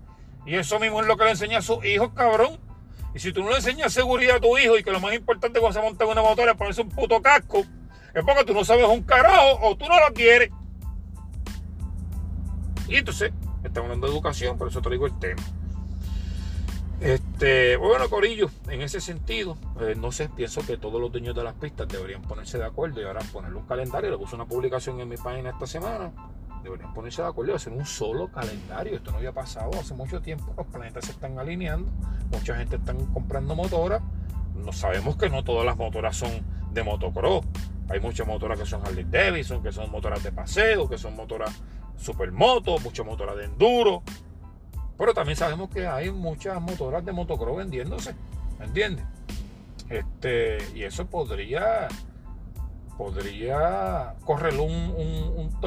Y 0.43 0.55
eso 0.55 0.79
mismo 0.79 1.01
es 1.01 1.05
lo 1.05 1.17
que 1.17 1.25
le 1.25 1.29
enseña 1.29 1.59
a 1.59 1.61
sus 1.61 1.85
hijos, 1.85 2.13
cabrón. 2.15 2.57
Y 3.13 3.19
si 3.19 3.31
tú 3.31 3.43
no 3.43 3.51
le 3.51 3.57
enseñas 3.57 3.93
seguridad 3.93 4.37
a 4.37 4.39
tu 4.39 4.57
hijo 4.57 4.75
y 4.75 4.83
que 4.83 4.89
lo 4.89 4.99
más 4.99 5.13
importante 5.13 5.59
cuando 5.59 5.79
se 5.79 5.85
monta 5.85 6.03
en 6.03 6.09
una 6.09 6.23
motora 6.23 6.53
es 6.53 6.57
ponerse 6.57 6.81
un 6.81 6.89
puto 6.89 7.21
casco, 7.21 7.59
es 7.59 8.25
porque 8.25 8.43
tú 8.43 8.55
no 8.55 8.65
sabes 8.65 8.87
un 8.87 9.03
carajo 9.03 9.59
o 9.61 9.77
tú 9.77 9.85
no 9.85 9.99
lo 9.99 10.11
quieres. 10.15 10.49
Y 12.87 12.95
entonces, 12.95 13.31
estamos 13.63 13.85
hablando 13.85 14.07
de 14.07 14.13
educación, 14.13 14.57
por 14.57 14.67
eso 14.67 14.81
te 14.81 14.89
digo 14.89 15.05
el 15.05 15.19
tema. 15.19 15.43
Este, 16.99 17.77
bueno, 17.77 18.09
Corillo, 18.09 18.49
en 18.69 18.81
ese 18.81 18.99
sentido, 18.99 19.55
eh, 19.79 19.93
no 19.95 20.11
sé, 20.11 20.29
pienso 20.29 20.65
que 20.65 20.77
todos 20.77 20.99
los 20.99 21.11
dueños 21.11 21.35
de 21.35 21.43
las 21.43 21.53
pistas 21.53 21.87
deberían 21.87 22.23
ponerse 22.23 22.57
de 22.57 22.65
acuerdo 22.65 22.99
y 22.99 23.03
ahora 23.03 23.21
ponerle 23.31 23.57
un 23.57 23.67
calendario. 23.67 24.09
Le 24.09 24.17
puse 24.17 24.35
una 24.35 24.45
publicación 24.45 24.99
en 24.99 25.07
mi 25.07 25.17
página 25.17 25.51
esta 25.51 25.67
semana. 25.67 26.11
Deberían 26.63 26.93
ponerse 26.95 27.21
de 27.21 27.27
acuerdo 27.27 27.51
y 27.51 27.55
hacer 27.55 27.71
un 27.71 27.85
solo 27.85 28.31
calendario. 28.31 28.95
Esto 28.95 29.11
no 29.11 29.17
había 29.17 29.31
pasado 29.31 29.71
hace 29.79 29.93
mucho 29.93 30.21
tiempo. 30.21 30.53
Los 30.57 30.65
planetas 30.67 31.05
se 31.05 31.11
están 31.11 31.37
alineando. 31.37 31.91
Mucha 32.31 32.57
gente 32.57 32.77
está 32.77 32.95
comprando 33.13 33.55
motoras. 33.55 34.01
No 34.55 34.73
sabemos 34.73 35.17
que 35.17 35.29
no 35.29 35.43
todas 35.43 35.65
las 35.65 35.77
motoras 35.77 36.17
son 36.17 36.31
de 36.73 36.81
motocross. 36.81 37.45
Hay 37.89 37.99
muchas 37.99 38.25
motoras 38.25 38.59
que 38.59 38.65
son 38.65 38.81
Harley 38.85 39.05
Davidson, 39.05 39.61
que 39.61 39.71
son 39.71 39.91
motoras 39.91 40.23
de 40.23 40.31
paseo, 40.31 40.89
que 40.89 40.97
son 40.97 41.15
motoras 41.15 41.51
supermoto, 41.95 42.79
muchas 42.79 43.05
motoras 43.05 43.37
de 43.37 43.45
enduro. 43.45 44.01
Pero 44.97 45.13
también 45.13 45.37
sabemos 45.37 45.69
que 45.69 45.87
hay 45.87 46.11
muchas 46.11 46.59
motoras 46.61 47.05
de 47.05 47.11
motocross 47.11 47.57
vendiéndose, 47.57 48.15
¿me 48.59 48.65
entiendes? 48.65 49.05
Este, 49.89 50.57
y 50.75 50.83
eso 50.83 51.05
podría, 51.05 51.87
podría 52.97 54.15
correr 54.25 54.59
un, 54.59 54.71
un, 54.71 55.33
un 55.37 55.57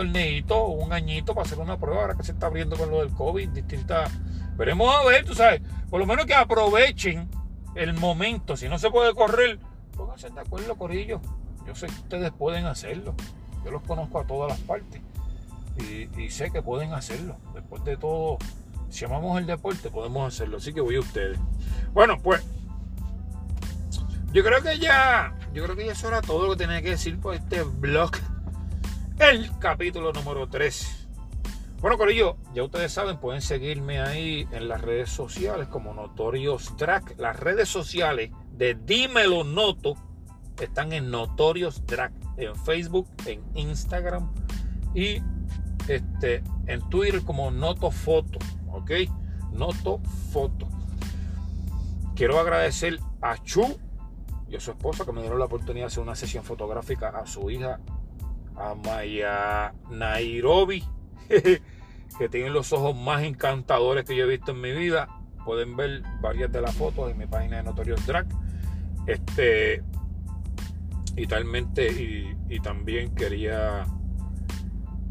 un 0.81 0.93
añito 0.93 1.35
para 1.35 1.47
hacer 1.47 1.59
una 1.59 1.78
prueba 1.78 2.03
ahora 2.03 2.14
que 2.14 2.22
se 2.22 2.33
está 2.33 2.47
abriendo 2.47 2.76
con 2.76 2.91
lo 2.91 3.01
del 3.01 3.11
COVID, 3.11 3.49
distintas. 3.51 4.11
Veremos 4.57 4.95
a 4.95 5.05
ver, 5.05 5.24
tú 5.24 5.35
sabes, 5.35 5.62
por 5.89 6.01
lo 6.01 6.07
menos 6.07 6.26
que 6.26 6.35
aprovechen 6.35 7.28
el 7.74 7.95
momento. 7.95 8.57
Si 8.57 8.68
no 8.68 8.78
se 8.78 8.91
puede 8.91 9.14
correr, 9.14 9.59
pónganse 9.97 10.31
de 10.31 10.41
acuerdo, 10.41 10.76
Corillo. 10.76 11.20
Yo 11.66 11.74
sé 11.74 11.87
que 11.87 11.95
ustedes 11.95 12.33
pueden 12.33 12.66
hacerlo. 12.66 13.14
Yo 13.64 13.70
los 13.70 13.83
conozco 13.83 14.20
a 14.20 14.26
todas 14.26 14.51
las 14.51 14.61
partes 14.61 15.01
y, 16.16 16.31
sé 16.31 16.51
que 16.51 16.62
pueden 16.62 16.93
hacerlo. 16.93 17.37
Después 17.55 17.85
de 17.85 17.97
todo, 17.97 18.39
si 18.91 19.05
amamos 19.05 19.38
el 19.38 19.47
deporte, 19.47 19.91
podemos 19.91 20.34
hacerlo. 20.34 20.59
Así 20.59 20.72
que 20.72 20.80
voy 20.80 20.97
a 20.97 21.01
ustedes. 21.01 21.38
Bueno, 21.93 22.18
pues 22.22 22.45
yo 24.32 24.45
creo 24.45 24.62
que 24.62 24.78
ya, 24.78 25.34
yo 25.53 25.64
creo 25.64 25.76
que 25.76 25.86
ya 25.86 25.93
eso 25.93 26.09
era 26.09 26.20
todo 26.20 26.47
lo 26.47 26.53
que 26.53 26.64
tenía 26.64 26.82
que 26.82 26.91
decir 26.91 27.18
por 27.18 27.34
este 27.34 27.62
blog. 27.62 28.12
El 29.18 29.51
capítulo 29.59 30.12
número 30.12 30.49
3. 30.49 31.09
Bueno, 31.80 31.97
Corillo, 31.97 32.36
ya 32.53 32.62
ustedes 32.62 32.93
saben, 32.93 33.16
pueden 33.18 33.41
seguirme 33.41 34.01
ahí 34.01 34.47
en 34.53 34.68
las 34.68 34.82
redes 34.82 35.09
sociales 35.09 35.66
como 35.68 35.95
Notorious 35.95 36.76
Drag. 36.76 37.18
Las 37.18 37.41
redes 37.41 37.68
sociales 37.68 38.30
de 38.53 38.74
Dímelo 38.74 39.45
Noto 39.45 39.97
están 40.61 40.93
en 40.93 41.11
Notorious 41.11 41.86
Drag, 41.86 42.12
en 42.36 42.55
Facebook, 42.55 43.09
en 43.24 43.43
Instagram 43.55 44.30
y 44.95 45.22
este, 45.88 46.43
en 46.66 46.88
Twitter 46.91 47.22
como 47.22 47.51
Noto 47.51 47.91
Foto, 47.91 48.38
Noto 49.53 50.01
Foto. 50.32 50.68
Quiero 52.14 52.38
agradecer 52.38 52.99
a 53.20 53.43
Chu 53.43 53.78
y 54.49 54.57
a 54.57 54.61
su 54.61 54.72
esposa 54.72 55.05
que 55.05 55.12
me 55.12 55.20
dieron 55.20 55.38
la 55.38 55.45
oportunidad 55.45 55.84
de 55.84 55.86
hacer 55.86 56.03
una 56.03 56.14
sesión 56.14 56.45
fotográfica 56.45 57.09
a 57.09 57.26
su 57.26 57.51
hija, 57.51 57.80
a 58.57 58.74
Maya 58.74 59.74
Nairobi. 59.91 60.84
que 62.18 62.28
tienen 62.28 62.53
los 62.53 62.72
ojos 62.72 62.95
más 62.97 63.22
encantadores 63.22 64.05
que 64.05 64.14
yo 64.16 64.24
he 64.24 64.28
visto 64.28 64.51
en 64.51 64.61
mi 64.61 64.72
vida. 64.72 65.09
Pueden 65.45 65.76
ver 65.76 66.03
varias 66.20 66.53
de 66.53 66.61
las 66.61 66.74
fotos 66.74 67.11
en 67.11 67.16
mi 67.16 67.26
página 67.26 67.59
de 67.59 67.62
Notorious 67.62 68.05
Drag. 68.07 68.26
Este, 69.07 69.82
y 71.16 71.26
talmente, 71.26 72.36
y, 72.49 72.61
también 72.61 73.14
quería 73.14 73.86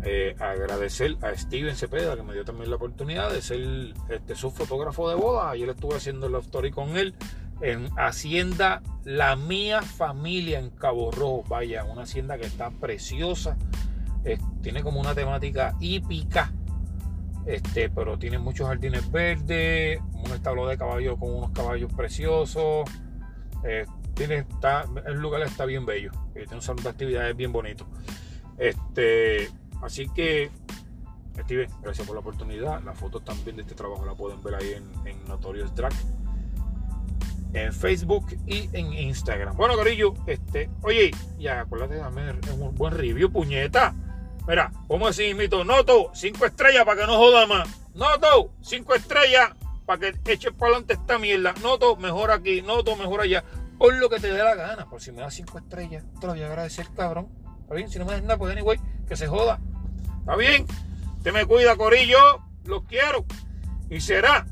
eh, 0.03 0.35
agradecer 0.39 1.17
a 1.21 1.35
Steven 1.35 1.75
Cepeda, 1.75 2.15
que 2.15 2.23
me 2.23 2.33
dio 2.33 2.45
también 2.45 2.69
la 2.69 2.77
oportunidad 2.77 3.31
de 3.31 3.41
ser 3.41 3.93
este, 4.09 4.35
su 4.35 4.51
fotógrafo 4.51 5.09
de 5.09 5.15
boda. 5.15 5.49
Ayer 5.51 5.69
estuve 5.69 5.95
haciendo 5.95 6.27
el 6.27 6.35
story 6.35 6.71
con 6.71 6.97
él 6.97 7.15
en 7.61 7.89
Hacienda 7.97 8.81
La 9.03 9.35
Mía 9.35 9.81
Familia 9.81 10.59
en 10.59 10.69
Cabo 10.69 11.11
Rojo. 11.11 11.43
Vaya, 11.47 11.83
una 11.83 12.03
hacienda 12.03 12.37
que 12.37 12.45
está 12.45 12.69
preciosa. 12.71 13.57
tiene 14.61 14.83
como 14.83 14.99
una 14.99 15.13
temática 15.13 15.75
hípica 15.79 16.51
este, 17.49 17.89
pero 17.89 18.19
tiene 18.19 18.37
muchos 18.37 18.67
jardines 18.67 19.11
verdes, 19.11 19.99
un 20.13 20.31
establo 20.31 20.67
de 20.67 20.77
caballos 20.77 21.17
con 21.17 21.33
unos 21.33 21.49
caballos 21.49 21.91
preciosos. 21.93 22.87
Eh, 23.63 23.85
tiene, 24.13 24.37
está, 24.37 24.85
el 25.07 25.15
lugar 25.15 25.41
está 25.41 25.65
bien 25.65 25.83
bello. 25.83 26.11
Eh, 26.35 26.41
tiene 26.41 26.55
un 26.55 26.61
salón 26.61 26.83
de 26.83 26.89
actividades 26.89 27.35
bien 27.35 27.51
bonito. 27.51 27.87
Este, 28.57 29.49
así 29.81 30.09
que, 30.09 30.51
Steven, 31.43 31.69
gracias 31.81 32.05
por 32.05 32.15
la 32.15 32.21
oportunidad. 32.21 32.81
Las 32.83 32.97
fotos 32.97 33.23
también 33.23 33.55
de 33.55 33.61
este 33.63 33.75
trabajo 33.75 34.05
la 34.05 34.13
pueden 34.13 34.41
ver 34.43 34.55
ahí 34.55 34.73
en, 34.73 35.07
en 35.07 35.25
Notorious 35.25 35.73
Drag. 35.75 35.93
En 37.53 37.73
Facebook 37.73 38.27
y 38.45 38.69
en 38.73 38.93
Instagram. 38.93 39.55
Bueno, 39.57 39.75
Corillo, 39.75 40.13
este, 40.27 40.69
oye, 40.83 41.11
ya 41.39 41.61
acuérdate 41.61 41.95
dame 41.95 42.31
un 42.53 42.75
buen 42.75 42.93
review, 42.93 43.31
puñeta. 43.31 43.95
Mira, 44.47 44.71
¿cómo 44.87 45.07
así, 45.07 45.33
mito? 45.33 45.63
Noto, 45.63 46.11
cinco 46.13 46.45
estrellas 46.45 46.85
para 46.85 47.01
que 47.01 47.07
no 47.07 47.17
joda 47.17 47.47
más. 47.47 47.67
Noto, 47.93 48.53
cinco 48.61 48.95
estrellas 48.95 49.51
para 49.85 49.99
que 49.99 50.31
eches 50.31 50.53
para 50.53 50.71
adelante 50.73 50.93
esta 50.93 51.17
mierda. 51.17 51.53
Noto, 51.61 51.95
mejor 51.95 52.31
aquí. 52.31 52.61
Noto, 52.61 52.95
mejor 52.95 53.21
allá. 53.21 53.43
Por 53.77 53.95
lo 53.95 54.09
que 54.09 54.19
te 54.19 54.31
dé 54.31 54.43
la 54.43 54.55
gana. 54.55 54.89
Por 54.89 55.01
si 55.01 55.11
me 55.11 55.21
das 55.21 55.33
cinco 55.33 55.57
estrellas, 55.57 56.03
te 56.19 56.27
lo 56.27 56.33
voy 56.33 56.43
a 56.43 56.47
agradecer, 56.47 56.87
cabrón. 56.95 57.29
¿Está 57.61 57.75
bien? 57.75 57.89
Si 57.89 57.97
no 57.97 58.05
me 58.05 58.11
das 58.11 58.21
nada, 58.21 58.37
pues 58.37 58.51
anyway, 58.51 58.79
que 59.07 59.15
se 59.15 59.27
joda. 59.27 59.59
¿Está 60.29 60.37
bien? 60.37 60.67
Te 61.23 61.31
me 61.31 61.47
cuida, 61.47 61.75
Corillo. 61.75 62.19
Los 62.65 62.83
quiero. 62.83 63.25
Y 63.89 63.99
será 63.99 64.45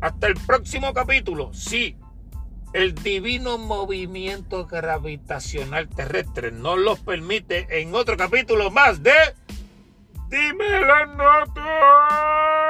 hasta 0.00 0.26
el 0.26 0.34
próximo 0.34 0.92
capítulo. 0.92 1.54
Sí, 1.54 1.96
el 2.72 2.92
divino 2.92 3.56
movimiento 3.56 4.66
gravitacional 4.66 5.88
terrestre 5.88 6.50
nos 6.50 6.76
los 6.76 6.98
permite 6.98 7.82
en 7.82 7.94
otro 7.94 8.16
capítulo 8.16 8.72
más 8.72 9.00
de 9.00 9.14
Dímelo 10.28 11.06
Noto. 11.06 12.63